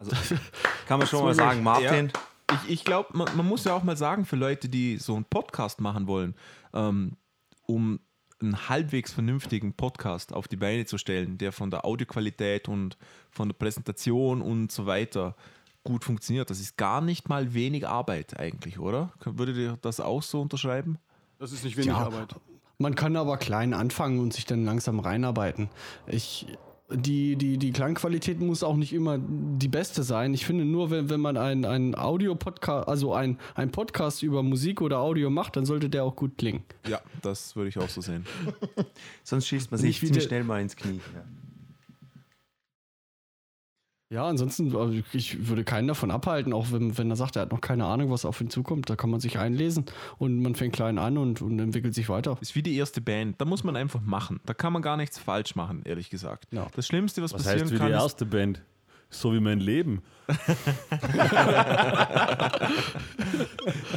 [0.88, 2.12] Kann man schon mal sagen, Martin.
[2.52, 5.26] Ich, ich glaube, man, man muss ja auch mal sagen, für Leute, die so einen
[5.26, 6.36] Podcast machen wollen,
[6.74, 7.14] ähm,
[7.68, 8.00] um
[8.42, 12.98] einen halbwegs vernünftigen Podcast auf die Beine zu stellen, der von der Audioqualität und
[13.30, 15.36] von der Präsentation und so weiter
[15.84, 16.50] gut funktioniert.
[16.50, 19.12] Das ist gar nicht mal wenig Arbeit eigentlich, oder?
[19.24, 20.98] Würdet ihr das auch so unterschreiben?
[21.40, 21.98] Das ist nicht wenig Ja.
[21.98, 22.36] Arbeit.
[22.78, 25.70] Man kann aber klein anfangen und sich dann langsam reinarbeiten.
[26.08, 26.48] Ich,
[26.90, 30.34] die, die, die Klangqualität muss auch nicht immer die beste sein.
[30.34, 34.82] Ich finde nur, wenn, wenn man einen, einen Audio-Podcast, also ein, ein Podcast über Musik
[34.82, 36.64] oder Audio macht, dann sollte der auch gut klingen.
[36.88, 38.26] Ja, das würde ich auch so sehen.
[39.24, 41.02] Sonst schießt man sich ziemlich schnell mal ins Knie.
[41.14, 41.24] Ja.
[44.12, 47.52] Ja, ansonsten, also ich würde keinen davon abhalten, auch wenn, wenn er sagt, er hat
[47.52, 48.90] noch keine Ahnung, was auf ihn zukommt.
[48.90, 49.86] Da kann man sich einlesen
[50.18, 52.36] und man fängt klein an und, und entwickelt sich weiter.
[52.42, 53.40] Ist wie die erste Band.
[53.40, 54.40] Da muss man einfach machen.
[54.48, 56.48] Da kann man gar nichts falsch machen, ehrlich gesagt.
[56.52, 56.68] Ja.
[56.76, 58.64] Das Schlimmste, was, Was passieren heißt wie kann, die ist, erste Band?
[59.10, 60.02] So wie mein Leben.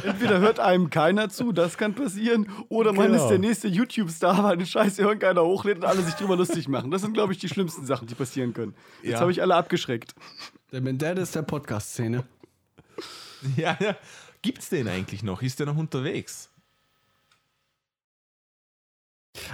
[0.03, 3.21] Entweder hört einem keiner zu, das kann passieren, oder man Genau.
[3.23, 6.89] ist der nächste YouTube-Star, weil den Scheiß irgendeiner hochlädt und alle sich drüber lustig machen.
[6.91, 8.73] Das sind, glaube ich, die schlimmsten Sachen, die passieren können.
[9.01, 9.19] Jetzt Ja.
[9.19, 10.15] habe ich alle abgeschreckt.
[10.71, 12.23] Der Menderes der Podcast-Szene.
[13.55, 13.95] Ja, ja.
[14.41, 15.41] Gibt's den eigentlich noch?
[15.41, 16.49] Ist der noch unterwegs?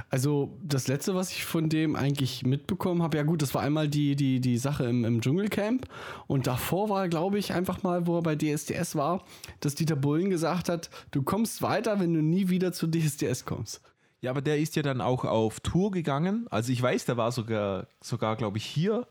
[0.10, 3.88] Also das letzte, was ich von dem eigentlich mitbekommen habe, ja gut, das war einmal
[3.88, 5.88] die, die, die Sache im, im Dschungelcamp
[6.28, 9.24] und davor war, glaube ich, einfach mal, wo er bei DSDS war,
[9.62, 13.82] dass Dieter Bullen gesagt hat, du kommst weiter, wenn du nie wieder zu DSDS kommst.
[14.22, 16.48] Ja, aber der ist ja dann auch auf Tour gegangen.
[16.50, 19.08] Also ich weiß, der war sogar, sogar glaube ich, hier.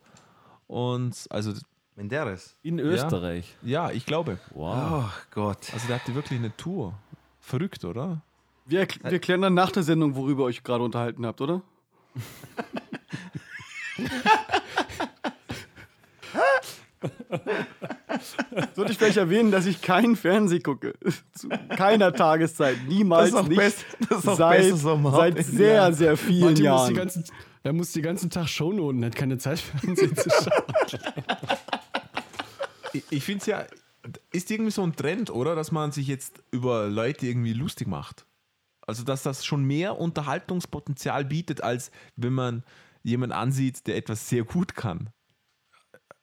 [0.67, 1.55] Und also,
[1.97, 2.57] Menderes.
[2.63, 3.57] In Österreich.
[3.63, 4.39] ja, ich glaube.
[4.51, 5.05] Wow.
[5.05, 5.73] Oh Gott.
[5.73, 6.93] Also der hatte wirklich eine Tour.
[7.41, 8.21] Verrückt, oder?
[8.69, 11.63] Wir, erkl- wir klären dann nach der Sendung, worüber ihr euch gerade unterhalten habt, oder?
[18.75, 20.95] Sollte ich vielleicht erwähnen, dass ich keinen Fernseh gucke.
[21.35, 22.77] Zu keiner Tageszeit.
[22.89, 23.59] Niemals Das ist auch nicht.
[23.59, 24.37] best- das ist auch
[25.13, 26.95] seit, seit sehr, sehr vielen Martin muss die Jahren.
[26.95, 27.25] ganzen,
[27.63, 30.99] er muss den ganzen Tag Shownoten, hat keine Zeit Fernsehen zu schauen.
[32.95, 33.67] Ich, ich finde es ja,
[34.33, 35.55] ist irgendwie so ein Trend, oder?
[35.55, 38.25] Dass man sich jetzt über Leute irgendwie lustig macht.
[38.89, 42.65] Also, dass das schon mehr Unterhaltungspotenzial bietet, als wenn man
[43.03, 45.11] jemanden ansieht, der etwas sehr gut kann.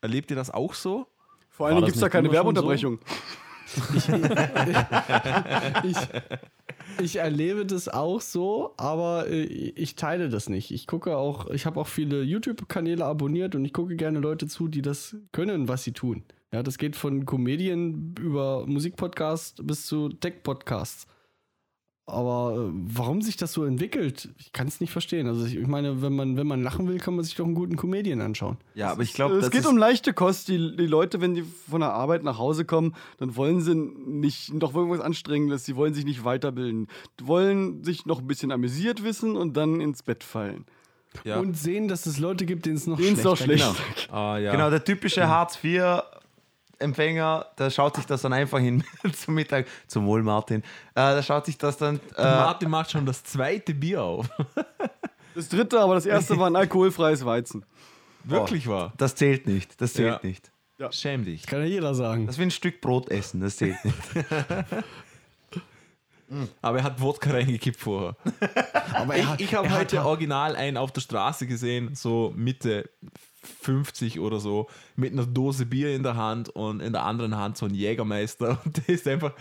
[0.02, 1.06] Erlebt ihr das auch so?
[1.48, 2.38] Vor allen War Dingen das gibt es da keine schon so?
[2.38, 3.00] Werbeunterbrechung.
[5.84, 5.98] ich,
[7.04, 10.72] ich erlebe das auch so, aber äh, ich teile das nicht.
[10.72, 14.68] Ich gucke auch, ich habe auch viele YouTube-Kanäle abonniert und ich gucke gerne Leute zu,
[14.68, 16.24] die das können, was sie tun.
[16.52, 21.06] Ja, das geht von Comedien über Musikpodcasts bis zu Tech-Podcasts.
[22.08, 25.28] Aber äh, warum sich das so entwickelt, ich kann es nicht verstehen.
[25.28, 27.56] Also ich, ich meine, wenn man, wenn man lachen will, kann man sich doch einen
[27.56, 28.58] guten Comedian anschauen.
[28.76, 30.48] Ja, aber ich glaube, es das geht um leichte Kost.
[30.48, 34.54] Die, die Leute, wenn die von der Arbeit nach Hause kommen, dann wollen sie nicht
[34.54, 35.66] noch irgendwas Anstrengendes.
[35.66, 36.88] Sie wollen sich nicht weiterbilden.
[37.20, 40.66] Die wollen sich noch ein bisschen amüsiert wissen und dann ins Bett fallen.
[41.24, 41.38] Ja.
[41.40, 43.96] Und sehen, dass es Leute gibt, denen es noch Denen es schlechter noch schlecht.
[43.96, 44.10] geht.
[44.12, 44.52] Ah, ja.
[44.52, 46.04] genau der typische Hartz IV
[46.80, 48.84] Empfänger, der schaut sich das dann einfach hin
[49.14, 53.06] zum Mittag, zum Wohl Martin, äh, der schaut sich das dann, äh, Martin macht schon
[53.06, 54.28] das zweite Bier auf.
[55.36, 57.66] Das dritte, aber das erste war ein alkoholfreies Weizen.
[58.24, 58.94] Wirklich wahr.
[58.96, 60.28] das zählt nicht, das zählt Ja.
[60.30, 60.50] nicht.
[60.92, 61.46] Schäm dich.
[61.46, 62.26] Kann ja jeder sagen.
[62.26, 63.98] Das wie ein Stück Brot essen, das zählt nicht.
[66.62, 68.16] Aber er hat Wodka reingekippt vorher.
[68.94, 72.90] Aber Ich, ich habe heute original einen auf der Straße gesehen, so Mitte
[73.46, 77.58] 50 oder so, mit einer Dose Bier in der Hand und in der anderen Hand
[77.58, 78.60] so ein Jägermeister.
[78.66, 79.34] Und der ist einfach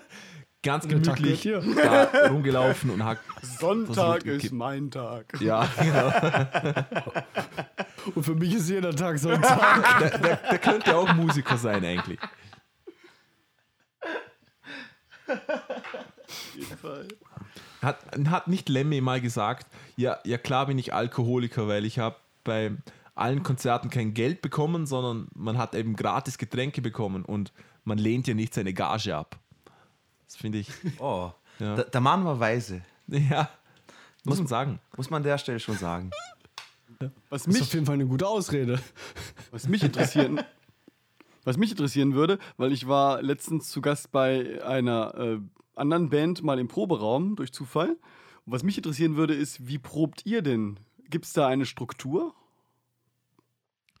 [0.62, 3.18] ganz gemütlich da rumgelaufen und hat.
[3.42, 5.38] Sonntag ist mein Tag.
[5.40, 6.12] Ja, genau.
[8.14, 9.98] Und für mich ist jeder Tag Sonntag.
[10.00, 12.18] Der, der, der könnte auch Musiker sein, eigentlich.
[17.82, 17.98] Hat,
[18.30, 19.66] hat nicht Lemmy mal gesagt,
[19.96, 22.72] ja, ja klar bin ich Alkoholiker, weil ich habe bei
[23.14, 27.52] allen Konzerten kein Geld bekommen, sondern man hat eben gratis Getränke bekommen und
[27.84, 29.38] man lehnt ja nicht seine Gage ab.
[30.26, 30.68] Das finde ich,
[30.98, 31.30] Oh,
[31.60, 31.76] Ja.
[31.76, 33.48] der, der Mann war weise, ja,
[34.24, 34.80] muss man sagen.
[34.96, 36.10] muss man an der Stelle schon sagen.
[37.28, 38.80] Was Das ist mich, auf jeden Fall eine gute Ausrede.
[39.50, 40.40] was mich interessieren,
[41.44, 45.38] was mich interessieren würde, weil ich war letztens zu Gast bei einer äh,
[45.76, 47.90] anderen Band mal im Proberaum durch Zufall.
[48.46, 50.78] Und was mich interessieren würde, ist, wie probt ihr denn?
[51.10, 52.34] Gibt es da eine Struktur?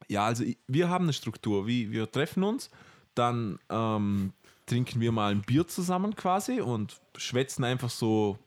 [0.08, 1.66] Ja, also wir haben eine Struktur.
[1.66, 2.70] Wie, wir treffen uns,
[3.14, 4.32] dann ähm,
[4.66, 8.38] trinken wir mal ein Bier zusammen quasi und schwätzen einfach so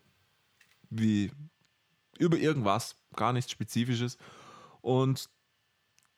[0.89, 1.31] wie
[2.17, 4.17] über irgendwas, gar nichts Spezifisches.
[4.81, 5.29] Und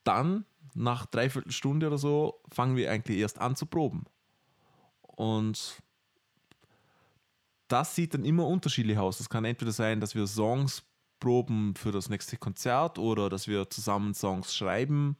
[0.03, 4.05] dann, nach dreiviertel Stunde oder so, fangen wir eigentlich erst an zu proben.
[5.01, 5.81] Und
[7.67, 9.19] das sieht dann immer unterschiedlich aus.
[9.19, 10.83] Es kann entweder sein, dass wir Songs
[11.19, 15.17] proben für das nächste Konzert oder dass wir zusammen Songs schreiben.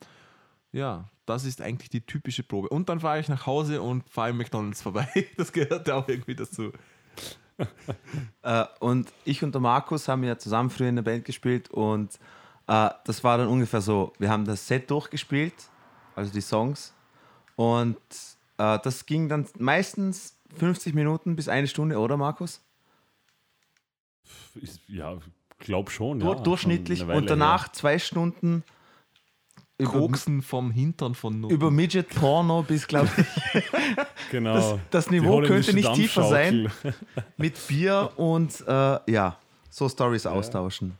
[0.72, 2.70] Ja, das ist eigentlich die typische Probe.
[2.70, 5.08] Und dann fahre ich nach Hause und fahre im McDonalds vorbei.
[5.38, 6.72] Das gehört ja auch irgendwie dazu.
[8.42, 12.16] Äh, und ich und der Markus haben ja zusammen früher in der Band gespielt und
[12.68, 15.54] äh, das war dann ungefähr so, wir haben das Set durchgespielt,
[16.16, 16.94] also die Songs
[17.58, 17.98] und
[18.58, 22.62] äh, das ging dann meistens 50 Minuten bis eine Stunde, oder Markus?
[24.88, 25.18] Ja,
[25.60, 26.22] glaub schon.
[26.22, 28.64] Ja, durchschnittlich Weile und danach zwei Stunden
[29.86, 31.56] Koksen vom Hintern von Nutten.
[31.56, 33.64] über Midget Porno bis, glaube ich.
[34.32, 34.54] Genau.
[34.54, 36.70] das, das Niveau könnte nicht tiefer sein,
[37.38, 39.38] mit Bier und äh, ja,
[39.70, 40.98] so Stories austauschen.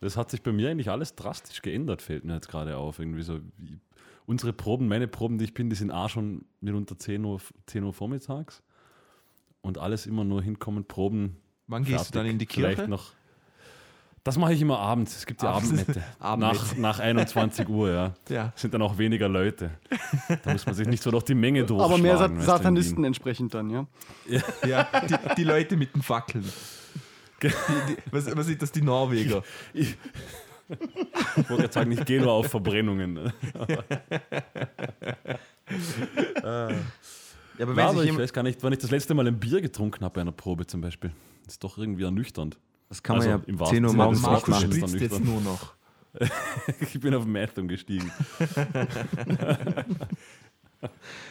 [0.00, 2.98] Das hat sich bei mir eigentlich alles drastisch geändert, fällt mir jetzt gerade auf.
[3.00, 3.78] Irgendwie so wie
[4.26, 7.82] unsere Proben, meine Proben, die ich bin, die sind auch schon mitunter 10 Uhr, 10
[7.84, 8.62] Uhr vormittags.
[9.62, 11.36] Und alles immer nur hinkommen, Proben.
[11.66, 12.90] Wann gehst du dann in die Vielleicht Kirche?
[12.90, 13.12] noch.
[14.22, 15.16] Das mache ich immer abends.
[15.16, 15.70] Es gibt ja Abends.
[15.70, 16.02] Abendmette.
[16.20, 18.14] Nach, nach 21 Uhr, ja.
[18.28, 18.52] Ja.
[18.54, 19.70] Sind dann auch weniger Leute.
[20.44, 21.94] Da muss man sich nicht so durch die Menge durchschlagen.
[21.94, 23.86] Aber mehr Sat Satanisten entsprechend dann, ja.
[24.66, 26.44] Ja, die, die Leute mit den Fackeln.
[27.42, 29.42] Die, die, was, was sind das, die Norweger?
[29.72, 29.96] Ich
[31.36, 33.32] wollte gerade sagen, ich gehe nur auf Verbrennungen.
[36.42, 36.68] Ja,
[37.58, 39.26] aber Ja, wenn aber sich ich jemand, weiß gar nicht, wann ich das letzte Mal
[39.28, 41.12] ein Bier getrunken habe bei einer Probe zum Beispiel.
[41.44, 42.58] Das ist doch irgendwie ernüchternd.
[42.90, 44.72] Das kann also man im ja wahrsten 10 Uhr morgens nicht machen.
[44.72, 45.72] jetzt jetzt nur noch.
[46.80, 48.10] Ich bin auf Meth umgestiegen.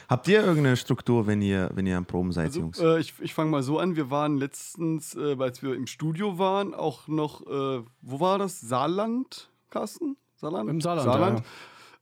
[0.08, 2.80] Habt ihr irgendeine Struktur, wenn ihr, wenn ihr am Proben seid, Also, Jungs?
[2.80, 3.96] äh, ich ich fange mal so an.
[3.96, 8.60] Wir waren letztens, äh, als wir im Studio waren, auch noch, äh, wo war das?
[8.62, 10.18] Saarland, Carsten?
[10.36, 10.70] Saarland?
[10.70, 11.44] Im Saarland, Saarland.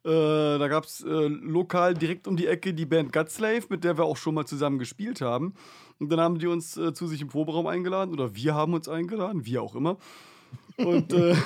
[0.07, 3.97] Äh, da gab es äh, lokal direkt um die Ecke die Band Godslave, mit der
[3.97, 5.53] wir auch schon mal zusammen gespielt haben.
[5.99, 8.87] Und dann haben die uns äh, zu sich im Proberaum eingeladen, oder wir haben uns
[8.87, 9.97] eingeladen, wie auch immer.
[10.77, 11.35] Und äh,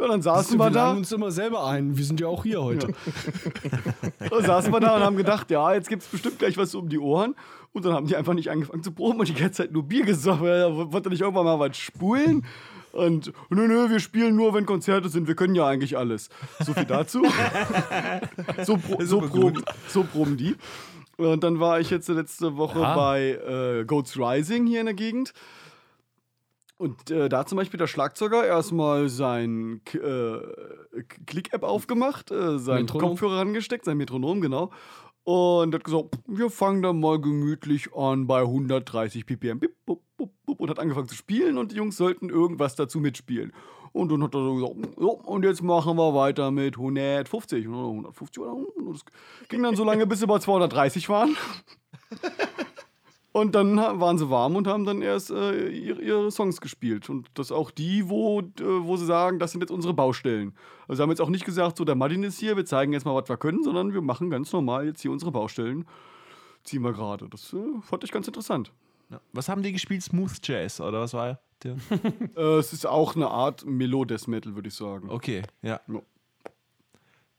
[0.00, 0.86] Ja, dann saßen wir wir da.
[0.86, 1.98] laden uns immer selber ein.
[1.98, 2.94] Wir sind ja auch hier heute.
[4.30, 6.88] Da saßen wir da und haben gedacht, ja, jetzt gibt es bestimmt gleich was um
[6.88, 7.34] die Ohren.
[7.72, 10.04] Und dann haben die einfach nicht angefangen zu proben und die ganze Zeit nur Bier
[10.04, 10.46] gesoffen.
[10.46, 12.44] Ja, Wollte nicht irgendwann mal was spulen?
[12.98, 15.28] Und nö, nö, wir spielen nur, wenn Konzerte sind.
[15.28, 16.28] Wir können ja eigentlich alles.
[16.64, 17.22] So viel dazu.
[18.64, 20.56] so, pro, so, proben, so proben die.
[21.16, 22.94] Und dann war ich jetzt letzte Woche Aha.
[22.94, 23.30] bei
[23.80, 25.32] äh, Goats Rising hier in der Gegend.
[26.76, 32.58] Und äh, da hat zum Beispiel der Schlagzeuger erstmal sein K- äh, Click-App aufgemacht, äh,
[32.60, 33.10] seinen Metronom.
[33.10, 34.70] Kopfhörer rangesteckt, sein Metronom, genau.
[35.28, 39.60] Und hat gesagt, wir fangen dann mal gemütlich an bei 130 ppm.
[40.46, 43.52] Und hat angefangen zu spielen und die Jungs sollten irgendwas dazu mitspielen.
[43.92, 47.88] Und dann hat er so gesagt, so, und jetzt machen wir weiter mit 150 oder
[47.88, 49.04] 150 oder und das
[49.50, 51.36] ging dann so lange, bis sie bei 230 waren.
[53.32, 57.10] Und dann waren sie warm und haben dann erst äh, ihre, ihre Songs gespielt.
[57.10, 60.54] Und das auch die, wo, wo sie sagen, das sind jetzt unsere Baustellen.
[60.88, 63.04] Also sie haben jetzt auch nicht gesagt, so der Martin ist hier, wir zeigen jetzt
[63.04, 65.84] mal, was wir können, sondern wir machen ganz normal jetzt hier unsere Baustellen.
[66.64, 67.28] Ziehen wir gerade.
[67.28, 68.72] Das äh, fand ich ganz interessant.
[69.32, 70.02] Was haben die gespielt?
[70.02, 71.76] Smooth Jazz oder was war der?
[72.36, 75.10] Äh, es ist auch eine Art Melo-Death Metal, würde ich sagen.
[75.10, 75.80] Okay, ja.
[75.86, 76.00] Ja.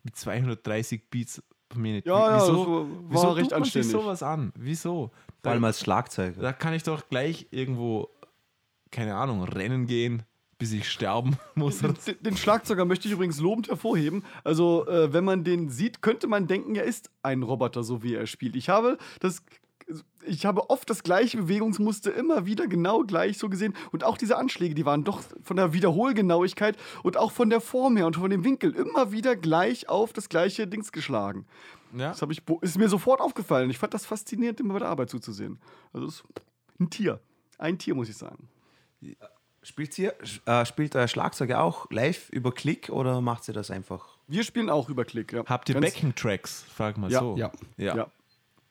[0.04, 2.08] Mit 230 Beats per Minute.
[2.10, 3.92] Ja, ja, das wieso, war- war wieso recht tut man sich anständig.
[3.92, 4.52] sowas an?
[4.56, 5.12] Wieso?
[5.44, 6.42] Vor allem Da, als Schlagzeuger.
[6.42, 8.10] da kann ich doch gleich irgendwo,
[8.92, 10.24] keine Ahnung, rennen gehen,
[10.58, 11.80] bis ich sterben muss.
[11.80, 14.24] Den, den Schlagzeuger möchte ich übrigens lobend hervorheben.
[14.44, 18.16] Also, äh, wenn man den sieht, könnte man denken, er ist ein Roboter, so wie
[18.16, 18.56] er spielt.
[18.58, 19.42] Ich habe das.
[20.26, 23.76] Ich habe oft das gleiche Bewegungsmuster immer wieder genau gleich so gesehen.
[23.92, 27.98] Und auch diese Anschläge, die waren doch von der Wiederholgenauigkeit und auch von der Form
[27.98, 31.46] her und von dem Winkel immer wieder gleich auf das gleiche Dings geschlagen.
[31.98, 32.10] Ja.
[32.10, 33.70] Das ich, ist mir sofort aufgefallen.
[33.70, 35.60] Ich fand das faszinierend, immer bei der Arbeit zuzusehen.
[35.94, 36.24] Also, es ist
[36.80, 37.20] ein Tier.
[37.58, 38.48] Ein Tier, muss ich sagen.
[39.64, 40.14] Spielt, ihr,
[40.46, 44.18] äh, spielt euer Schlagzeuger auch live über Klick oder macht ihr das einfach?
[44.28, 45.34] Wir spielen auch über Klick.
[45.34, 45.44] Ja.
[45.46, 46.66] Habt ihr Backing-Tracks?
[46.74, 47.20] Frag mal Ja.
[47.20, 47.36] so.
[47.36, 47.52] Ja.
[47.78, 47.96] ja.
[47.96, 48.12] Ja.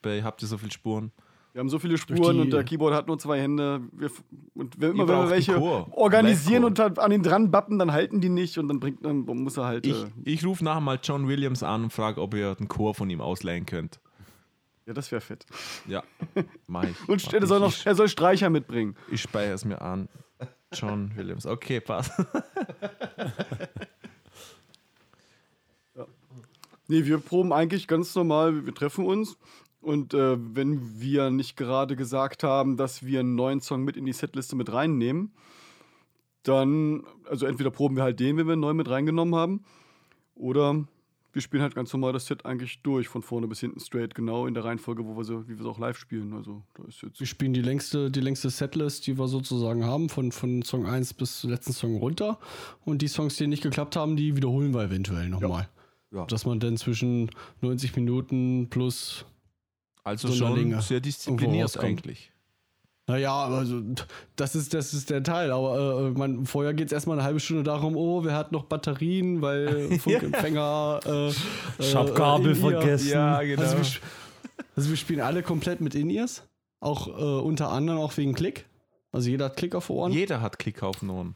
[0.01, 1.11] Bei, habt ihr so viele Spuren?
[1.53, 3.81] Wir haben so viele Spuren und der Keyboard hat nur zwei Hände.
[3.91, 4.11] Wir,
[4.53, 8.29] und wenn, immer wenn wir welche organisieren und an den dran bappen, dann halten die
[8.29, 9.85] nicht und dann bringt dann muss er halt.
[9.87, 12.93] Ich, äh, ich rufe nachher mal John Williams an und frage, ob ihr einen Chor
[12.93, 13.99] von ihm ausleihen könnt.
[14.85, 15.47] ja, das wäre fett.
[15.87, 16.03] Ja,
[16.67, 16.95] mach ich.
[17.09, 18.95] Und Mach er soll, noch, er soll Streicher mitbringen.
[19.07, 20.07] ich, ich speichere es mir an.
[20.71, 21.47] John Williams.
[21.47, 22.11] Okay, passt.
[26.87, 28.65] Nee, wir proben eigentlich ganz normal.
[28.65, 29.37] Wir treffen uns.
[29.81, 34.05] Und äh, wenn wir nicht gerade gesagt haben, dass wir einen neuen Song mit in
[34.05, 35.31] die Setliste mit reinnehmen,
[36.43, 39.63] dann, also entweder proben wir halt den, wenn wir einen neuen mit reingenommen haben,
[40.35, 40.85] oder
[41.31, 44.47] wir spielen halt ganz normal das Set eigentlich durch, von vorne bis hinten straight, genau
[44.47, 46.33] in der Reihenfolge, wo wir so, wie wir es auch live spielen.
[46.33, 47.19] Also da ist jetzt.
[47.19, 51.13] Wir spielen die längste, die längste Setlist, die wir sozusagen haben, von, von Song 1
[51.13, 52.39] bis zum letzten Song runter.
[52.83, 55.69] Und die Songs, die nicht geklappt haben, die wiederholen wir eventuell nochmal.
[56.11, 56.25] Ja.
[56.25, 57.29] Dass man dann zwischen
[57.61, 59.25] 90 Minuten plus
[60.03, 62.31] Also schon sehr diszipliniert eigentlich.
[63.07, 63.81] Naja, also
[64.35, 65.51] das ist, das ist der Teil.
[65.51, 68.65] Aber äh, man, vorher geht es erstmal eine halbe Stunde darum, oh, wer hat noch
[68.65, 70.99] Batterien, weil Funkempfänger.
[71.05, 71.29] äh,
[71.79, 72.69] Ich hab Kabel In-Ear.
[72.81, 73.09] vergessen.
[73.09, 73.63] Ja, genau.
[73.63, 73.85] Also wir,
[74.75, 76.43] also wir spielen alle komplett mit In-Ears.
[76.81, 77.11] Auch äh,
[77.41, 78.67] unter anderem auch wegen Klick.
[79.11, 80.11] Also jeder hat Klick auf Ohren.
[80.11, 81.35] Jeder hat Klick auf den Ohren.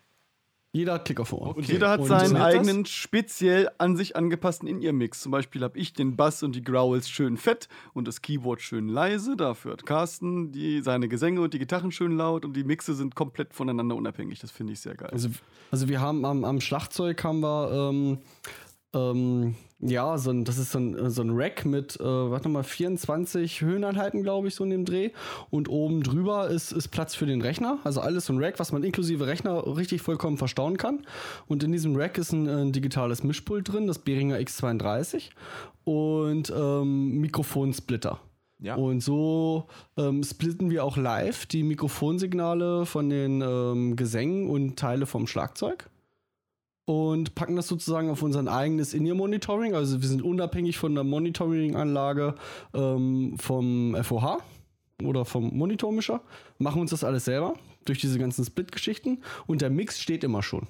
[0.76, 1.54] Jeder hat auf Ohren.
[1.54, 2.60] Und jeder hat Und seinen funktioniert das?
[2.60, 5.22] eigenen speziell an sich angepassten In-Ear-Mix.
[5.22, 8.88] Zum Beispiel habe ich den Bass und die Growls schön fett und das Keyboard schön
[8.88, 9.38] leise.
[9.38, 13.14] Dafür hat Carsten die, seine Gesänge und die Gitarren schön laut und die Mixe sind
[13.14, 14.40] komplett voneinander unabhängig.
[14.40, 15.12] Das finde ich sehr geil.
[15.12, 15.30] Also,
[15.70, 18.18] also wir haben am, am Schlagzeug haben wir ähm,
[18.94, 22.64] ähm, ja, so ein, das ist so ein, so ein Rack mit, äh, warte mal,
[22.64, 25.10] 24 Höheneinheiten, glaube ich, so in dem Dreh.
[25.50, 27.80] Und oben drüber ist, ist Platz für den Rechner.
[27.84, 31.06] Also alles so ein Rack, was man inklusive Rechner richtig vollkommen verstauen kann.
[31.48, 35.32] Und in diesem Rack ist ein, ein digitales Mischpult drin, das Behringer X32
[35.84, 38.20] und ähm, Mikrofonsplitter.
[38.60, 38.76] Ja.
[38.76, 39.68] Und so
[39.98, 45.90] ähm, splitten wir auch live die Mikrofonsignale von den ähm, Gesängen und Teile vom Schlagzeug
[46.86, 49.74] und packen das sozusagen auf unser eigenes In-Ear-Monitoring.
[49.74, 52.36] Also wir sind unabhängig von der Monitoring-Anlage
[52.74, 54.40] ähm, vom FOH
[55.04, 56.22] oder vom Monitormischer,
[56.58, 57.56] machen uns das alles selber
[57.86, 60.68] durch diese ganzen Split-Geschichten und der Mix steht immer schon.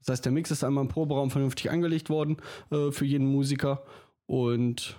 [0.00, 2.36] Das heißt, der Mix ist einmal im Proberaum vernünftig angelegt worden
[2.70, 3.82] äh, für jeden Musiker
[4.26, 4.96] und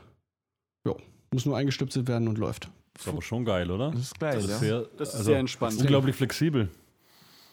[0.85, 0.93] ja,
[1.31, 2.69] muss nur eingestöpselt werden und läuft.
[2.97, 3.91] Ist aber schon geil, oder?
[3.91, 4.53] Das ist geil, Das ja.
[4.53, 5.79] ist sehr, Das ist also, sehr entspannt.
[5.79, 6.69] Unglaublich flexibel.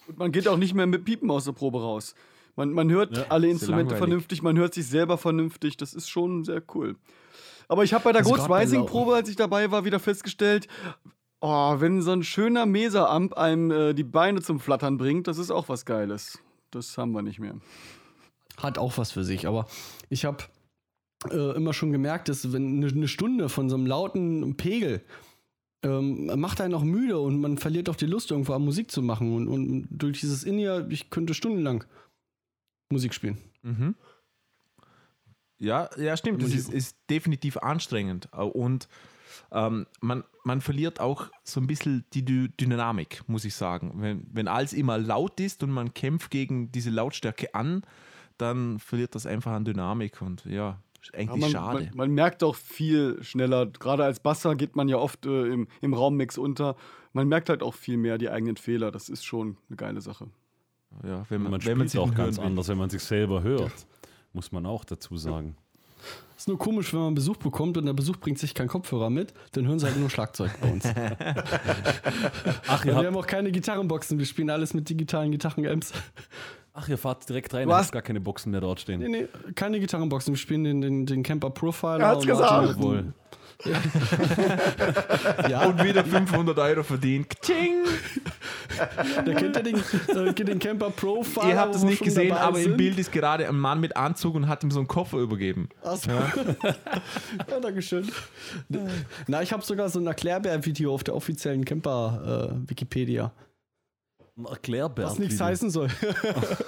[0.09, 2.15] Und man geht auch nicht mehr mit Piepen aus der Probe raus.
[2.57, 5.77] Man, man hört Ja, alle Instrumente vernünftig, man hört sich selber vernünftig.
[5.77, 6.97] Das ist schon sehr cool.
[7.69, 9.71] Aber ich habe bei der Also Ghost grad bei Rising Lau- Probe, als ich dabei
[9.71, 10.67] war, wieder festgestellt,
[11.41, 15.51] oh, wenn so ein schöner Mesa-Amp einem äh, die Beine zum Flattern bringt, das ist
[15.51, 16.39] auch was Geiles.
[16.71, 17.55] Das haben wir nicht mehr.
[18.59, 19.47] hat auch was für sich.
[19.47, 19.67] Aber
[20.09, 20.39] ich habe
[21.31, 25.03] äh, immer schon gemerkt, dass wenn eine, eine Stunde von so einem lauten Pegel
[25.83, 29.35] ähm, macht einen auch müde und man verliert auch die Lust, irgendwo Musik zu machen.
[29.35, 31.85] Und, und durch dieses In-Ear, ich könnte stundenlang
[32.91, 33.39] Musik spielen.
[33.63, 33.95] Mhm.
[35.59, 36.43] Ja, ja, stimmt.
[36.43, 38.29] Das ist, ist definitiv anstrengend.
[38.33, 38.89] Und
[39.53, 43.93] ähm, man, man verliert auch so ein bisschen die Dy Dynamik, muss ich sagen.
[43.97, 47.83] Wenn, wenn alles immer laut ist und man kämpft gegen diese Lautstärke an,
[48.39, 51.85] dann verliert das einfach an Dynamik und ja, ist eigentlich man, schade.
[51.85, 55.69] Man, man, merkt auch viel schneller, gerade als Basser geht man ja oft äh, im,
[55.81, 56.77] im Raummix unter.
[57.13, 58.91] Man merkt halt auch viel mehr die eigenen Fehler.
[58.91, 60.29] Das ist schon eine geile Sache.
[61.05, 62.45] Ja, wenn man, man wenn man auch ganz will.
[62.45, 63.73] anders, wenn man sich selber hört,
[64.33, 65.57] muss man auch dazu sagen.
[66.37, 69.33] Ist nur komisch, wenn man Besuch bekommt und der Besuch bringt sich keinen Kopfhörer mit,
[69.53, 70.85] dann hören sie halt nur Schlagzeug bei uns.
[72.69, 75.93] Ach, ihr wir haben auch keine Gitarrenboxen, wir spielen alles mit digitalen Gitarren-Amps.
[76.75, 79.01] ach, ihr fahrt direkt rein, Du ihr habt gar keine Boxen mehr dort stehen.
[79.01, 82.01] Nee, nee, keine Gitarrenboxen, wir spielen den, den, den Camper Profiler.
[82.01, 82.69] Er hat's und gesagt.
[82.77, 83.15] Jawohl.
[85.49, 87.29] Ja, Und wieder 500 Euro verdient.
[87.41, 87.85] Tsching!
[89.27, 91.49] der kennt ja den, äh, den Camper Profiler.
[91.49, 92.77] Ihr habt es nicht gesehen, aber im sind.
[92.77, 95.69] Bild ist gerade ein Mann mit Anzug und hat ihm so einen Koffer übergeben.
[95.83, 96.11] Achso.
[97.51, 97.61] Ja.
[97.61, 98.11] Dankeschön.
[99.27, 103.25] Na, ich habe sogar so ein Erklärbär-Video auf der offiziellen Camper-Wikipedia.
[103.25, 103.46] Ein
[104.45, 105.07] Erklärbär.
[105.07, 105.89] was nichts heißen soll.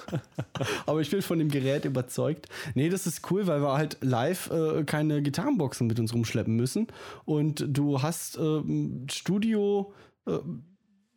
[0.87, 2.47] Aber ich bin von dem Gerät überzeugt.
[2.75, 6.87] Nee, das ist cool, weil wir halt live äh, keine Gitarrenboxen mit uns rumschleppen müssen.
[7.25, 9.93] Und du hast ähm, Studio,
[10.27, 10.39] äh,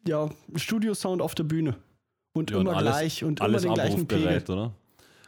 [0.08, 1.76] ja, Studio-Sound auf der Bühne.
[2.34, 4.44] Und Ja, und immer alles- gleich und Alles immer den gleichen Pegel.
[4.50, 4.74] oder?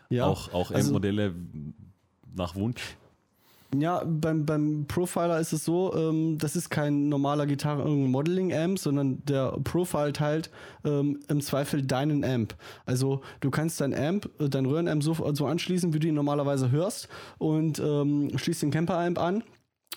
[0.10, 0.26] Ja.
[0.26, 1.34] Auch, auch also- M-Modelle
[2.36, 2.82] nach Wunsch.
[3.80, 9.52] Ja, beim, beim Profiler ist es so, ähm, das ist kein normaler Gitarren-Modeling-Amp, sondern der
[9.64, 10.50] Profile teilt
[10.86, 12.56] ähm, im Zweifel deinen Amp.
[12.86, 16.72] Also du kannst dein Amp, äh, dein Röhrenamp so, so anschließen, wie du ihn normalerweise
[16.72, 19.44] hörst und ähm, schließt den Camper-Amp an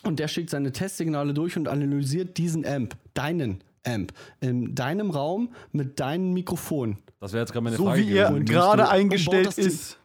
[0.03, 5.51] und der schickt seine Testsignale durch und analysiert diesen Amp, deinen Amp, in deinem Raum
[5.73, 9.99] mit deinem Mikrofon Das wäre jetzt gerade meine So Frage wie er gerade eingestellt ist.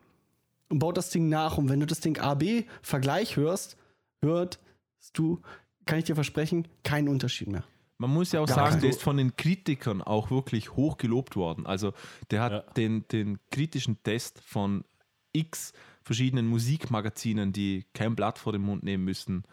[0.71, 1.57] Und baut das Ding nach.
[1.57, 3.77] Und wenn du das Ding AB-Vergleich hörst,
[4.23, 4.59] hört
[5.13, 5.41] du,
[5.85, 7.63] kann ich dir versprechen, keinen Unterschied mehr.
[7.97, 10.97] Man muss ja auch Gar sagen, kein- der ist von den Kritikern auch wirklich hoch
[10.97, 11.65] gelobt worden.
[11.67, 11.93] Also
[12.31, 12.59] der hat Ja.
[12.73, 14.83] den, den kritischen Test von
[15.33, 15.73] x
[16.03, 19.43] verschiedenen Musikmagazinen, die kein Blatt vor den Mund nehmen müssen,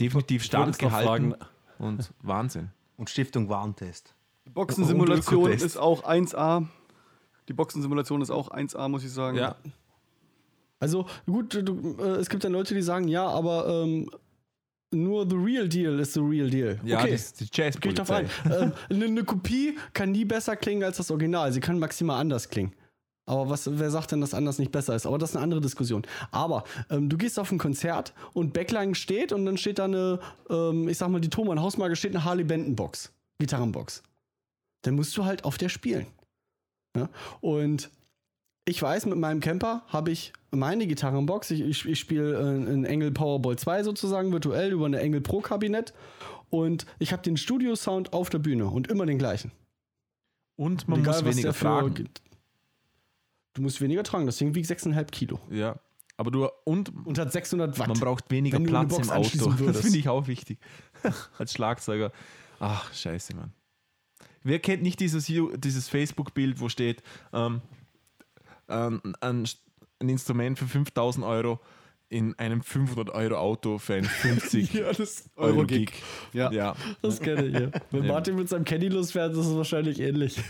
[0.00, 1.34] definitiv standgehalten
[1.78, 2.70] und Wahnsinn.
[2.96, 4.14] Und Stiftung Warentest.
[4.46, 6.66] Die Boxensimulation ist auch 1A.
[7.48, 9.36] Die Boxensimulation ist auch 1A, muss ich sagen.
[9.36, 9.56] Ja,
[10.78, 14.10] Also gut, du, äh, es gibt dann Leute, die sagen, ja, aber ähm,
[14.92, 16.78] nur the real deal ist the real deal.
[16.84, 17.12] ja okay.
[17.12, 18.28] das ist die Jazz ich drauf ein.
[18.44, 21.52] ähm, eine, eine Kopie kann nie besser klingen als das Original.
[21.52, 22.72] Sie kann maximal anders klingen.
[23.28, 25.04] Aber was, wer sagt denn, dass anders nicht besser ist?
[25.04, 26.06] Aber das ist eine andere Diskussion.
[26.30, 30.20] Aber ähm, du gehst auf ein Konzert und Backline steht und dann steht da eine,
[30.48, 34.04] ähm, ich sag mal, die Thomann Hausmarke steht eine Harley Benton Box, Gitarrenbox.
[34.82, 36.06] Dann musst du halt auf der spielen.
[36.96, 37.08] Ja?
[37.40, 37.90] Und
[38.68, 41.50] ich weiß, mit meinem Camper habe ich meine Gitarrenbox.
[41.52, 45.40] Ich, ich, ich spiele äh, ein Engel Powerball 2 sozusagen virtuell über eine Engel Pro
[45.40, 45.94] Kabinett.
[46.50, 49.52] Und ich habe den Studio-Sound auf der Bühne und immer den gleichen.
[50.56, 52.08] Und man Egal, muss weniger für- tragen.
[53.54, 55.76] Du musst weniger tragen, das Ding wiegt 6,5 Kilo Ja,
[56.18, 57.88] aber du und und hat 600 Watt.
[57.88, 59.50] man braucht weniger Platz im Auto.
[59.66, 60.58] Das finde ich auch wichtig.
[61.38, 62.12] Als Schlagzeuger.
[62.60, 63.52] Ach, scheiße, Mann.
[64.42, 67.02] Wer kennt nicht dieses, dieses Facebook-Bild, wo steht,
[67.32, 67.62] ähm,
[68.68, 69.48] ein, ein,
[70.00, 71.60] ein Instrument für 5000 Euro
[72.08, 75.92] in einem 500 Euro Auto für ein 50 ja, das, Euro Eurogig.
[75.92, 76.02] Gig.
[76.32, 76.50] Ja.
[76.52, 76.76] Ja.
[77.02, 77.70] das kenne ich ja.
[77.90, 78.12] Wenn Ja.
[78.12, 80.36] Martin mit seinem Caddy losfährt, ist es wahrscheinlich ähnlich.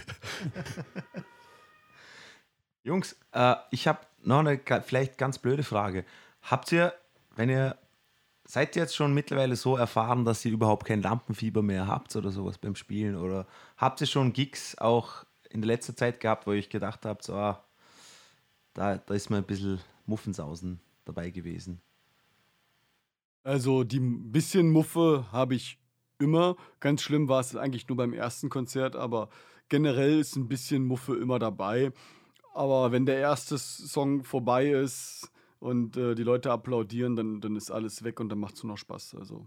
[2.85, 6.05] Jungs, äh, ich habe noch eine vielleicht ganz blöde Frage.
[6.43, 6.93] Habt ihr,
[7.35, 7.77] wenn ihr,
[8.45, 12.31] seid ihr jetzt schon mittlerweile so erfahren, dass ihr überhaupt kein Lampenfieber mehr habt oder
[12.31, 13.17] sowas beim Spielen?
[13.17, 17.05] Oder habt ihr schon Gigs auch in der letzten Zeit gehabt, wo ihr euch gedacht
[17.07, 17.65] habt, so, ah,
[18.77, 21.81] da, da ist mal ein bisschen Muffensausen dabei gewesen?
[23.43, 25.78] Also die bisschen Muffe habe ich
[26.19, 26.57] immer.
[26.81, 29.28] Ganz schlimm war es eigentlich nur beim ersten Konzert, aber
[29.69, 31.93] generell ist ein bisschen Muffe immer dabei.
[32.55, 37.70] Aber wenn der erste Song vorbei ist und äh, die Leute applaudieren, dann, dann ist
[37.70, 39.15] alles weg und dann macht es nur noch Spaß.
[39.15, 39.47] Also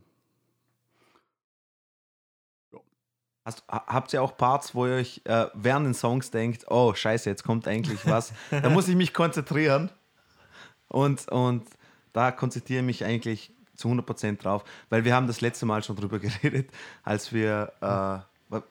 [3.45, 6.93] Hast, ha- habt ihr auch Parts, wo ihr euch äh, während den Songs denkt, oh
[6.93, 8.33] scheiße, jetzt kommt eigentlich was.
[8.51, 9.89] da muss ich mich konzentrieren.
[10.87, 11.65] Und, und
[12.13, 15.95] da konzentriere ich mich eigentlich zu 100% drauf, weil wir haben das letzte Mal schon
[15.95, 16.69] drüber geredet,
[17.03, 18.61] als wir, äh, wa, wa,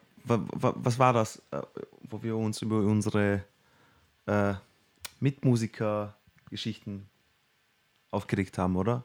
[0.53, 1.61] wa, was war das, äh,
[2.09, 3.43] wo wir uns über unsere
[4.27, 4.53] äh,
[5.19, 6.15] Mitmusiker
[6.49, 7.09] Geschichten
[8.11, 9.03] aufgeregt haben, oder?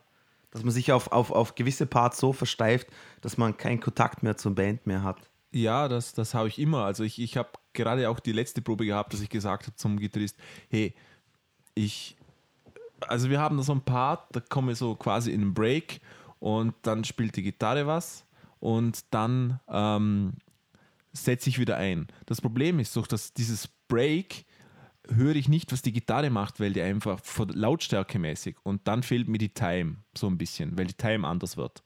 [0.50, 2.86] Dass man sich auf, auf, auf gewisse Parts so versteift,
[3.22, 5.18] dass man keinen Kontakt mehr zur Band mehr hat.
[5.54, 6.84] Ja, das, das habe ich immer.
[6.84, 10.00] Also ich, ich habe gerade auch die letzte Probe gehabt, dass ich gesagt habe zum
[10.00, 10.36] Gitarrist,
[10.68, 10.94] hey,
[11.76, 12.16] ich,
[13.06, 16.00] also wir haben da so ein Part, da komme ich so quasi in einen Break
[16.40, 18.26] und dann spielt die Gitarre was
[18.58, 20.32] und dann ähm,
[21.12, 22.08] setze ich wieder ein.
[22.26, 24.46] Das Problem ist doch, dass dieses Break
[25.08, 29.04] höre ich nicht, was die Gitarre macht, weil die einfach von Lautstärke mäßig und dann
[29.04, 31.84] fehlt mir die Time so ein bisschen, weil die Time anders wird.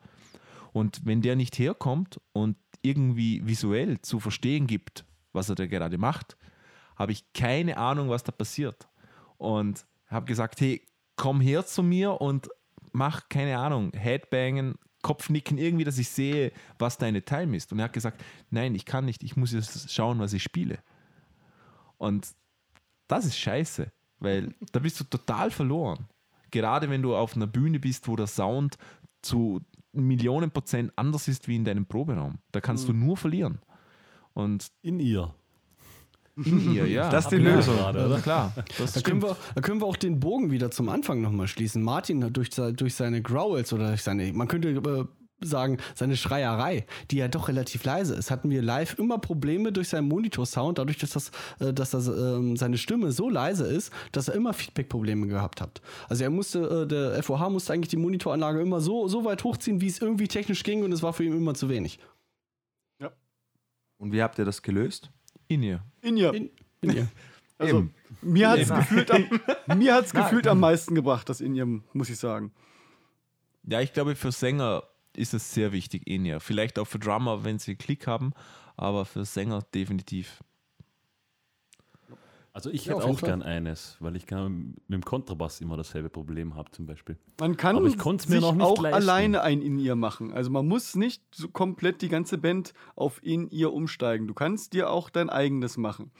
[0.72, 2.56] Und wenn der nicht herkommt und
[2.88, 6.36] irgendwie visuell zu verstehen gibt, was er da gerade macht,
[6.96, 8.88] habe ich keine Ahnung, was da passiert.
[9.36, 10.84] Und habe gesagt, hey,
[11.16, 12.48] komm her zu mir und
[12.92, 17.72] mach, keine Ahnung, Headbangen, Kopfnicken, irgendwie, dass ich sehe, was deine Time ist.
[17.72, 20.78] Und er hat gesagt, nein, ich kann nicht, ich muss jetzt schauen, was ich spiele.
[21.98, 22.28] Und
[23.06, 26.08] das ist scheiße, weil da bist du total verloren.
[26.50, 28.78] Gerade wenn du auf einer Bühne bist, wo der Sound
[29.22, 29.60] zu
[30.06, 32.38] Millionen Prozent anders ist wie in deinem Proberaum.
[32.52, 33.58] Da kannst du nur verlieren.
[34.34, 35.34] Und In ihr.
[36.36, 37.08] in ihr, ja.
[37.10, 37.76] Das ist die Lösung.
[37.76, 38.20] gerade, oder?
[38.20, 38.52] klar.
[38.94, 41.82] Da können, wir, da können wir auch den Bogen wieder zum Anfang nochmal schließen.
[41.82, 45.04] Martin hat durch, durch seine Growls oder durch seine, man könnte äh,
[45.40, 49.88] sagen, seine Schreierei, die ja doch relativ leise ist, hatten wir live immer Probleme durch
[49.88, 54.28] seinen Monitor-Sound, dadurch, dass, das, äh, dass das, ähm, seine Stimme so leise ist, dass
[54.28, 55.80] er immer Feedback-Probleme gehabt hat.
[56.08, 59.80] Also er musste, äh, der FOH musste eigentlich die Monitoranlage immer so, so weit hochziehen,
[59.80, 61.98] wie es irgendwie technisch ging und es war für ihn immer zu wenig.
[63.98, 65.10] Und wie habt ihr das gelöst?
[65.48, 65.82] In ihr.
[66.00, 66.32] In ihr.
[66.32, 66.50] In,
[66.80, 67.08] in ihr.
[67.60, 67.94] Also, Eben.
[68.22, 69.28] mir hat es gefühlt, am,
[69.78, 72.52] mir hat's gefühlt am meisten gebracht, das in ihr, muss ich sagen.
[73.64, 74.84] Ja, ich glaube, für Sänger
[75.18, 76.40] ist es sehr wichtig, in ihr.
[76.40, 78.32] Vielleicht auch für Drummer, wenn sie Klick haben,
[78.76, 80.42] aber für Sänger definitiv.
[82.58, 83.28] Also ich Ja, hätte auch Fall.
[83.28, 87.16] gern eines, weil ich gern mit dem Kontrabass immer dasselbe Problem habe zum Beispiel.
[87.38, 88.96] Man kann Aber ich mir sich noch nicht auch leisten.
[88.96, 90.32] alleine ein In-Ear machen.
[90.32, 94.26] Also man muss nicht so komplett die ganze Band auf In-Ear umsteigen.
[94.26, 96.10] Du kannst dir auch dein eigenes machen.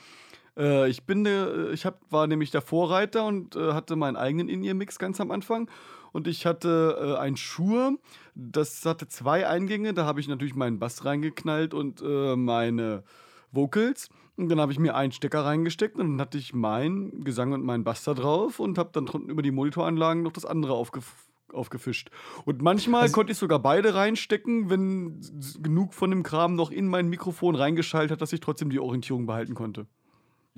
[0.56, 4.48] Äh, ich bin, äh, ich hab, war nämlich der Vorreiter und äh, hatte meinen eigenen
[4.48, 5.68] In-Ear-Mix ganz am Anfang.
[6.12, 7.98] Und ich hatte äh, ein Schuhe,
[8.34, 9.94] das hatte zwei Eingänge.
[9.94, 13.04] Da habe ich natürlich meinen Bass reingeknallt und äh, meine
[13.52, 14.08] Vocals.
[14.36, 17.64] Und dann habe ich mir einen Stecker reingesteckt und dann hatte ich meinen Gesang und
[17.64, 22.10] meinen Bass da drauf und habe dann über die Monitoranlagen noch das andere aufgef aufgefischt.
[22.44, 25.20] Und manchmal konnte ich sogar beide reinstecken, wenn
[25.62, 29.24] genug von dem Kram noch in mein Mikrofon reingeschaltet hat, dass ich trotzdem die Orientierung
[29.24, 29.86] behalten konnte.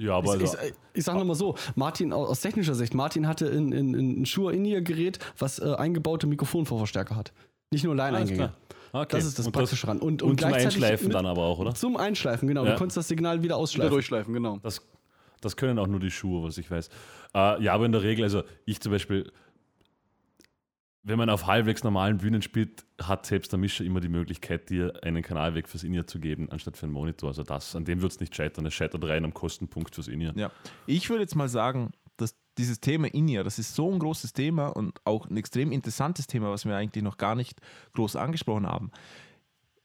[0.00, 3.46] Ja, aber ich, also, ich, ich sag nochmal so, Martin, aus, technischer Sicht, Martin hatte
[3.46, 7.32] in, in, in ein Shure in ihr Gerät, was äh, eingebaute Mikrofonvorverstärker hat.
[7.70, 8.52] Nicht nur Line-Eingänge.
[8.92, 9.06] Okay.
[9.16, 9.98] Das ist das und Praktische ran.
[9.98, 11.74] Und, Und, zum gleichzeitig Einschleifen mit- dann aber auch, oder?
[11.74, 12.64] Zum Einschleifen, genau.
[12.64, 12.72] Ja.
[12.72, 13.92] Du konntest das Signal wieder Wieder ausschleifen.
[13.92, 14.58] durchschleifen, genau.
[14.62, 14.80] Das,
[15.42, 16.88] das können auch nur die Schuhe, was ich weiß.
[17.34, 19.30] Äh, ja, aber in der Regel, also ich zum Beispiel,
[21.02, 24.92] wenn man auf halbwegs normalen Bühnen spielt, hat selbst der Mischer immer die Möglichkeit, dir
[25.02, 27.30] einen Kanalweg fürs In-Ear zu geben, anstatt für einen Monitor.
[27.30, 28.66] Also das, an dem wird es nicht scheitern.
[28.66, 30.36] Es scheitert rein am Kostenpunkt fürs In-Ear.
[30.36, 30.50] Ja.
[30.86, 34.68] Ich würde jetzt mal sagen, dass dieses Thema In-Ear, das ist so ein großes Thema
[34.68, 37.60] und auch ein extrem interessantes Thema, was wir eigentlich noch gar nicht
[37.94, 38.90] groß angesprochen haben.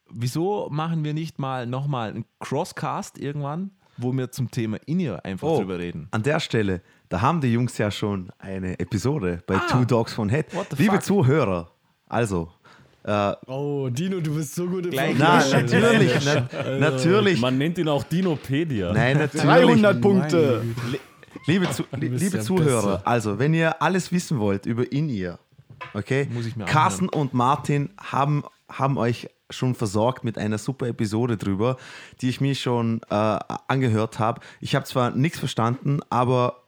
[0.10, 5.48] Wieso machen wir nicht mal nochmal einen Crosscast irgendwann, wo wir zum Thema In-Ear einfach
[5.48, 5.60] Oh.
[5.60, 6.08] drüber reden?
[6.12, 10.30] An der Stelle, da haben die Jungs ja schon eine Episode bei Two Dogs von
[10.30, 10.48] Head.
[10.78, 11.04] Liebe fuck?
[11.04, 11.72] Zuhörer,
[12.08, 12.50] also,
[13.04, 15.18] äh, Oh, Dino, du bist so gut im Vorbereiten.
[15.52, 18.92] natürlich, na, natürlich, Man nennt ihn auch Dinopedia.
[18.94, 19.44] nein, natürlich.
[19.46, 20.64] 300 Punkte.
[20.64, 21.00] Güte.
[21.48, 23.08] Liebe, Zu li- bist liebe der Zuhörer, Beste.
[23.08, 25.38] also wenn ihr alles wissen wollt über In-Ear,
[25.94, 30.88] okay, Muss ich mir Carsten und Martin haben, haben euch schon versorgt mit einer super
[30.88, 31.78] Episode drüber,
[32.22, 34.42] die ich mir schon äh, angehört habe.
[34.60, 36.64] Ich habe zwar nichts verstanden, aber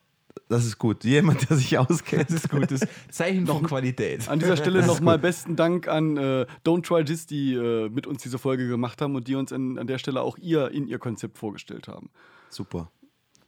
[0.49, 1.04] das ist gut.
[1.04, 2.30] Jemand, der sich auskennt.
[2.30, 4.28] Das ist gut, das Zeichen von Qualität.
[4.30, 8.24] An dieser Stelle nochmal besten Dank an äh, Don't Try This, die äh, mit uns
[8.24, 10.99] diese Folge gemacht haben und die uns an, an der Stelle auch ihr in ihr
[10.99, 12.10] Konzept vorgestellt haben.
[12.49, 12.90] Super.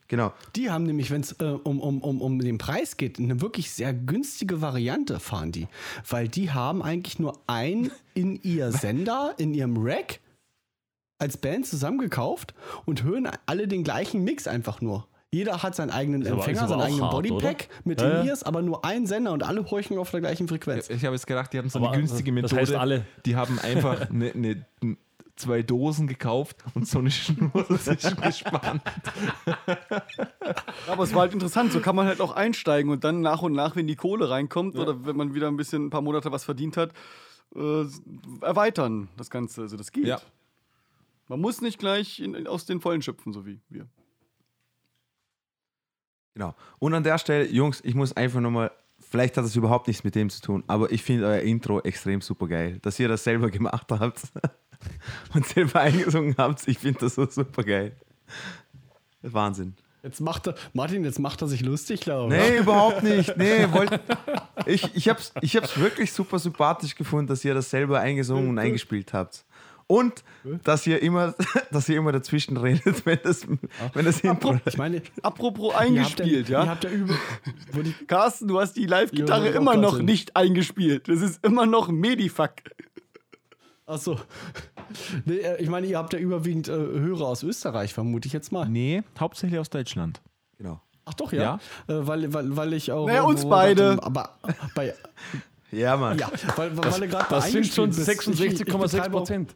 [0.09, 0.33] Genau.
[0.55, 3.71] Die haben nämlich, wenn es äh, um, um, um, um den Preis geht, eine wirklich
[3.71, 5.67] sehr günstige Variante fahren die.
[6.07, 10.19] Weil die haben eigentlich nur ein in ihr Sender, in ihrem Rack
[11.19, 12.53] als Band zusammengekauft
[12.85, 15.07] und hören alle den gleichen Mix einfach nur.
[15.31, 18.21] Jeder hat seinen eigenen Empfänger, seinen eigenen hart, Bodypack mit Ja, ja.
[18.21, 20.89] In-Ears, aber nur ein Sender und alle horchen auf der gleichen Frequenz.
[20.89, 22.61] Ich habe jetzt gedacht, die haben so Aber eine günstige das Methode.
[22.61, 23.05] heißt alle.
[23.27, 24.65] Die haben einfach eine, eine,
[25.39, 28.81] zwei Dosen gekauft und so eine Schnur dazwischen gespannt.
[30.87, 33.53] Aber es war halt interessant, so kann man halt auch einsteigen und dann nach und
[33.53, 36.43] nach, wenn die Kohle reinkommt oder wenn man wieder ein bisschen ein paar Monate was
[36.43, 36.93] verdient hat,
[37.55, 37.85] äh,
[38.41, 39.61] erweitern das Ganze.
[39.61, 40.05] Also das geht.
[40.05, 40.21] Ja.
[41.27, 43.87] Man muss nicht gleich in, aus den Vollen schöpfen, so wie wir.
[46.33, 46.55] Genau.
[46.79, 50.15] Und an der Stelle, Jungs, ich muss einfach nochmal, vielleicht hat das überhaupt nichts mit
[50.15, 52.79] dem zu tun, aber ich finde euer Intro extrem super geil.
[52.81, 54.21] Dass ihr das selber gemacht habt
[55.33, 57.95] und selber eingesungen habt, ich finde das so super geil.
[59.21, 59.75] Wahnsinn.
[60.01, 62.41] Jetzt macht er, Martin, jetzt macht er sich lustig, glaube ich.
[62.41, 63.35] Nee, überhaupt nicht.
[63.35, 63.99] Nee, wollt,
[64.65, 68.49] ich, ich habe es ich hab's wirklich super sympathisch gefunden, dass ihr das selber eingesungen
[68.49, 69.43] und eingespielt habt.
[69.87, 70.23] Und
[70.63, 71.33] dass ihr immer,
[71.71, 73.45] dass ihr immer dazwischen redet, wenn das,
[73.93, 74.59] wenn das Intro.
[74.65, 76.59] Ich meine, Apropos ihr habt eingespielt, ja.
[76.59, 76.71] Ihr ja.
[76.71, 77.15] habt ja über.
[78.07, 81.09] Carsten, du hast die Live-Gitarre Ja, immer noch nicht eingespielt.
[81.09, 82.51] Das ist immer noch Medifuck.
[83.89, 84.17] Achso.
[85.25, 88.51] Nee, äh, ich meine, ihr habt ja überwiegend äh, Hörer aus Österreich, vermute ich jetzt
[88.51, 88.67] mal.
[88.67, 90.19] Nee, hauptsächlich aus Deutschland.
[90.57, 90.81] Genau.
[91.05, 91.59] Ach doch, ja.
[91.87, 93.05] Äh, weil, weil, weil ich auch.
[93.05, 94.01] Naja, uns beide.
[94.01, 94.37] Aber
[94.75, 94.93] bei.
[95.71, 96.17] Ja, Mann.
[96.17, 98.39] Ja, weil, weil, weil du gerade Das sind schon eingespielt bist.
[98.39, 99.55] Ich- ich 66,6 betreibe auch- Prozent.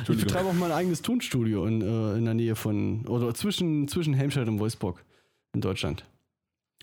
[0.00, 4.14] Ich betreibe auch mein eigenes Tonstudio in, äh, in der Nähe von, oder zwischen, zwischen
[4.14, 5.04] Helmstedt und Wolfsburg
[5.54, 6.04] in Deutschland.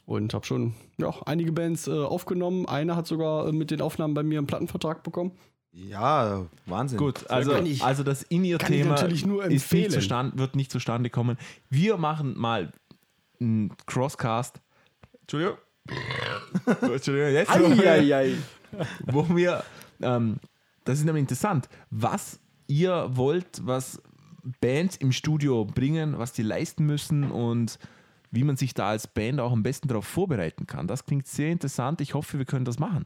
[0.06, 2.65] Und habe schon ja, einige Bands äh, aufgenommen.
[2.65, 5.31] Eine hat sogar äh, mit den Aufnahmen bei mir einen Plattenvertrag bekommen.
[5.72, 6.98] Ja, Wahnsinn.
[6.98, 11.38] Gut, also, also das In-Ear-Thema natürlich nur ist nicht zustande, wird nicht zustande kommen.
[11.70, 12.72] Wir machen mal
[13.40, 14.60] einen Crosscast.
[15.22, 15.58] Entschuldigung.
[16.82, 17.52] Entschuldigung, jetzt.
[17.52, 18.36] Eieiei.
[19.06, 19.64] wo wir,
[20.02, 20.40] ähm,
[20.86, 24.02] das ist nämlich interessant, was ihr wollt, was
[24.62, 27.78] Bands im Studio bringen, was die leisten müssen und
[28.32, 30.88] wie man sich da als Band auch am besten darauf vorbereiten kann.
[30.88, 32.02] Das klingt sehr interessant.
[32.02, 33.06] Ich hoffe, wir können das machen.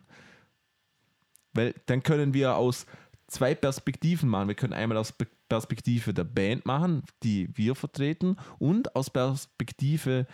[1.53, 2.85] Weil dann können wir aus
[3.27, 4.47] zwei Perspektiven machen.
[4.47, 10.25] Wir können einmal aus Pe- Perspektive der Band machen, die wir vertreten, und aus Perspektive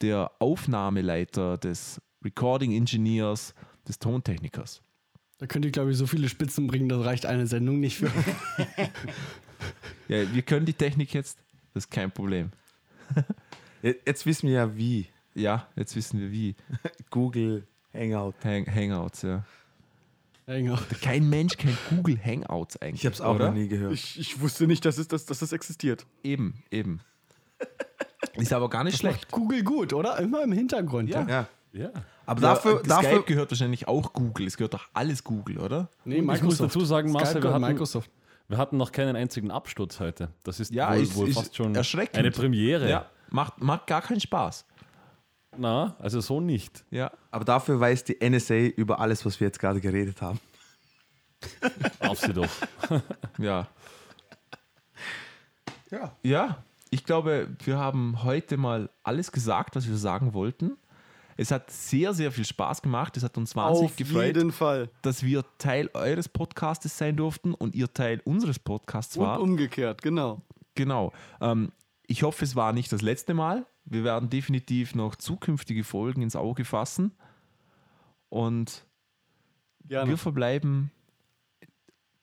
[0.00, 3.54] der Aufnahmeleiter, des Recording Engineers,
[3.88, 4.82] des Tontechnikers.
[5.38, 8.10] Da könnt ihr, glaube ich, so viele Spitzen bringen, das reicht eine Sendung nicht für.
[10.08, 11.38] Ja, wir können die Technik jetzt,
[11.74, 12.50] das ist kein Problem.
[13.82, 15.06] Je- Jetzt wissen wir ja wie.
[15.34, 16.54] Ja, jetzt wissen wir wie.
[17.10, 18.34] Google Hangout.
[18.42, 19.44] Hang Hangouts, ja.
[20.48, 20.78] Enger.
[21.02, 23.02] Kein Mensch kennt Google Hangouts eigentlich.
[23.02, 23.48] Ich habe es auch oder?
[23.48, 23.92] noch nie gehört.
[23.92, 26.06] Ich, ich wusste nicht, dass, es, dass, dass das existiert.
[26.22, 27.00] Eben, eben.
[28.34, 29.30] Ist aber gar nicht schlecht.
[29.30, 30.18] Google gut, oder?
[30.18, 31.10] Immer im Hintergrund.
[31.10, 31.26] Ja.
[31.28, 31.48] Ja.
[31.72, 31.90] Ja.
[32.24, 34.46] Aber Ja, dafür, Skype dafür gehört wahrscheinlich auch Google.
[34.46, 35.88] Es gehört doch alles Google, oder?
[36.04, 38.10] Nee, Und ich muss dazu sagen, Marcel, wir hatten- Microsoft.
[38.48, 40.30] Wir hatten noch keinen einzigen Absturz heute.
[40.44, 42.88] Das ist Ja, wohl, ist- wohl ist fast schon eine Premiere.
[42.88, 44.64] Ja, macht, macht gar keinen Spaß.
[45.56, 46.84] Na, also so nicht.
[46.90, 47.10] Ja.
[47.30, 50.38] aber dafür weiß die NSA über alles, was wir jetzt gerade geredet haben.
[52.00, 52.48] Auf sie doch.
[53.38, 53.68] Ja.
[55.90, 56.12] Ja.
[56.22, 60.76] Ja, ich glaube, wir haben heute mal alles gesagt, was wir sagen wollten.
[61.36, 63.16] Es hat sehr, sehr viel Spaß gemacht.
[63.16, 64.90] Es hat uns wahnsinnig Auf gefreut, jeden Fall.
[65.02, 69.40] dass wir Teil eures Podcastes sein durften und ihr Teil unseres Podcasts Und war.
[69.40, 70.42] umgekehrt, genau.
[70.74, 71.12] Genau.
[71.40, 71.70] Ähm,
[72.08, 73.66] ich hoffe, es war nicht das letzte Mal.
[73.90, 77.12] Wir werden definitiv noch zukünftige Folgen ins Auge fassen.
[78.28, 78.84] Und
[79.84, 80.10] Gerne.
[80.10, 80.90] wir verbleiben.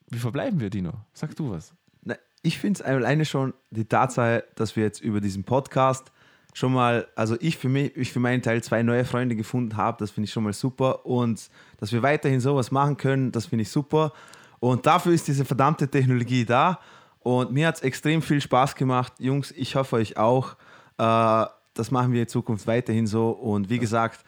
[0.09, 0.93] Wie verbleiben wir, Dino?
[1.13, 1.73] Sag du was.
[2.03, 6.11] Na, ich finde es alleine schon die Tatsache, dass wir jetzt über diesen Podcast
[6.53, 9.97] schon mal, also ich für mich, ich für meinen Teil zwei neue Freunde gefunden habe,
[9.99, 11.05] das finde ich schon mal super.
[11.07, 14.13] Und dass wir weiterhin sowas machen können, das finde ich super.
[14.59, 16.79] Und dafür ist diese verdammte Technologie da.
[17.19, 19.13] Und mir hat es extrem viel Spaß gemacht.
[19.17, 20.55] Jungs, ich hoffe euch auch.
[20.99, 23.29] Äh, das machen wir in Zukunft weiterhin so.
[23.29, 24.21] Und wie gesagt,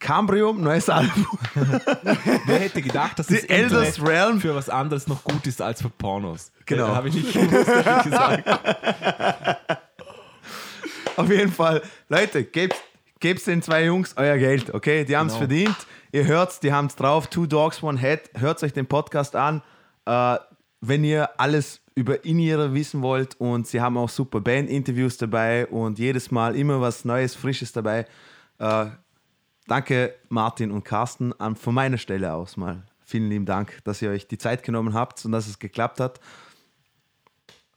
[0.00, 1.26] Cambrium, neues Album.
[2.46, 4.40] Wer hätte gedacht, dass das Internet Realm.
[4.40, 6.50] für was anderes noch gut ist als für Pornos?
[6.66, 6.88] Genau.
[6.88, 9.78] Habe ich nicht gewusst, ehrlich gesagt.
[11.16, 12.74] Auf jeden Fall, Leute, gebt,
[13.20, 15.04] gebt den zwei Jungs euer Geld, okay?
[15.04, 15.46] Die haben es Genau.
[15.46, 15.76] verdient.
[16.10, 17.26] Ihr hört's, die haben es drauf.
[17.28, 18.30] Two Dogs, One Head.
[18.38, 19.62] Hört euch den Podcast an,
[20.06, 20.36] äh,
[20.82, 23.40] wenn ihr alles über In-Ear wissen wollt.
[23.40, 28.06] Und sie haben auch super Band-Interviews dabei und jedes Mal immer was Neues, Frisches dabei.
[28.58, 28.86] Äh,
[29.66, 32.82] danke, Martin und Carsten, an, von meiner Stelle aus mal.
[33.04, 36.20] Vielen lieben Dank, dass ihr euch die Zeit genommen habt und dass es geklappt hat.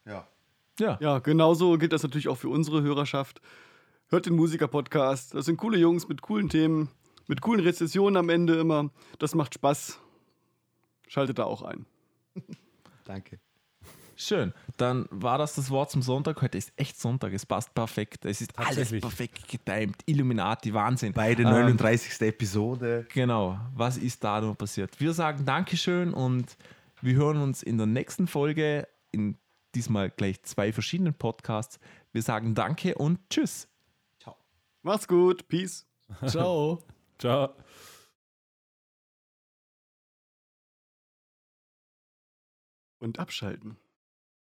[0.05, 0.27] Ja.
[0.79, 0.97] Ja.
[0.99, 3.41] Ja, genauso gilt das natürlich auch für unsere Hörerschaft.
[4.07, 5.33] Hört den Musiker-Podcast.
[5.33, 6.89] Das sind coole Jungs mit coolen Themen,
[7.27, 8.89] mit coolen Rezessionen am Ende immer.
[9.19, 9.99] Das macht Spaß.
[11.07, 11.85] Schaltet da auch ein.
[13.05, 13.39] Danke.
[14.17, 14.53] Schön.
[14.77, 16.41] Dann war das das Wort zum Sonntag.
[16.41, 17.33] Heute ist echt Sonntag.
[17.33, 18.25] Es passt perfekt.
[18.25, 20.01] Es ist alles perfekt getimt.
[20.05, 21.11] Illuminati, Wahnsinn.
[21.13, 22.21] Beide Ähm, 39.
[22.21, 23.05] Episode.
[23.13, 23.59] Genau.
[23.73, 24.99] Was ist da noch passiert?
[24.99, 26.57] Wir sagen Dankeschön und
[27.01, 29.37] wir hören uns in der nächsten Folge in
[29.75, 31.79] diesmal gleich zwei verschiedenen Podcasts.
[32.13, 33.67] Wir sagen Danke und Tschüss.
[34.81, 35.47] Macht's gut.
[35.47, 35.85] Peace.
[36.27, 36.83] Ciao.
[37.17, 37.55] Ciao.
[43.05, 43.77] Und abschalten.